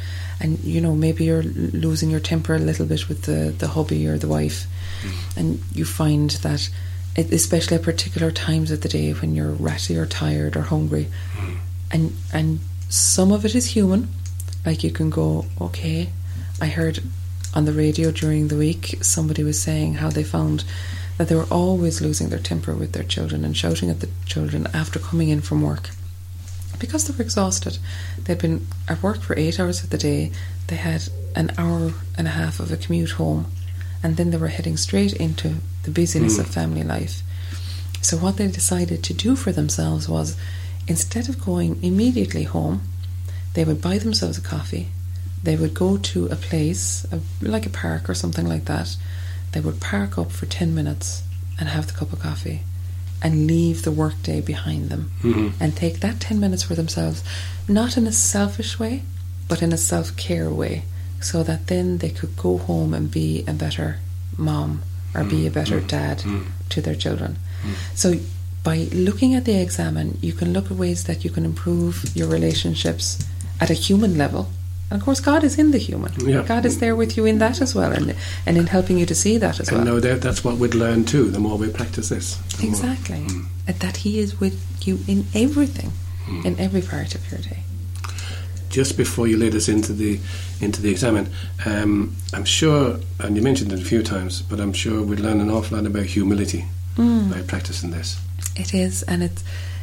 And 0.41 0.60
you 0.63 0.82
know, 0.82 0.95
maybe 0.95 1.25
you're 1.25 1.43
losing 1.43 2.10
your 2.10 2.19
temper 2.19 2.56
a 2.56 2.60
little 2.60 2.86
bit 2.86 3.08
with 3.08 3.23
the, 3.23 3.54
the 3.58 3.67
hubby 3.67 4.08
or 4.08 4.17
the 4.17 4.27
wife. 4.27 4.65
Mm. 5.04 5.38
And 5.38 5.62
you 5.73 5.86
find 5.86 6.32
that 6.41 6.69
it- 7.15 7.32
especially 7.32 7.77
at 7.77 7.84
particular 7.84 8.32
times 8.32 8.71
of 8.71 8.82
the 8.82 8.89
day 8.89 9.12
when 9.13 9.36
you're 9.36 9.51
ratty 9.51 9.95
or 9.97 10.06
tired 10.08 10.56
or 10.58 10.62
hungry. 10.62 11.08
Mm. 11.38 11.58
And 11.91 12.13
and 12.34 12.60
some 12.89 13.32
of 13.32 13.45
it 13.45 13.54
is 13.56 13.67
human. 13.67 14.08
Like 14.65 14.84
you 14.84 14.91
can 14.91 15.10
go 15.10 15.45
okay 15.60 16.10
i 16.62 16.67
heard 16.67 16.99
on 17.56 17.65
the 17.65 17.73
radio 17.73 18.12
during 18.12 18.47
the 18.49 18.56
week 18.56 18.95
somebody 19.01 19.43
was 19.43 19.60
saying 19.60 19.95
how 19.95 20.10
they 20.12 20.23
found 20.23 20.63
that 21.17 21.27
they 21.27 21.36
were 21.36 21.47
always 21.49 21.99
losing 22.01 22.30
their 22.30 22.38
temper 22.39 22.75
with 22.75 22.91
their 22.91 23.04
children 23.04 23.43
and 23.43 23.58
shouting 23.58 23.89
at 23.89 23.99
the 24.01 24.10
children 24.27 24.67
after 24.73 24.99
coming 24.99 25.30
in 25.30 25.41
from 25.41 25.63
work 25.63 25.89
because 26.82 27.08
they 27.08 27.15
were 27.15 27.24
exhausted. 27.24 27.78
They'd 28.24 28.39
been 28.39 28.67
at 28.89 29.02
work 29.04 29.22
for 29.22 29.38
eight 29.38 29.60
hours 29.60 29.84
of 29.84 29.91
the 29.91 29.98
day. 29.98 30.32
They 30.67 30.76
had 30.76 31.08
an 31.36 31.52
hour 31.58 31.94
and 32.17 32.28
a 32.28 32.32
half 32.32 32.60
of 32.60 32.72
a 32.72 32.78
commute 32.78 33.12
home, 33.12 33.46
and 34.04 34.17
then 34.17 34.32
they 34.32 34.38
were 34.38 34.48
heading 34.48 34.76
straight 34.76 35.13
into 35.13 35.58
the 35.84 35.91
busyness 35.91 36.39
of 36.39 36.48
mm. 36.48 36.54
family 36.54 36.84
life. 36.84 37.22
So, 38.02 38.17
what 38.17 38.38
they 38.38 38.48
decided 38.48 39.04
to 39.04 39.13
do 39.13 39.36
for 39.36 39.52
themselves 39.52 40.10
was 40.10 40.36
instead 40.88 41.30
of 41.30 41.46
going 41.46 41.82
immediately 41.84 42.44
home, 42.44 42.82
they 43.54 43.63
would 43.63 43.82
buy 43.82 44.00
themselves 44.00 44.39
a 44.39 44.41
coffee. 44.41 44.88
They 45.44 45.56
would 45.56 45.74
go 45.74 45.98
to 45.98 46.26
a 46.28 46.36
place, 46.36 47.06
a, 47.12 47.20
like 47.46 47.65
a 47.65 47.70
park 47.70 48.10
or 48.10 48.15
something 48.15 48.48
like 48.48 48.65
that. 48.65 48.98
They 49.52 49.60
would 49.60 49.80
park 49.80 50.17
up 50.17 50.32
for 50.32 50.48
10 50.48 50.74
minutes 50.74 51.24
and 51.60 51.70
have 51.70 51.88
the 51.88 51.94
cup 51.94 52.12
of 52.12 52.20
coffee 52.20 52.63
and 53.21 53.48
leave 53.48 53.83
the 53.83 53.91
workday 53.91 54.41
behind 54.41 54.89
them 54.89 55.12
mm-hmm. 55.21 55.63
and 55.63 55.75
take 55.75 56.00
that 56.00 56.19
10 56.19 56.39
minutes 56.39 56.63
for 56.63 56.75
themselves, 56.75 57.23
not 57.67 57.98
in 57.98 58.08
a 58.08 58.12
selfish 58.12 58.79
way, 58.79 59.04
but 59.48 59.62
in 59.62 59.71
a 59.71 59.77
self 59.77 60.15
care 60.17 60.50
way, 60.50 60.83
so 61.19 61.43
that 61.43 61.67
then 61.67 62.00
they 62.00 62.10
could 62.10 62.35
go 62.35 62.58
home 62.58 62.93
and 62.93 63.12
be 63.12 63.43
a 63.48 63.54
better 63.54 63.98
mom 64.37 64.81
or 65.13 65.23
be 65.23 65.46
a 65.46 65.50
mm-hmm. 65.50 65.54
better 65.54 65.77
mm-hmm. 65.77 65.87
dad 65.87 66.23
to 66.69 66.81
their 66.81 66.96
children. 66.96 67.37
So, 67.93 68.15
by 68.63 68.87
looking 68.91 69.33
at 69.33 69.46
the 69.46 69.60
examen, 69.60 70.17
you 70.21 70.33
can 70.33 70.54
look 70.54 70.65
at 70.65 70.77
ways 70.77 71.06
that 71.06 71.23
you 71.23 71.31
can 71.31 71.46
improve 71.46 72.06
your 72.15 72.27
relationships 72.27 73.27
at 73.60 73.69
a 73.69 73.73
human 73.73 74.17
level. 74.17 74.50
And 74.92 75.00
of 75.00 75.06
course, 75.06 75.21
God 75.21 75.44
is 75.44 75.58
in 75.58 75.71
the 75.71 75.77
human. 75.77 76.12
Yeah. 76.19 76.44
God 76.44 76.65
is 76.65 76.79
there 76.79 76.96
with 76.98 77.15
you 77.17 77.25
in 77.25 77.39
that 77.39 77.62
as 77.62 77.73
well, 77.73 77.92
and 77.94 78.13
and 78.46 78.58
in 78.58 78.67
helping 78.67 79.00
you 79.00 79.06
to 79.06 79.15
see 79.15 79.37
that 79.39 79.60
as 79.60 79.69
And 79.69 79.77
well. 79.77 79.85
no 79.96 80.00
doubt 80.02 80.19
that's 80.21 80.44
what 80.44 80.58
we'd 80.58 80.75
learn 80.75 81.06
too, 81.06 81.31
the 81.31 81.39
more 81.39 81.58
we 81.58 81.69
practice 81.69 82.10
this. 82.10 82.37
Exactly. 82.62 83.25
And 83.67 83.79
that 83.79 83.98
He 83.98 84.19
is 84.19 84.39
with 84.42 84.60
you 84.85 85.00
in 85.08 85.25
everything, 85.33 85.94
in 86.44 86.60
every 86.60 86.81
part 86.81 87.15
of 87.15 87.21
your 87.31 87.39
day. 87.42 87.63
just 88.69 88.96
before 88.98 89.27
you 89.27 89.37
lead 89.37 89.56
us 89.56 89.67
into 89.67 89.94
the 89.94 90.19
into 90.62 90.81
the 90.81 90.89
examen, 90.92 91.27
um, 91.65 92.15
I'm 92.33 92.46
sure, 92.46 93.00
and 93.19 93.35
you 93.37 93.42
mentioned 93.42 93.71
it 93.73 93.79
a 93.81 93.85
few 93.85 94.04
times, 94.04 94.42
but 94.42 94.60
I'm 94.60 94.73
sure 94.73 95.02
we'd 95.02 95.19
learn 95.19 95.39
an 95.42 95.50
awful 95.50 95.77
lot 95.77 95.85
about 95.87 96.06
humility 96.06 96.65
Mm. 96.98 97.31
by 97.31 97.42
practicing 97.42 97.92
this. 97.92 98.17
It 98.58 98.73
is, 98.73 99.04
and 99.04 99.23
it's 99.23 99.42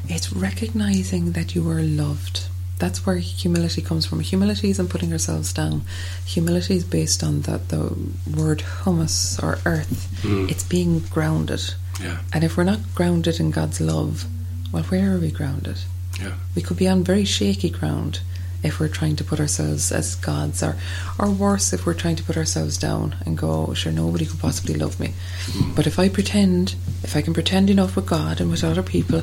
it's 0.09 0.33
recognizing 0.33 1.33
that 1.33 1.55
you 1.55 1.69
are 1.71 1.83
loved, 1.83 2.37
That's 2.79 3.05
where 3.05 3.17
humility 3.17 3.83
comes 3.83 4.07
from. 4.07 4.21
Humility 4.21 4.71
isn't 4.71 4.89
putting 4.89 5.13
ourselves 5.13 5.53
down. 5.53 5.83
Humility 6.27 6.77
is 6.77 6.85
based 6.85 7.25
on 7.25 7.43
the, 7.43 7.59
the 7.59 7.97
word 8.37 8.63
humus 8.85 9.39
or 9.41 9.59
earth. 9.67 10.09
Mm. 10.23 10.49
It's 10.51 10.63
being 10.63 11.01
grounded. 11.01 11.63
Yeah. 12.01 12.19
And 12.33 12.45
if 12.45 12.57
we're 12.57 12.65
not 12.65 12.79
grounded 12.95 13.41
in 13.41 13.51
God's 13.51 13.81
love, 13.81 14.27
well, 14.73 14.85
where 14.85 15.15
are 15.15 15.19
we 15.19 15.33
grounded? 15.33 15.79
Yeah. 16.21 16.35
We 16.55 16.63
could 16.63 16.77
be 16.77 16.89
on 16.89 17.03
very 17.03 17.25
shaky 17.25 17.71
ground 17.71 18.21
if 18.63 18.81
we're 18.81 18.89
trying 18.89 19.17
to 19.17 19.25
put 19.25 19.39
ourselves 19.39 19.93
as 19.93 20.17
gods, 20.17 20.63
or, 20.63 20.77
or 21.19 21.31
worse, 21.31 21.73
if 21.73 21.87
we're 21.87 21.95
trying 21.95 22.17
to 22.17 22.25
put 22.25 22.37
ourselves 22.37 22.77
down 22.77 23.15
and 23.25 23.39
go, 23.39 23.67
oh, 23.69 23.75
sure, 23.75 23.93
nobody 23.93 24.27
could 24.27 24.41
possibly 24.41 24.75
love 24.75 24.99
me. 24.99 25.15
Mm. 25.47 25.77
But 25.77 25.87
if 25.87 25.99
I 25.99 26.09
pretend, 26.09 26.75
if 27.03 27.15
I 27.17 27.23
can 27.23 27.35
pretend 27.35 27.71
enough 27.71 27.95
with 27.95 28.07
God 28.07 28.41
and 28.41 28.51
with 28.51 28.65
other 28.65 28.83
people, 28.83 29.23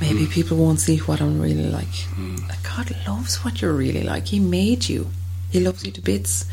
maybe 0.00 0.26
people 0.26 0.56
won't 0.56 0.80
see 0.80 0.98
what 0.98 1.20
I'm 1.20 1.40
really 1.40 1.68
like. 1.68 1.86
Like, 2.48 2.62
God 2.62 2.96
loves 3.06 3.36
what 3.44 3.60
you're 3.60 3.72
really 3.72 4.02
like. 4.02 4.26
He 4.26 4.40
made 4.40 4.88
you, 4.88 5.08
He 5.50 5.60
loves 5.60 5.84
you 5.84 5.92
to 5.92 6.00
bits. 6.00 6.44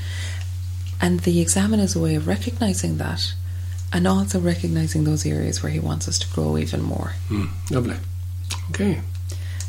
And 1.01 1.19
the 1.21 1.41
examen 1.41 1.79
is 1.79 1.95
a 1.95 1.99
way 1.99 2.15
of 2.15 2.27
recognizing 2.27 2.97
that 2.97 3.33
and 3.91 4.07
also 4.07 4.39
recognizing 4.39 5.03
those 5.03 5.25
areas 5.25 5.61
where 5.61 5.71
He 5.71 5.79
wants 5.79 6.07
us 6.07 6.19
to 6.19 6.27
grow 6.33 6.57
even 6.57 6.81
more. 6.81 7.13
Mm, 7.29 7.49
lovely. 7.71 7.97
Okay. 8.71 9.01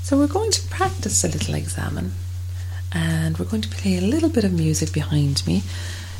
So 0.02 0.16
we're 0.16 0.28
going 0.28 0.52
to 0.52 0.62
practice 0.68 1.24
a 1.24 1.28
little 1.28 1.54
examen 1.54 2.12
and 2.92 3.36
we're 3.38 3.44
going 3.44 3.62
to 3.62 3.68
play 3.68 3.98
a 3.98 4.00
little 4.00 4.28
bit 4.28 4.44
of 4.44 4.52
music 4.52 4.92
behind 4.92 5.46
me. 5.46 5.62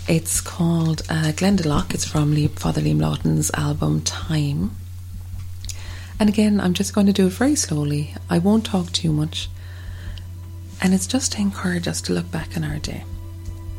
It's 0.09 0.41
called 0.41 1.03
uh, 1.09 1.32
Glendalough. 1.32 1.95
It's 1.95 2.05
from 2.05 2.34
Father 2.49 2.80
Liam 2.80 3.01
Lawton's 3.01 3.51
album 3.55 4.03
Time. 4.03 4.72
And 6.18 6.28
again, 6.28 6.60
I'm 6.60 6.74
just 6.74 6.94
going 6.94 7.06
to 7.06 7.12
do 7.12 7.26
it 7.26 7.32
very 7.32 7.56
slowly. 7.56 8.14
I 8.30 8.38
won't 8.38 8.64
talk 8.64 8.90
too 8.92 9.12
much. 9.12 9.48
And 10.80 10.94
it's 10.94 11.06
just 11.06 11.32
to 11.32 11.40
encourage 11.40 11.88
us 11.88 12.00
to 12.02 12.12
look 12.12 12.30
back 12.30 12.56
on 12.56 12.64
our 12.64 12.78
day. 12.78 13.04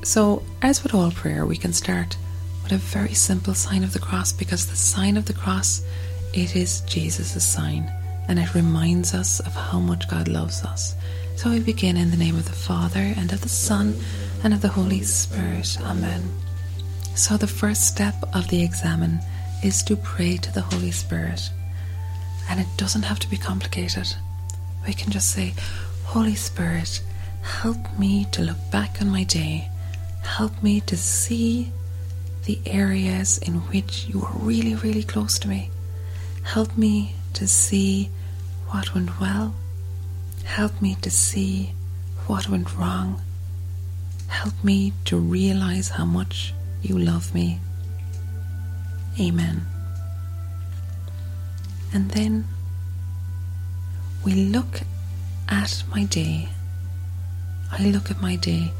So, 0.03 0.43
as 0.61 0.83
with 0.83 0.93
all 0.93 1.11
prayer, 1.11 1.45
we 1.45 1.57
can 1.57 1.73
start 1.73 2.15
with 2.63 2.71
a 2.71 2.77
very 2.77 3.13
simple 3.13 3.53
sign 3.53 3.83
of 3.83 3.93
the 3.93 3.99
cross 3.99 4.31
because 4.31 4.67
the 4.67 4.75
sign 4.75 5.17
of 5.17 5.25
the 5.25 5.33
cross, 5.33 5.83
it 6.33 6.55
is 6.55 6.81
Jesus' 6.81 7.43
sign 7.43 7.91
and 8.27 8.39
it 8.39 8.53
reminds 8.53 9.13
us 9.13 9.39
of 9.39 9.53
how 9.53 9.79
much 9.79 10.07
God 10.09 10.27
loves 10.27 10.63
us. 10.63 10.95
So 11.35 11.49
we 11.49 11.59
begin 11.59 11.97
in 11.97 12.11
the 12.11 12.17
name 12.17 12.35
of 12.35 12.45
the 12.45 12.51
Father 12.51 13.13
and 13.15 13.31
of 13.31 13.41
the 13.41 13.49
Son 13.49 13.95
and 14.43 14.53
of 14.53 14.61
the 14.61 14.67
Holy 14.67 15.01
Spirit. 15.01 15.77
Amen. 15.81 16.23
So 17.15 17.37
the 17.37 17.47
first 17.47 17.87
step 17.87 18.15
of 18.33 18.47
the 18.49 18.63
examen 18.63 19.19
is 19.63 19.81
to 19.83 19.95
pray 19.95 20.37
to 20.37 20.53
the 20.53 20.61
Holy 20.61 20.91
Spirit. 20.91 21.49
And 22.49 22.59
it 22.59 22.67
doesn't 22.77 23.03
have 23.03 23.19
to 23.19 23.29
be 23.29 23.37
complicated. 23.37 24.15
We 24.85 24.93
can 24.93 25.11
just 25.11 25.31
say, 25.31 25.53
Holy 26.05 26.35
Spirit, 26.35 27.01
help 27.41 27.77
me 27.99 28.25
to 28.31 28.41
look 28.41 28.57
back 28.71 29.01
on 29.01 29.09
my 29.09 29.23
day. 29.23 29.69
Help 30.23 30.63
me 30.63 30.81
to 30.81 30.97
see 30.97 31.71
the 32.45 32.59
areas 32.65 33.37
in 33.39 33.55
which 33.71 34.07
you 34.07 34.21
are 34.23 34.33
really, 34.39 34.75
really 34.75 35.03
close 35.03 35.37
to 35.39 35.47
me. 35.47 35.69
Help 36.43 36.77
me 36.77 37.15
to 37.33 37.47
see 37.47 38.09
what 38.69 38.93
went 38.95 39.19
well. 39.19 39.53
Help 40.45 40.81
me 40.81 40.95
to 41.01 41.11
see 41.11 41.73
what 42.25 42.49
went 42.49 42.73
wrong. 42.75 43.21
Help 44.27 44.53
me 44.63 44.93
to 45.05 45.17
realize 45.17 45.89
how 45.89 46.05
much 46.05 46.53
you 46.81 46.97
love 46.97 47.33
me. 47.33 47.59
Amen. 49.19 49.65
And 51.93 52.11
then 52.11 52.45
we 54.23 54.33
look 54.33 54.81
at 55.47 55.83
my 55.89 56.03
day. 56.03 56.49
I 57.71 57.85
look 57.89 58.11
at 58.11 58.21
my 58.21 58.35
day 58.35 58.71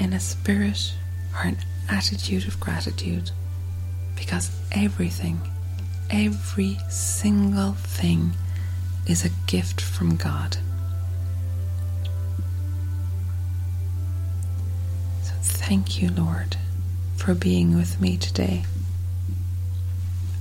in 0.00 0.12
a 0.12 0.20
spirit 0.20 0.94
or 1.34 1.42
an 1.42 1.58
attitude 1.88 2.46
of 2.46 2.58
gratitude 2.60 3.30
because 4.16 4.50
everything, 4.72 5.40
every 6.10 6.78
single 6.88 7.72
thing 7.72 8.32
is 9.06 9.24
a 9.24 9.30
gift 9.46 9.80
from 9.80 10.16
God. 10.16 10.58
So 15.22 15.32
thank 15.42 16.00
you, 16.00 16.10
Lord, 16.10 16.56
for 17.16 17.34
being 17.34 17.76
with 17.76 18.00
me 18.00 18.16
today. 18.16 18.64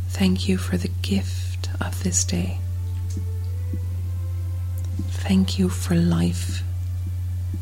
Thank 0.09 0.47
you 0.47 0.57
for 0.57 0.77
the 0.77 0.89
gift 1.01 1.46
of 1.81 2.03
this 2.03 2.23
day. 2.23 2.59
Thank 5.27 5.59
you 5.59 5.69
for 5.69 5.95
life 5.95 6.63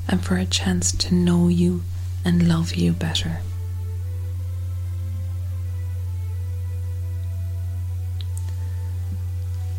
and 0.08 0.24
for 0.24 0.36
a 0.38 0.46
chance 0.46 0.92
to 0.92 1.14
know 1.16 1.48
you 1.48 1.84
and 2.24 2.48
love 2.48 2.76
you 2.76 2.92
better. 2.92 3.40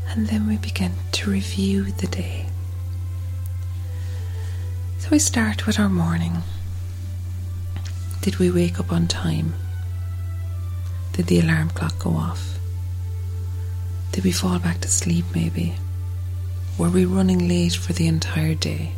And 0.09 0.29
then 0.29 0.47
we 0.47 0.57
begin 0.57 0.93
to 1.13 1.31
review 1.31 1.85
the 1.85 2.07
day. 2.07 2.47
So 4.99 5.09
we 5.11 5.19
start 5.19 5.67
with 5.67 5.79
our 5.79 5.89
morning. 5.91 6.39
Did 8.23 8.39
we 8.39 8.51
wake 8.51 8.81
up 8.81 8.91
on 8.91 9.07
time? 9.07 9.55
Did 11.13 11.27
the 11.27 11.41
alarm 11.41 11.69
clock 11.71 11.99
go 11.99 12.11
off? 12.11 12.56
Did 14.17 14.25
we 14.25 14.33
fall 14.33 14.59
back 14.59 14.81
to 14.81 14.89
sleep 14.89 15.27
maybe? 15.35 15.75
Were 16.79 16.89
we 16.89 17.05
running 17.05 17.47
late 17.49 17.75
for 17.75 17.93
the 17.93 18.07
entire 18.07 18.55
day? 18.55 18.93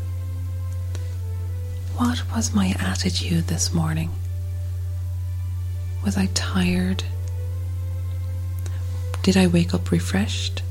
What 1.97 2.23
was 2.33 2.55
my 2.55 2.77
attitude 2.79 3.49
this 3.49 3.75
morning? 3.75 4.13
Was 6.05 6.17
I 6.17 6.27
tired? 6.35 7.03
Did 9.25 9.37
I 9.37 9.49
wake 9.49 9.75
up 9.75 9.91
refreshed? 9.91 10.63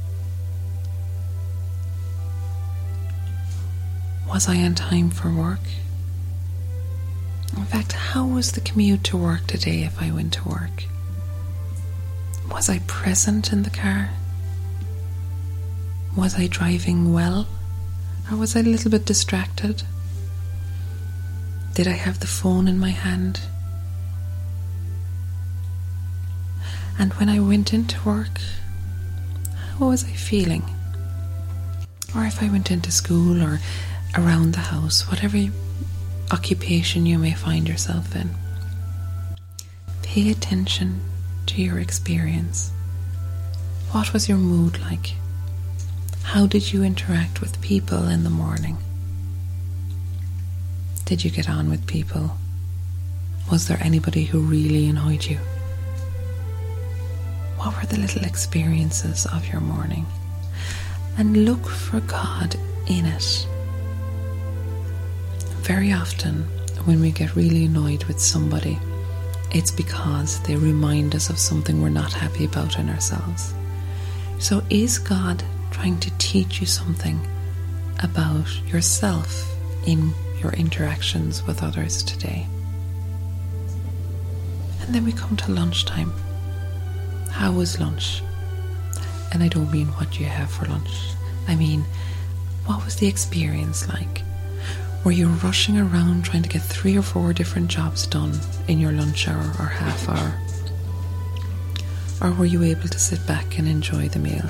Was 4.30 4.48
I 4.48 4.64
on 4.64 4.76
time 4.76 5.10
for 5.10 5.30
work? 5.30 5.68
In 7.58 7.66
fact, 7.66 7.92
how 7.92 8.26
was 8.26 8.54
the 8.54 8.62
commute 8.62 9.04
to 9.04 9.18
work 9.18 9.46
today 9.46 9.84
if 9.84 10.02
I 10.02 10.10
went 10.10 10.32
to 10.36 10.48
work? 10.48 10.86
Was 12.50 12.70
I 12.70 12.80
present 12.88 13.52
in 13.52 13.64
the 13.64 13.70
car? 13.70 14.10
Was 16.18 16.34
I 16.34 16.48
driving 16.48 17.14
well? 17.14 17.48
Or 18.32 18.38
was 18.38 18.56
I 18.56 18.62
a 18.62 18.64
little 18.64 18.90
bit 18.90 19.06
distracted? 19.06 19.84
Did 21.76 21.88
I 21.88 21.92
have 21.92 22.20
the 22.20 22.26
phone 22.26 22.68
in 22.68 22.80
my 22.80 22.90
hand? 22.90 23.40
And 26.98 27.14
when 27.14 27.30
I 27.30 27.40
went 27.40 27.72
into 27.72 28.04
work, 28.04 28.42
how 29.78 29.90
was 29.90 30.04
I 30.06 30.14
feeling? 30.14 30.64
Or 32.16 32.26
if 32.26 32.42
I 32.42 32.50
went 32.50 32.72
into 32.72 32.92
school 32.92 33.40
or 33.44 33.60
around 34.18 34.56
the 34.56 34.60
house, 34.60 35.08
whatever 35.12 35.38
occupation 36.32 37.06
you 37.06 37.20
may 37.20 37.36
find 37.36 37.68
yourself 37.68 38.16
in, 38.16 38.32
pay 40.02 40.32
attention 40.32 41.00
to 41.46 41.62
your 41.62 41.78
experience. 41.78 42.72
What 43.92 44.14
was 44.14 44.28
your 44.28 44.40
mood 44.40 44.82
like? 44.82 45.14
How 46.32 46.46
did 46.46 46.74
you 46.74 46.84
interact 46.84 47.40
with 47.40 47.62
people 47.62 48.10
in 48.10 48.26
the 48.26 48.30
morning? 48.30 48.78
Did 51.06 51.24
you 51.24 51.32
get 51.32 51.50
on 51.50 51.70
with 51.70 51.88
people? 51.88 52.38
Was 53.50 53.70
there 53.70 53.82
anybody 53.82 54.26
who 54.26 54.42
really 54.42 54.88
annoyed 54.88 55.24
you? 55.24 55.38
What 57.56 57.78
were 57.78 57.88
the 57.88 57.98
little 57.98 58.26
experiences 58.26 59.26
of 59.28 59.48
your 59.48 59.62
morning? 59.62 60.06
And 61.18 61.46
look 61.46 61.66
for 61.66 62.02
God 62.02 62.58
in 62.88 63.06
it. 63.06 63.48
Very 65.62 65.94
often, 65.94 66.44
when 66.84 67.00
we 67.00 67.12
get 67.12 67.38
really 67.38 67.64
annoyed 67.64 68.04
with 68.04 68.20
somebody, 68.20 68.78
it's 69.52 69.72
because 69.72 70.44
they 70.44 70.58
remind 70.58 71.16
us 71.16 71.30
of 71.30 71.40
something 71.40 71.82
we're 71.82 71.88
not 71.88 72.12
happy 72.12 72.44
about 72.44 72.78
in 72.78 72.90
ourselves. 72.90 73.54
So, 74.40 74.62
is 74.70 75.00
God 75.00 75.42
trying 75.78 76.00
to 76.00 76.10
teach 76.18 76.60
you 76.60 76.66
something 76.66 77.20
about 78.02 78.50
yourself 78.66 79.48
in 79.86 80.12
your 80.42 80.52
interactions 80.54 81.46
with 81.46 81.62
others 81.62 82.02
today? 82.02 82.48
And 84.82 84.96
then 84.96 85.06
we 85.06 85.12
come 85.12 85.38
to 85.38 85.52
lunchtime. 85.52 86.12
How 87.30 87.52
was 87.52 87.80
lunch? 87.80 88.24
And 89.32 89.44
I 89.44 89.50
don't 89.50 89.72
mean 89.72 89.90
what 89.90 90.20
you 90.20 90.26
have 90.26 90.50
for 90.50 90.66
lunch. 90.66 90.90
I 91.48 91.56
mean, 91.56 91.86
what 92.66 92.84
was 92.84 92.96
the 92.96 93.06
experience 93.06 93.88
like? 93.88 94.24
Were 95.04 95.12
you 95.12 95.28
rushing 95.28 95.78
around 95.78 96.26
trying 96.26 96.42
to 96.42 96.50
get 96.50 96.64
three 96.64 96.98
or 96.98 97.04
four 97.04 97.34
different 97.34 97.68
jobs 97.68 98.08
done 98.08 98.34
in 98.68 98.80
your 98.80 98.94
lunch 98.94 99.28
hour 99.28 99.54
or 99.60 99.68
half 99.68 100.10
hour? 100.10 100.34
Or 102.20 102.34
were 102.34 102.46
you 102.46 102.64
able 102.64 102.88
to 102.88 103.00
sit 103.00 103.26
back 103.28 103.60
and 103.60 103.68
enjoy 103.68 104.10
the 104.10 104.18
meal? 104.18 104.50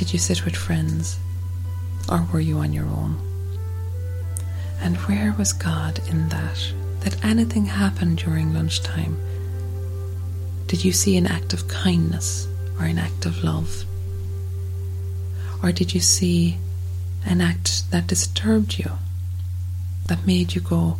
Did 0.00 0.14
you 0.14 0.18
sit 0.18 0.46
with 0.46 0.56
friends? 0.56 1.18
or 2.08 2.26
were 2.32 2.40
you 2.40 2.56
on 2.56 2.72
your 2.72 2.86
own? 2.86 3.18
And 4.80 4.96
where 4.96 5.34
was 5.36 5.52
God 5.52 6.00
in 6.08 6.30
that? 6.30 6.72
That 7.00 7.22
anything 7.22 7.66
happened 7.66 8.16
during 8.16 8.54
lunchtime? 8.54 9.20
Did 10.68 10.86
you 10.86 10.92
see 10.92 11.18
an 11.18 11.26
act 11.26 11.52
of 11.52 11.68
kindness 11.68 12.48
or 12.78 12.86
an 12.86 12.98
act 12.98 13.26
of 13.26 13.44
love? 13.44 13.84
Or 15.62 15.70
did 15.70 15.92
you 15.92 16.00
see 16.00 16.56
an 17.26 17.42
act 17.42 17.90
that 17.90 18.06
disturbed 18.06 18.78
you? 18.78 18.92
That 20.06 20.26
made 20.26 20.54
you 20.54 20.62
go, 20.62 20.96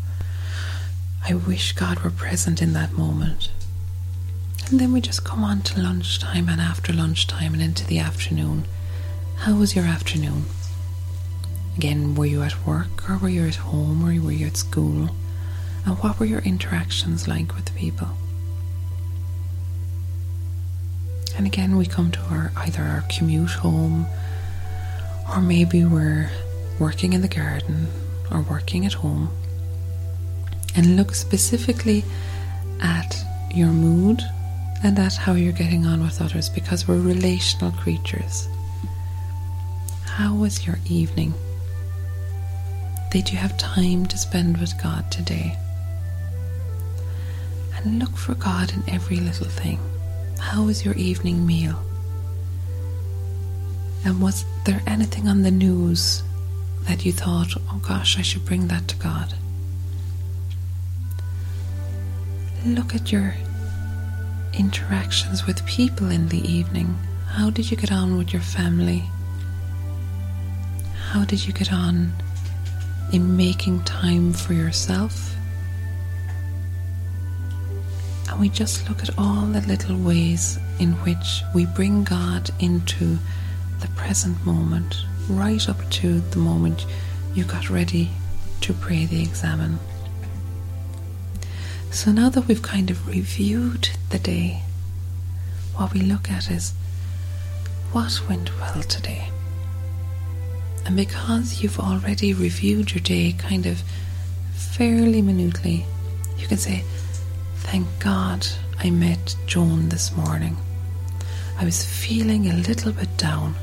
I 1.26 1.32
wish 1.32 1.72
God 1.72 2.01
were 2.01 2.11
present 2.11 2.61
in 2.61 2.74
that 2.74 2.92
moment. 2.92 3.51
And 4.68 4.78
then 4.78 4.92
we 4.92 5.01
just 5.01 5.24
come 5.24 5.42
on 5.42 5.62
to 5.62 5.80
lunchtime 5.80 6.51
and 6.51 6.61
after 6.61 6.92
lunchtime 6.92 7.55
and 7.55 7.62
into 7.62 7.86
the 7.86 7.98
afternoon. 7.98 8.66
How 9.41 9.55
was 9.55 9.74
your 9.74 9.86
afternoon? 9.86 10.45
Again, 11.74 12.14
were 12.14 12.26
you 12.26 12.43
at 12.43 12.66
work 12.66 13.09
or 13.09 13.16
were 13.16 13.30
you 13.30 13.47
at 13.47 13.55
home 13.55 14.05
or 14.05 14.12
were 14.22 14.32
you 14.32 14.47
at 14.47 14.59
school? 14.59 15.09
And 15.86 15.99
what 16.01 16.20
were 16.20 16.26
your 16.26 16.41
interactions 16.41 17.26
like 17.26 17.55
with 17.55 17.74
people? 17.74 18.09
And 21.38 21.47
again, 21.47 21.78
we 21.78 21.86
come 21.86 22.11
to 22.11 22.20
our 22.24 22.53
either 22.55 22.82
our 22.82 23.03
commute 23.09 23.53
home 23.53 24.05
or 25.34 25.41
maybe 25.41 25.86
we're 25.86 26.30
working 26.78 27.14
in 27.14 27.22
the 27.22 27.28
garden 27.28 27.86
or 28.30 28.43
working 28.43 28.84
at 28.84 28.93
home 28.93 29.30
and 30.76 30.97
look 30.97 31.14
specifically 31.14 32.05
at 32.82 33.16
your 33.55 33.68
mood 33.68 34.20
and 34.82 34.99
at 34.99 35.16
how 35.16 35.32
you're 35.32 35.55
getting 35.55 35.86
on 35.86 36.03
with 36.03 36.20
others 36.20 36.51
because 36.51 36.86
we're 36.86 37.01
relational 37.01 37.72
creatures. 37.72 38.47
How 40.16 40.34
was 40.34 40.66
your 40.66 40.78
evening? 40.86 41.32
Did 43.11 43.30
you 43.30 43.38
have 43.38 43.56
time 43.56 44.04
to 44.06 44.18
spend 44.18 44.58
with 44.58 44.80
God 44.82 45.11
today? 45.11 45.56
And 47.76 47.98
look 47.98 48.16
for 48.16 48.34
God 48.34 48.72
in 48.72 48.82
every 48.88 49.16
little 49.16 49.46
thing. 49.46 49.78
How 50.38 50.64
was 50.64 50.84
your 50.84 50.94
evening 50.94 51.46
meal? 51.46 51.80
And 54.04 54.20
was 54.20 54.44
there 54.66 54.82
anything 54.86 55.26
on 55.26 55.42
the 55.42 55.50
news 55.50 56.22
that 56.82 57.06
you 57.06 57.12
thought, 57.12 57.54
oh 57.70 57.80
gosh, 57.86 58.18
I 58.18 58.22
should 58.22 58.44
bring 58.44 58.66
that 58.66 58.88
to 58.88 58.96
God? 58.96 59.32
Look 62.66 62.94
at 62.94 63.11
your 63.11 63.36
interactions 64.52 65.46
with 65.46 65.64
people 65.64 66.11
in 66.11 66.28
the 66.28 66.46
evening. 66.46 66.98
How 67.28 67.48
did 67.48 67.70
you 67.70 67.76
get 67.76 67.92
on 67.92 68.18
with 68.18 68.34
your 68.34 68.42
family? 68.42 69.04
How 71.11 71.24
did 71.24 71.44
you 71.44 71.52
get 71.52 71.72
on 71.72 72.12
in 73.12 73.36
making 73.36 73.82
time 73.82 74.32
for 74.32 74.52
yourself? 74.52 75.34
And 78.28 78.38
we 78.38 78.48
just 78.48 78.88
look 78.88 79.02
at 79.02 79.18
all 79.18 79.46
the 79.46 79.61
little 79.62 79.96
ways 79.96 80.61
in 80.78 80.92
which 81.02 81.42
we 81.52 81.66
bring 81.66 82.04
God 82.04 82.50
into 82.61 83.18
the 83.80 83.88
present 83.96 84.46
moment, 84.46 85.04
right 85.28 85.68
up 85.68 85.90
to 85.90 86.20
the 86.20 86.38
moment 86.38 86.86
you 87.34 87.42
got 87.42 87.68
ready 87.68 88.11
to 88.61 88.72
pray 88.72 89.04
the 89.04 89.20
examen. 89.20 89.80
So 91.90 92.12
now 92.12 92.28
that 92.28 92.46
we've 92.46 92.62
kind 92.62 92.88
of 92.88 93.08
reviewed 93.08 93.90
the 94.11 94.20
day, 94.20 94.62
what 95.74 95.92
we 95.92 96.02
look 96.02 96.30
at 96.30 96.52
is 96.52 96.72
what 97.90 98.22
went 98.28 98.56
well 98.61 98.84
today. 98.84 99.28
And 100.86 100.96
because 100.96 101.62
you've 101.62 101.78
already 101.78 102.32
reviewed 102.34 102.92
your 102.92 103.02
day 103.02 103.32
kind 103.38 103.66
of 103.66 103.82
fairly 104.52 105.22
minutely, 105.22 105.84
you 106.38 106.46
can 106.46 106.58
say, 106.58 106.84
Thank 107.56 107.86
God 107.98 108.46
I 108.78 108.90
met 108.90 109.36
Joan 109.46 109.88
this 109.88 110.14
morning. 110.16 110.56
I 111.58 111.64
was 111.64 111.84
feeling 111.84 112.48
a 112.48 112.56
little 112.56 112.92
bit 112.92 113.16
down, 113.16 113.54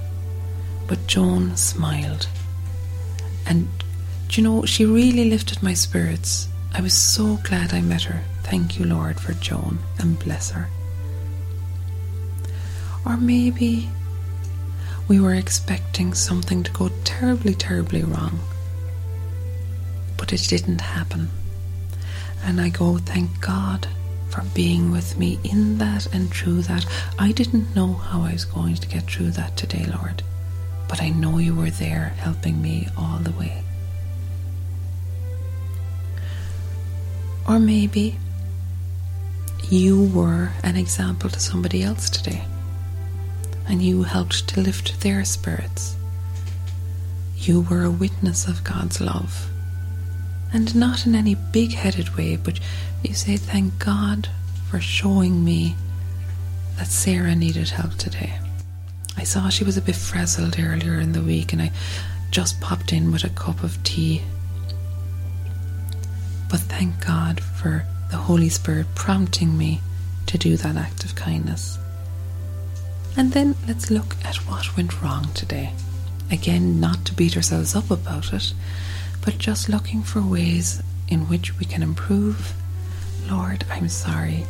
but 0.88 1.07
Joan 1.07 1.57
smiled. 1.57 2.28
And 3.47 3.68
do 4.28 4.41
you 4.41 4.47
know, 4.47 4.65
she 4.65 4.86
really 4.86 5.30
lifted 5.30 5.63
my 5.63 5.74
spirits. 5.74 6.47
I 6.74 6.82
was 6.82 6.93
so 6.93 7.39
glad 7.43 7.74
I 7.74 7.82
met 7.82 8.03
her. 8.03 8.22
Thank 8.43 8.78
you, 8.78 8.86
Lord, 8.86 9.20
for 9.20 9.34
Joan, 9.34 9.80
and 9.99 10.20
bless 10.20 10.51
her. 10.51 10.70
Or 13.05 13.18
maybe 13.18 13.89
we 15.08 15.22
were 15.22 15.34
expecting 15.34 16.14
something 16.14 16.64
to 16.64 16.72
go 16.72 16.89
terribly, 17.05 17.53
terribly 17.53 18.03
wrong, 18.03 18.39
but 20.18 20.34
it 20.34 20.41
didn't 20.41 20.82
happen. 20.82 21.30
And 22.43 22.60
I 22.60 22.70
go, 22.70 22.97
thank 22.97 23.39
God 23.39 23.88
for 24.30 24.41
being 24.53 24.91
with 24.91 25.18
me 25.18 25.39
in 25.43 25.78
that 25.78 26.14
and 26.14 26.30
through 26.30 26.64
that. 26.64 26.86
I 27.18 27.32
didn't 27.32 27.74
know 27.74 27.93
how 27.93 28.22
I 28.22 28.34
was 28.34 28.43
going 28.43 28.76
to 28.76 28.88
get 28.88 29.10
through 29.10 29.32
that 29.32 29.55
today, 29.55 29.86
Lord, 29.86 30.24
but 30.89 31.01
I 31.01 31.10
know 31.10 31.38
you 31.38 31.55
were 31.55 31.70
there 31.70 32.14
helping 32.18 32.62
me 32.62 32.89
all 32.97 33.20
the 33.20 33.32
way. 33.32 33.64
Or 37.47 37.60
maybe 37.60 38.18
you 39.70 40.03
were 40.03 40.51
an 40.64 40.76
example 40.76 41.30
to 41.30 41.39
somebody 41.39 41.82
else 41.82 42.10
today 42.10 42.43
and 43.68 43.82
you 43.82 44.03
helped 44.03 44.47
to 44.49 44.61
lift 44.61 45.01
their 45.01 45.24
spirits. 45.26 45.95
You 47.36 47.61
were 47.61 47.84
a 47.84 47.91
witness 47.91 48.47
of 48.47 48.63
God's 48.63 48.99
love. 48.99 49.49
And 50.53 50.76
not 50.76 51.05
in 51.05 51.15
any 51.15 51.36
big 51.36 51.74
headed 51.74 52.15
way, 52.15 52.38
but 52.38 52.59
you 53.03 53.13
say, 53.13 53.38
Thank 53.38 53.80
God 53.80 54.30
for 54.70 54.80
showing 54.80 55.43
me 55.43 55.76
that 56.78 56.88
Sarah 56.88 57.36
needed 57.36 57.70
help 57.70 57.95
today. 57.95 58.39
I 59.18 59.24
saw 59.24 59.49
she 59.49 59.63
was 59.63 59.78
a 59.78 59.82
bit 59.82 59.95
frazzled 59.95 60.57
earlier 60.59 60.99
in 60.99 61.11
the 61.11 61.22
week, 61.22 61.53
and 61.53 61.61
I 61.61 61.72
just 62.32 62.61
popped 62.61 62.93
in 62.93 63.11
with 63.11 63.24
a 63.24 63.30
cup 63.30 63.63
of 63.63 63.82
tea. 63.84 64.22
But 66.49 66.61
thank 66.61 67.05
God 67.05 67.41
for 67.41 67.86
the 68.09 68.18
Holy 68.18 68.49
Spirit 68.49 68.88
prompting 68.95 69.57
me 69.57 69.82
to 70.28 70.38
do 70.38 70.55
that 70.57 70.78
act 70.78 71.03
of 71.03 71.15
kindness. 71.15 71.78
And 73.18 73.32
then 73.32 73.55
let's 73.68 73.89
look 73.89 74.15
at 74.24 74.36
what 74.47 74.78
went 74.78 75.01
wrong 75.01 75.30
today. 75.34 75.74
Again, 76.30 76.80
not 76.80 77.03
to 77.05 77.15
beat 77.15 77.36
ourselves 77.36 77.76
up 77.76 77.89
about 77.89 78.32
it, 78.32 78.53
but 79.26 79.39
just 79.39 79.70
looking 79.70 80.03
for 80.03 80.22
ways 80.22 80.84
in 81.07 81.28
which 81.28 81.57
we 81.57 81.65
can 81.65 81.82
improve. 81.82 82.53
Lord, 83.28 83.65
I'm 83.72 83.89
sorry. 83.89 84.45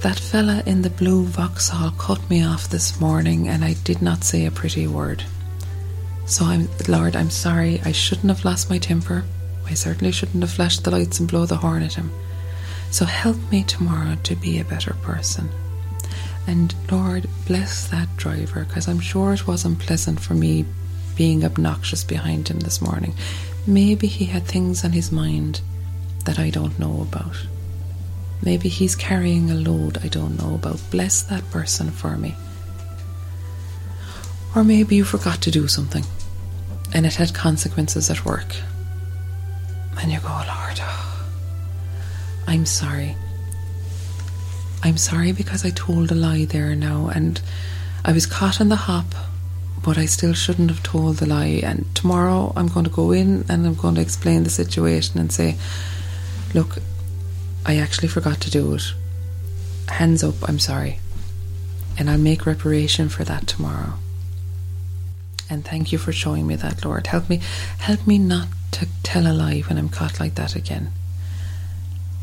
That 0.00 0.18
fella 0.18 0.62
in 0.64 0.80
the 0.80 0.88
blue 0.88 1.24
Vauxhall 1.24 1.90
cut 1.92 2.30
me 2.30 2.42
off 2.42 2.70
this 2.70 2.98
morning 3.00 3.48
and 3.48 3.62
I 3.62 3.74
did 3.84 4.00
not 4.00 4.24
say 4.24 4.46
a 4.46 4.50
pretty 4.50 4.86
word. 4.86 5.22
So 6.24 6.46
I'm 6.46 6.68
Lord, 6.88 7.14
I'm 7.14 7.30
sorry. 7.30 7.82
I 7.84 7.92
shouldn't 7.92 8.28
have 8.28 8.46
lost 8.46 8.70
my 8.70 8.78
temper. 8.78 9.24
I 9.66 9.74
certainly 9.74 10.12
shouldn't 10.12 10.42
have 10.42 10.52
flashed 10.52 10.84
the 10.84 10.90
lights 10.90 11.20
and 11.20 11.28
blow 11.28 11.44
the 11.44 11.56
horn 11.56 11.82
at 11.82 11.94
him. 11.94 12.10
So 12.90 13.04
help 13.04 13.36
me 13.50 13.62
tomorrow 13.62 14.16
to 14.22 14.36
be 14.36 14.58
a 14.58 14.64
better 14.64 14.94
person. 14.94 15.50
And 16.46 16.74
Lord, 16.90 17.26
bless 17.46 17.88
that 17.88 18.16
driver 18.16 18.64
because 18.64 18.86
I'm 18.86 19.00
sure 19.00 19.32
it 19.32 19.46
wasn't 19.46 19.78
pleasant 19.78 20.20
for 20.20 20.34
me 20.34 20.66
being 21.16 21.44
obnoxious 21.44 22.04
behind 22.04 22.48
him 22.48 22.60
this 22.60 22.82
morning. 22.82 23.14
Maybe 23.66 24.06
he 24.06 24.26
had 24.26 24.44
things 24.44 24.84
on 24.84 24.92
his 24.92 25.10
mind 25.10 25.60
that 26.24 26.38
I 26.38 26.50
don't 26.50 26.78
know 26.78 27.00
about. 27.00 27.36
Maybe 28.42 28.68
he's 28.68 28.94
carrying 28.94 29.50
a 29.50 29.54
load 29.54 29.98
I 30.04 30.08
don't 30.08 30.38
know 30.38 30.54
about. 30.54 30.80
Bless 30.90 31.22
that 31.22 31.50
person 31.50 31.90
for 31.90 32.16
me. 32.16 32.34
Or 34.54 34.64
maybe 34.64 34.96
you 34.96 35.04
forgot 35.04 35.40
to 35.42 35.50
do 35.50 35.66
something 35.66 36.04
and 36.92 37.06
it 37.06 37.14
had 37.14 37.34
consequences 37.34 38.10
at 38.10 38.24
work. 38.24 38.54
And 40.00 40.12
you 40.12 40.20
go, 40.20 40.28
Lord, 40.28 40.80
oh, 40.80 41.26
I'm 42.46 42.66
sorry. 42.66 43.16
I'm 44.84 44.98
sorry 44.98 45.32
because 45.32 45.64
I 45.64 45.70
told 45.70 46.12
a 46.12 46.14
lie 46.14 46.44
there 46.44 46.74
now 46.74 47.08
and 47.08 47.40
I 48.04 48.12
was 48.12 48.26
caught 48.26 48.60
in 48.60 48.68
the 48.68 48.76
hop, 48.76 49.06
but 49.82 49.96
I 49.96 50.04
still 50.04 50.34
shouldn't 50.34 50.70
have 50.70 50.82
told 50.82 51.16
the 51.16 51.26
lie. 51.26 51.62
And 51.64 51.86
tomorrow 51.94 52.52
I'm 52.54 52.68
going 52.68 52.84
to 52.84 52.90
go 52.90 53.10
in 53.10 53.46
and 53.48 53.66
I'm 53.66 53.76
going 53.76 53.94
to 53.94 54.02
explain 54.02 54.44
the 54.44 54.50
situation 54.50 55.18
and 55.18 55.32
say, 55.32 55.56
look, 56.52 56.76
I 57.64 57.78
actually 57.78 58.08
forgot 58.08 58.42
to 58.42 58.50
do 58.50 58.74
it. 58.74 58.92
Hands 59.88 60.22
up, 60.22 60.34
I'm 60.46 60.58
sorry. 60.58 61.00
And 61.98 62.10
I'll 62.10 62.18
make 62.18 62.44
reparation 62.44 63.08
for 63.08 63.24
that 63.24 63.46
tomorrow. 63.46 63.94
And 65.48 65.64
thank 65.64 65.92
you 65.92 65.98
for 65.98 66.12
showing 66.12 66.46
me 66.46 66.56
that, 66.56 66.84
Lord. 66.84 67.06
Help 67.06 67.30
me 67.30 67.40
help 67.78 68.06
me 68.06 68.18
not 68.18 68.48
to 68.72 68.86
tell 69.02 69.26
a 69.26 69.32
lie 69.32 69.60
when 69.60 69.78
I'm 69.78 69.88
caught 69.88 70.20
like 70.20 70.34
that 70.34 70.54
again. 70.54 70.92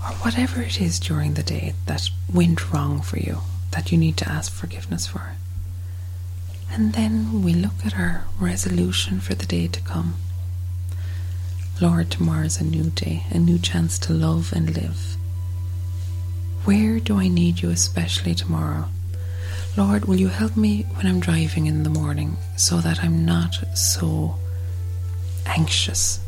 Or 0.04 0.14
whatever 0.24 0.62
it 0.62 0.82
is 0.82 1.00
during 1.00 1.36
the 1.36 1.44
day 1.44 1.74
that 1.86 2.10
went 2.34 2.72
wrong 2.72 3.02
for 3.02 3.18
you 3.20 3.40
that 3.72 3.92
you 3.92 3.98
need 3.98 4.18
to 4.18 4.30
ask 4.30 4.52
forgiveness 4.52 5.08
for. 5.08 5.34
And 6.72 6.94
then 6.94 7.44
we 7.44 7.54
look 7.54 7.86
at 7.86 7.98
our 7.98 8.26
resolution 8.40 9.20
for 9.20 9.36
the 9.36 9.46
day 9.46 9.68
to 9.68 9.82
come. 9.82 10.16
Lord, 11.82 12.12
tomorrow 12.12 12.46
is 12.46 12.60
a 12.60 12.64
new 12.64 12.90
day, 12.92 13.26
a 13.32 13.40
new 13.40 13.60
chance 13.60 13.98
to 14.00 14.14
love 14.14 14.54
and 14.54 14.76
live. 14.76 15.18
Where 16.64 17.00
do 17.00 17.18
I 17.18 17.28
need 17.28 17.62
you 17.62 17.70
especially 17.72 18.36
tomorrow? 18.36 18.86
Lord, 19.76 20.06
will 20.06 20.18
you 20.18 20.28
help 20.28 20.56
me 20.56 20.84
when 20.94 21.08
I'm 21.08 21.20
driving 21.20 21.66
in 21.66 21.84
the 21.84 21.90
morning 21.90 22.38
so 22.56 22.78
that 22.82 23.04
I'm 23.04 23.26
not 23.26 23.56
so 23.76 24.36
anxious, 25.46 26.20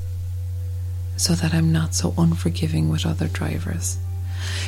so 1.18 1.34
that 1.34 1.54
I'm 1.54 1.72
not 1.72 1.94
so 1.94 2.14
unforgiving 2.18 2.90
with 2.90 3.06
other 3.06 3.28
drivers? 3.28 3.98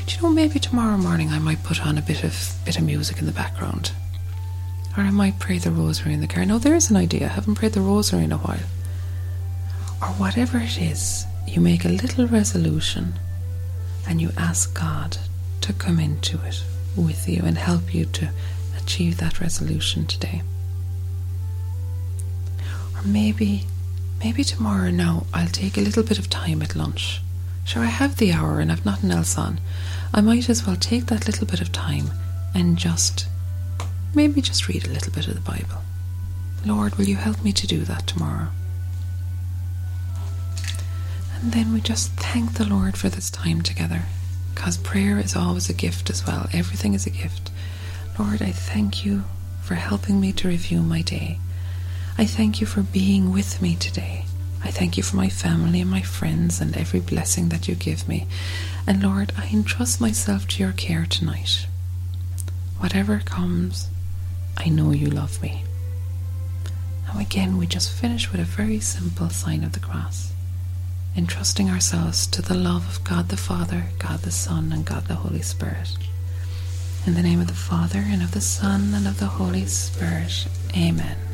Do 0.05 0.15
you 0.15 0.21
know 0.21 0.29
maybe 0.29 0.59
tomorrow 0.59 0.97
morning 0.97 1.29
I 1.29 1.39
might 1.39 1.63
put 1.63 1.85
on 1.85 1.97
a 1.97 2.01
bit 2.01 2.23
of 2.23 2.55
bit 2.65 2.77
of 2.77 2.83
music 2.83 3.19
in 3.19 3.25
the 3.25 3.31
background? 3.31 3.91
Or 4.97 5.03
I 5.03 5.11
might 5.11 5.39
pray 5.39 5.57
the 5.57 5.71
rosary 5.71 6.13
in 6.13 6.21
the 6.21 6.27
car. 6.27 6.45
No, 6.45 6.57
there's 6.57 6.89
an 6.89 6.95
idea. 6.95 7.25
I 7.25 7.29
haven't 7.29 7.55
prayed 7.55 7.73
the 7.73 7.81
rosary 7.81 8.23
in 8.23 8.31
a 8.31 8.37
while. 8.37 8.63
Or 10.01 10.07
whatever 10.15 10.57
it 10.57 10.79
is, 10.79 11.25
you 11.47 11.59
make 11.59 11.83
a 11.83 11.89
little 11.89 12.27
resolution 12.27 13.19
and 14.07 14.21
you 14.21 14.31
ask 14.37 14.73
God 14.77 15.17
to 15.61 15.73
come 15.73 15.99
into 15.99 16.39
it 16.45 16.63
with 16.95 17.27
you 17.27 17.41
and 17.43 17.57
help 17.57 17.93
you 17.93 18.05
to 18.05 18.29
achieve 18.77 19.17
that 19.17 19.41
resolution 19.41 20.05
today. 20.05 20.43
Or 22.95 23.01
maybe, 23.03 23.65
maybe 24.25 24.43
tomorrow 24.43 24.89
now 24.89 25.23
I'll 25.35 25.45
take 25.45 25.77
a 25.77 25.81
little 25.81 26.01
bit 26.01 26.17
of 26.17 26.31
time 26.31 26.63
at 26.63 26.75
lunch. 26.75 27.21
Sure, 27.63 27.83
I 27.83 27.97
have 28.01 28.17
the 28.17 28.33
hour 28.33 28.59
and 28.59 28.71
I've 28.71 28.83
nothing 28.83 29.11
else 29.11 29.37
on. 29.37 29.59
I 30.15 30.21
might 30.21 30.49
as 30.49 30.65
well 30.65 30.75
take 30.75 31.05
that 31.05 31.27
little 31.27 31.45
bit 31.45 31.61
of 31.61 31.71
time 31.71 32.09
and 32.55 32.75
just, 32.75 33.27
maybe 34.15 34.41
just 34.41 34.67
read 34.67 34.87
a 34.87 34.89
little 34.89 35.13
bit 35.13 35.27
of 35.27 35.35
the 35.35 35.41
Bible. 35.41 35.83
Lord, 36.65 36.95
will 36.95 37.05
you 37.05 37.17
help 37.17 37.43
me 37.43 37.51
to 37.53 37.67
do 37.67 37.81
that 37.81 38.07
tomorrow? 38.07 38.47
And 41.35 41.51
then 41.51 41.71
we 41.71 41.79
just 41.79 42.11
thank 42.13 42.55
the 42.55 42.65
Lord 42.65 42.97
for 42.97 43.09
this 43.09 43.29
time 43.29 43.61
together. 43.61 44.05
Because 44.55 44.77
prayer 44.77 45.19
is 45.19 45.35
always 45.35 45.69
a 45.69 45.73
gift 45.73 46.09
as 46.09 46.25
well. 46.25 46.49
Everything 46.51 46.95
is 46.95 47.05
a 47.05 47.11
gift. 47.11 47.51
Lord, 48.17 48.41
I 48.41 48.49
thank 48.49 49.05
you 49.05 49.25
for 49.61 49.75
helping 49.75 50.19
me 50.19 50.31
to 50.31 50.47
review 50.47 50.81
my 50.81 51.03
day. 51.03 51.37
I 52.17 52.25
thank 52.25 52.61
you 52.61 52.67
for 52.67 52.81
being 52.81 53.33
with 53.33 53.61
me 53.61 53.75
today. 53.75 54.25
I 54.63 54.71
thank 54.71 54.97
you 54.97 55.03
for 55.03 55.17
my 55.17 55.29
family 55.29 55.81
and 55.81 55.91
my 55.91 56.01
friends 56.01 56.61
and 56.61 56.75
every 56.75 56.99
blessing 56.99 57.49
that 57.49 57.67
you 57.67 57.75
give 57.75 58.07
me. 58.07 58.25
And 58.87 59.03
Lord, 59.03 59.33
I 59.37 59.47
entrust 59.47 59.99
myself 59.99 60.47
to 60.49 60.63
your 60.63 60.71
care 60.71 61.05
tonight. 61.05 61.67
Whatever 62.79 63.19
comes, 63.25 63.89
I 64.57 64.69
know 64.69 64.91
you 64.91 65.07
love 65.07 65.41
me. 65.41 65.63
Now, 67.07 67.19
again, 67.19 67.57
we 67.57 67.67
just 67.67 67.91
finish 67.91 68.31
with 68.31 68.41
a 68.41 68.45
very 68.45 68.79
simple 68.79 69.29
sign 69.29 69.63
of 69.63 69.73
the 69.73 69.79
cross 69.79 70.31
entrusting 71.17 71.69
ourselves 71.69 72.27
to 72.27 72.41
the 72.41 72.53
love 72.53 72.85
of 72.89 73.03
God 73.03 73.29
the 73.29 73.37
Father, 73.37 73.85
God 73.99 74.19
the 74.19 74.31
Son, 74.31 74.71
and 74.73 74.85
God 74.85 75.05
the 75.05 75.15
Holy 75.15 75.41
Spirit. 75.41 75.97
In 77.05 77.13
the 77.13 77.23
name 77.23 77.39
of 77.39 77.47
the 77.47 77.53
Father, 77.53 78.03
and 78.05 78.21
of 78.21 78.31
the 78.31 78.41
Son, 78.41 78.93
and 78.93 79.07
of 79.07 79.19
the 79.19 79.27
Holy 79.27 79.65
Spirit. 79.65 80.47
Amen. 80.75 81.24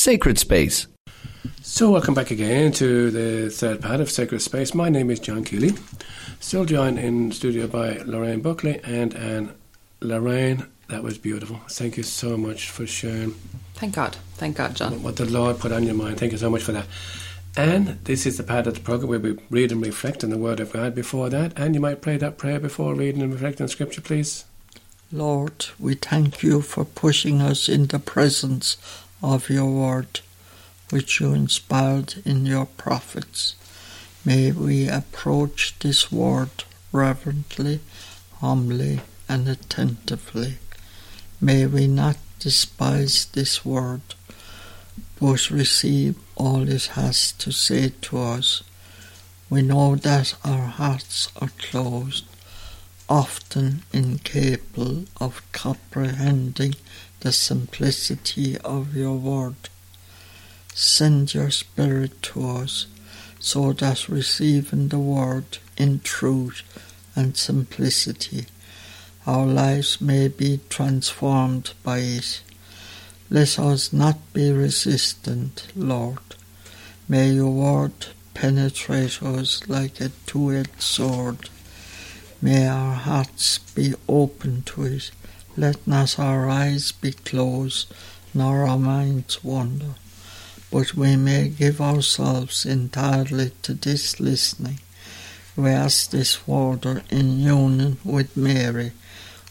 Sacred 0.00 0.38
Space. 0.38 0.86
So, 1.60 1.90
welcome 1.90 2.14
back 2.14 2.30
again 2.30 2.72
to 2.72 3.10
the 3.10 3.50
third 3.50 3.82
part 3.82 4.00
of 4.00 4.10
Sacred 4.10 4.40
Space. 4.40 4.72
My 4.72 4.88
name 4.88 5.10
is 5.10 5.20
John 5.20 5.44
Keeley, 5.44 5.74
still 6.40 6.64
joined 6.64 6.98
in 6.98 7.32
studio 7.32 7.66
by 7.66 7.98
Lorraine 8.06 8.40
Buckley 8.40 8.80
and 8.82 9.14
Anne. 9.14 9.54
Lorraine, 10.00 10.66
that 10.88 11.02
was 11.02 11.18
beautiful. 11.18 11.60
Thank 11.68 11.98
you 11.98 12.02
so 12.02 12.38
much 12.38 12.70
for 12.70 12.86
sharing 12.86 13.34
Thank 13.74 13.94
God. 13.94 14.16
Thank 14.36 14.56
God, 14.56 14.74
John. 14.74 15.02
what 15.02 15.16
the 15.16 15.26
Lord 15.26 15.58
put 15.58 15.70
on 15.70 15.82
your 15.82 15.94
mind. 15.94 16.18
Thank 16.18 16.32
you 16.32 16.38
so 16.38 16.48
much 16.48 16.62
for 16.62 16.72
that. 16.72 16.86
And 17.54 18.02
this 18.04 18.24
is 18.24 18.38
the 18.38 18.42
part 18.42 18.66
of 18.66 18.72
the 18.72 18.80
program 18.80 19.10
where 19.10 19.18
we 19.18 19.38
read 19.50 19.70
and 19.70 19.84
reflect 19.84 20.24
on 20.24 20.30
the 20.30 20.38
Word 20.38 20.60
of 20.60 20.72
God 20.72 20.94
before 20.94 21.28
that. 21.28 21.52
And 21.58 21.74
you 21.74 21.80
might 21.82 22.00
pray 22.00 22.16
that 22.16 22.38
prayer 22.38 22.58
before 22.58 22.94
reading 22.94 23.20
and 23.20 23.34
reflecting 23.34 23.64
on 23.64 23.68
Scripture, 23.68 24.00
please. 24.00 24.46
Lord, 25.12 25.66
we 25.78 25.94
thank 25.94 26.42
you 26.42 26.62
for 26.62 26.86
pushing 26.86 27.42
us 27.42 27.68
in 27.68 27.88
the 27.88 27.98
presence 27.98 28.78
of 29.22 29.50
your 29.50 29.70
word, 29.70 30.20
which 30.90 31.20
you 31.20 31.32
inspired 31.32 32.14
in 32.24 32.46
your 32.46 32.66
prophets. 32.66 33.54
May 34.24 34.52
we 34.52 34.88
approach 34.88 35.74
this 35.78 36.10
word 36.12 36.50
reverently, 36.92 37.80
humbly, 38.40 39.00
and 39.28 39.48
attentively. 39.48 40.58
May 41.40 41.66
we 41.66 41.86
not 41.86 42.16
despise 42.38 43.26
this 43.26 43.64
word, 43.64 44.02
but 45.20 45.50
receive 45.50 46.16
all 46.34 46.68
it 46.68 46.86
has 46.86 47.32
to 47.32 47.52
say 47.52 47.92
to 48.02 48.18
us. 48.18 48.62
We 49.48 49.62
know 49.62 49.96
that 49.96 50.34
our 50.44 50.66
hearts 50.66 51.28
are 51.40 51.50
closed, 51.58 52.24
often 53.08 53.82
incapable 53.92 55.04
of 55.20 55.42
comprehending 55.52 56.74
the 57.20 57.32
simplicity 57.32 58.58
of 58.58 58.96
your 58.96 59.16
word. 59.16 59.56
Send 60.74 61.34
your 61.34 61.50
Spirit 61.50 62.22
to 62.22 62.48
us 62.48 62.86
so 63.38 63.72
that 63.72 64.08
receiving 64.08 64.88
the 64.88 64.98
word 64.98 65.58
in 65.76 66.00
truth 66.00 66.62
and 67.14 67.36
simplicity, 67.36 68.46
our 69.26 69.46
lives 69.46 70.00
may 70.00 70.28
be 70.28 70.60
transformed 70.68 71.72
by 71.82 71.98
it. 71.98 72.42
Let 73.28 73.58
us 73.58 73.92
not 73.92 74.18
be 74.32 74.50
resistant, 74.52 75.68
Lord. 75.76 76.18
May 77.08 77.30
your 77.30 77.50
word 77.50 78.06
penetrate 78.34 79.22
us 79.22 79.68
like 79.68 80.00
a 80.00 80.10
two-edged 80.26 80.80
sword. 80.80 81.50
May 82.40 82.66
our 82.66 82.94
hearts 82.94 83.58
be 83.58 83.94
open 84.08 84.62
to 84.62 84.84
it. 84.84 85.10
Let 85.60 85.86
not 85.86 86.18
our 86.18 86.48
eyes 86.48 86.90
be 86.90 87.12
closed, 87.12 87.92
nor 88.32 88.66
our 88.66 88.78
minds 88.78 89.44
wander, 89.44 89.94
but 90.72 90.94
we 90.94 91.16
may 91.16 91.50
give 91.50 91.82
ourselves 91.82 92.64
entirely 92.64 93.50
to 93.60 93.74
this 93.74 94.18
listening. 94.18 94.78
We 95.56 95.68
ask 95.68 96.12
this 96.12 96.34
further 96.34 97.02
in 97.10 97.40
union 97.40 97.98
with 98.06 98.38
Mary, 98.38 98.92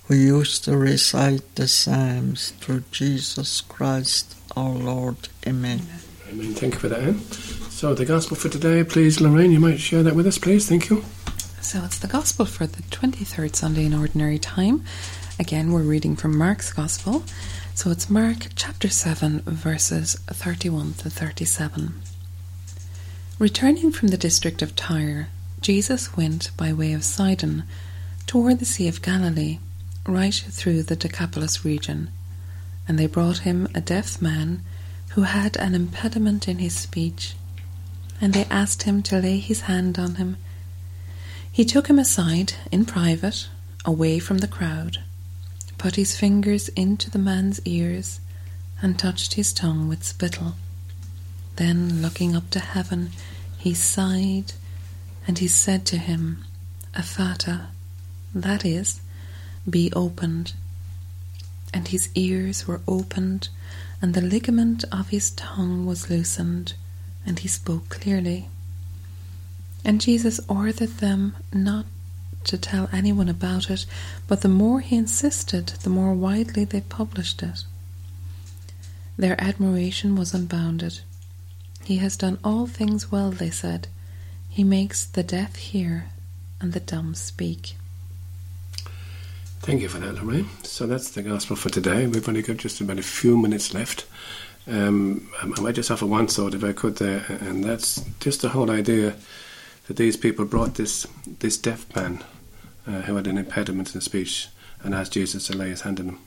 who 0.08 0.16
used 0.16 0.64
to 0.64 0.76
recite 0.76 1.44
the 1.54 1.68
Psalms 1.68 2.54
through 2.60 2.86
Jesus 2.90 3.62
Christ 3.62 4.36
our 4.58 4.74
Lord. 4.74 5.30
Amen. 5.46 5.84
Amen. 6.32 6.56
Thank 6.56 6.74
you 6.74 6.80
for 6.80 6.90
that, 6.90 7.02
Anne. 7.02 7.20
So, 7.70 7.94
the 7.94 8.06
Gospel 8.06 8.36
for 8.36 8.50
today, 8.50 8.84
please, 8.84 9.22
Lorraine, 9.22 9.52
you 9.52 9.60
might 9.60 9.80
share 9.80 10.02
that 10.02 10.16
with 10.16 10.26
us, 10.26 10.40
please. 10.40 10.68
Thank 10.68 10.90
you. 10.90 11.04
So 11.62 11.84
it's 11.84 12.00
the 12.00 12.08
Gospel 12.08 12.46
for 12.46 12.66
the 12.66 12.82
23rd 12.84 13.56
Sunday 13.56 13.86
in 13.86 13.94
Ordinary 13.94 14.40
Time. 14.40 14.84
Again, 15.40 15.72
we're 15.72 15.82
reading 15.82 16.16
from 16.16 16.38
Mark's 16.38 16.72
Gospel. 16.72 17.24
So 17.76 17.92
it's 17.92 18.10
Mark 18.10 18.48
chapter 18.56 18.90
7, 18.90 19.42
verses 19.42 20.16
31 20.28 20.94
to 20.94 21.10
37. 21.10 22.02
Returning 23.38 23.92
from 23.92 24.08
the 24.08 24.18
district 24.18 24.62
of 24.62 24.76
Tyre, 24.76 25.28
Jesus 25.62 26.16
went 26.16 26.50
by 26.58 26.72
way 26.74 26.94
of 26.94 27.04
Sidon 27.04 27.64
toward 28.26 28.60
the 28.60 28.66
Sea 28.66 28.88
of 28.88 29.02
Galilee, 29.02 29.60
right 30.08 30.34
through 30.34 30.84
the 30.84 30.96
Decapolis 30.96 31.66
region. 31.66 32.10
And 32.88 32.98
they 32.98 33.08
brought 33.08 33.40
him 33.40 33.68
a 33.76 33.82
deaf 33.82 34.22
man 34.22 34.62
who 35.10 35.24
had 35.24 35.58
an 35.58 35.76
impediment 35.76 36.48
in 36.48 36.60
his 36.60 36.76
speech. 36.76 37.36
And 38.22 38.34
they 38.34 38.46
asked 38.46 38.84
him 38.84 39.04
to 39.04 39.20
lay 39.20 39.38
his 39.40 39.62
hand 39.62 40.00
on 40.00 40.16
him. 40.16 40.38
He 41.60 41.66
took 41.66 41.90
him 41.90 42.00
aside 42.00 42.54
in 42.72 42.86
private, 42.86 43.50
away 43.84 44.20
from 44.20 44.38
the 44.38 44.48
crowd, 44.48 45.00
put 45.78 45.98
his 45.98 46.16
fingers 46.16 46.70
into 46.70 47.12
the 47.12 47.20
man's 47.20 47.60
ears, 47.66 48.22
and 48.82 48.98
touched 48.98 49.34
his 49.34 49.52
tongue 49.52 49.90
with 49.90 50.06
spittle. 50.06 50.54
Then, 51.58 52.02
looking 52.02 52.34
up 52.34 52.50
to 52.52 52.60
heaven, 52.60 53.10
he 53.58 53.74
sighed, 53.74 54.54
and 55.28 55.40
he 55.40 55.50
said 55.50 55.86
to 55.88 55.98
him, 55.98 56.46
Ephphatha, 56.96 57.72
that 58.34 58.64
is, 58.64 59.02
be 59.70 59.92
opened. 59.92 60.54
And 61.74 61.90
his 61.90 62.08
ears 62.16 62.70
were 62.70 62.80
opened, 62.88 63.50
and 64.02 64.14
the 64.14 64.22
ligament 64.22 64.86
of 64.94 65.10
his 65.10 65.32
tongue 65.32 65.86
was 65.86 66.10
loosened, 66.10 66.76
and 67.26 67.40
he 67.40 67.50
spoke 67.50 67.90
clearly. 67.90 68.48
And 69.84 70.02
Jesus 70.02 70.40
ordered 70.48 70.98
them 70.98 71.36
not 71.54 71.86
to 72.46 72.58
tell 72.58 72.90
anyone 72.92 73.30
about 73.30 73.70
it, 73.70 73.86
but 74.28 74.42
the 74.42 74.50
more 74.50 74.80
he 74.80 74.96
insisted, 74.96 75.68
the 75.84 75.90
more 75.90 76.14
widely 76.14 76.66
they 76.66 76.82
published 76.82 77.44
it. 77.44 77.64
Their 79.18 79.42
admiration 79.42 80.16
was 80.16 80.34
unbounded. 80.34 81.02
He 81.84 81.98
has 81.98 82.16
done 82.16 82.40
all 82.44 82.68
things 82.68 83.12
well, 83.12 83.32
they 83.32 83.50
said. 83.50 83.88
He 84.50 84.64
makes 84.64 85.06
the 85.06 85.24
deaf 85.24 85.56
hear 85.56 86.10
and 86.62 86.74
the 86.74 86.80
dumb 86.80 87.16
speak. 87.16 87.76
Thank 89.62 89.82
you 89.82 89.90
for 89.90 90.00
that, 90.00 90.16
Lorraine. 90.16 90.50
So 90.64 90.88
that's 90.88 91.12
the 91.12 91.22
gospel 91.22 91.56
for 91.56 91.70
today. 91.70 92.08
We've 92.08 92.28
only 92.28 92.42
got 92.42 92.58
just 92.58 92.80
about 92.80 92.98
a 92.98 93.04
few 93.04 93.38
minutes 93.38 93.74
left. 93.74 94.06
Um, 94.68 95.30
I 95.42 95.48
might 95.62 95.76
just 95.76 95.92
offer 95.92 96.06
one 96.06 96.28
thought 96.28 96.54
if 96.54 96.64
I 96.64 96.74
could 96.74 96.96
there, 96.98 97.26
and 97.42 97.64
that's 97.64 98.04
just 98.20 98.42
the 98.42 98.50
whole 98.50 98.72
idea 98.72 99.16
that 99.90 99.98
these 99.98 100.16
people 100.16 100.46
brought 100.46 100.76
this 100.76 101.08
this 101.40 101.58
deaf 101.58 101.94
man 101.96 102.24
uh, 102.86 103.02
who 103.02 103.16
had 103.16 103.26
an 103.26 103.40
impediment 103.40 103.96
in 103.96 104.02
speech 104.02 104.48
and 104.84 104.94
asked 104.94 105.14
Jesus 105.14 105.48
to 105.48 105.58
lay 105.58 105.70
his 105.70 105.82
hand 105.82 106.00
on 106.00 106.10
him. 106.10 106.20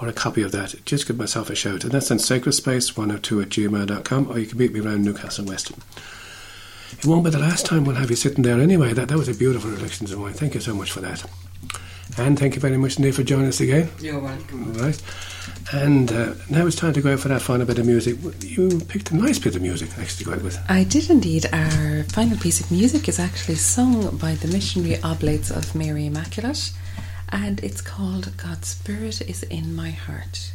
or 0.00 0.08
a 0.08 0.12
copy 0.12 0.42
of 0.42 0.52
that, 0.52 0.74
just 0.84 1.06
give 1.06 1.16
myself 1.16 1.50
a 1.50 1.54
shout, 1.54 1.84
and 1.84 1.92
that's 1.92 2.10
on 2.10 2.18
sacredspace102 2.18 3.42
at 3.42 3.48
gmail.com, 3.48 4.30
or 4.30 4.38
you 4.38 4.46
can 4.46 4.58
meet 4.58 4.72
me 4.72 4.80
around 4.80 5.04
Newcastle 5.04 5.44
West. 5.44 5.70
It 6.98 7.06
won't 7.06 7.24
be 7.24 7.30
the 7.30 7.38
last 7.38 7.66
time 7.66 7.84
we'll 7.84 7.96
have 7.96 8.10
you 8.10 8.16
sitting 8.16 8.42
there 8.42 8.60
anyway. 8.60 8.92
That, 8.92 9.08
that 9.08 9.18
was 9.18 9.28
a 9.28 9.34
beautiful 9.34 9.70
reflection 9.70 10.06
of 10.12 10.18
mine. 10.18 10.32
Thank 10.32 10.54
you 10.54 10.60
so 10.60 10.74
much 10.74 10.90
for 10.90 11.00
that. 11.00 11.24
And 12.16 12.38
thank 12.38 12.54
you 12.54 12.60
very 12.60 12.76
much 12.76 12.96
indeed 12.96 13.14
for 13.14 13.22
joining 13.22 13.48
us 13.48 13.60
again. 13.60 13.90
You're 14.00 14.20
welcome. 14.20 14.74
Right. 14.74 15.02
And 15.72 16.12
uh, 16.12 16.34
now 16.48 16.66
it's 16.66 16.76
time 16.76 16.92
to 16.92 17.00
go 17.00 17.12
out 17.12 17.20
for 17.20 17.28
that 17.28 17.42
final 17.42 17.66
bit 17.66 17.78
of 17.78 17.86
music. 17.86 18.16
You 18.40 18.80
picked 18.88 19.10
a 19.10 19.16
nice 19.16 19.38
bit 19.38 19.56
of 19.56 19.62
music 19.62 19.90
actually 19.98 20.24
to 20.24 20.24
go 20.24 20.32
out 20.34 20.42
with. 20.42 20.58
I 20.68 20.84
did 20.84 21.10
indeed. 21.10 21.46
Our 21.52 22.04
final 22.04 22.38
piece 22.38 22.60
of 22.60 22.70
music 22.70 23.08
is 23.08 23.18
actually 23.18 23.56
sung 23.56 24.16
by 24.18 24.34
the 24.34 24.48
Missionary 24.48 25.00
Oblates 25.02 25.50
of 25.50 25.74
Mary 25.74 26.06
Immaculate, 26.06 26.72
and 27.30 27.62
it's 27.62 27.80
called 27.80 28.36
God's 28.36 28.68
Spirit 28.68 29.20
is 29.22 29.42
in 29.44 29.74
My 29.74 29.90
Heart. 29.90 30.53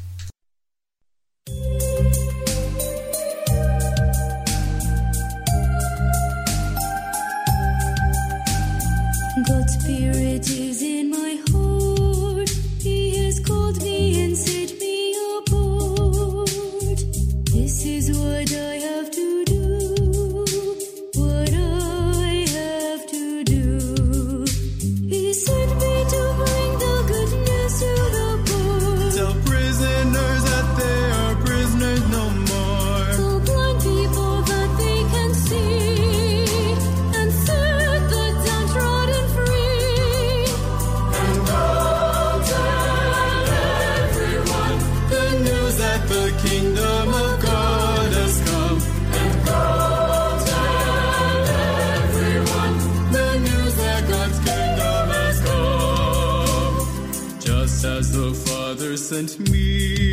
Sent 59.19 59.51
me, 59.51 60.08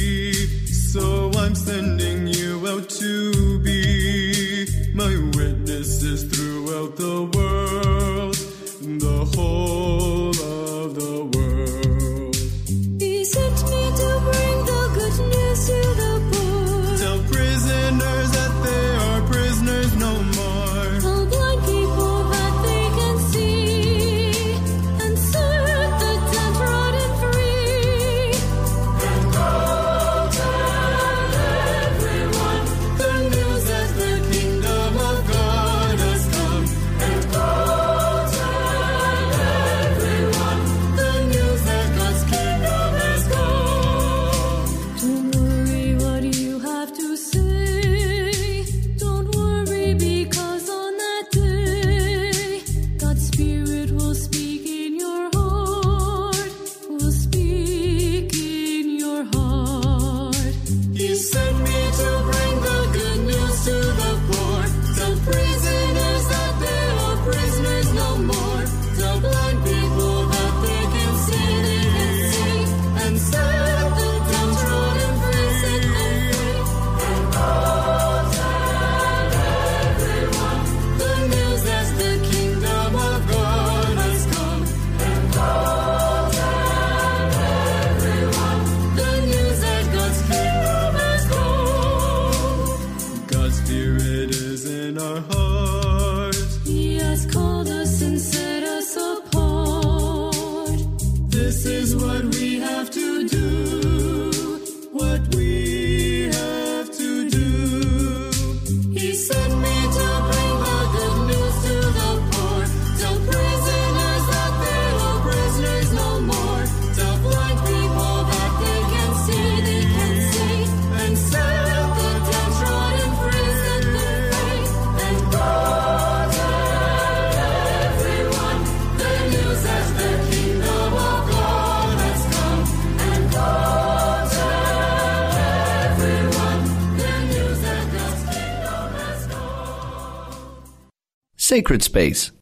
Sacred 141.57 141.83
Space. 141.83 142.33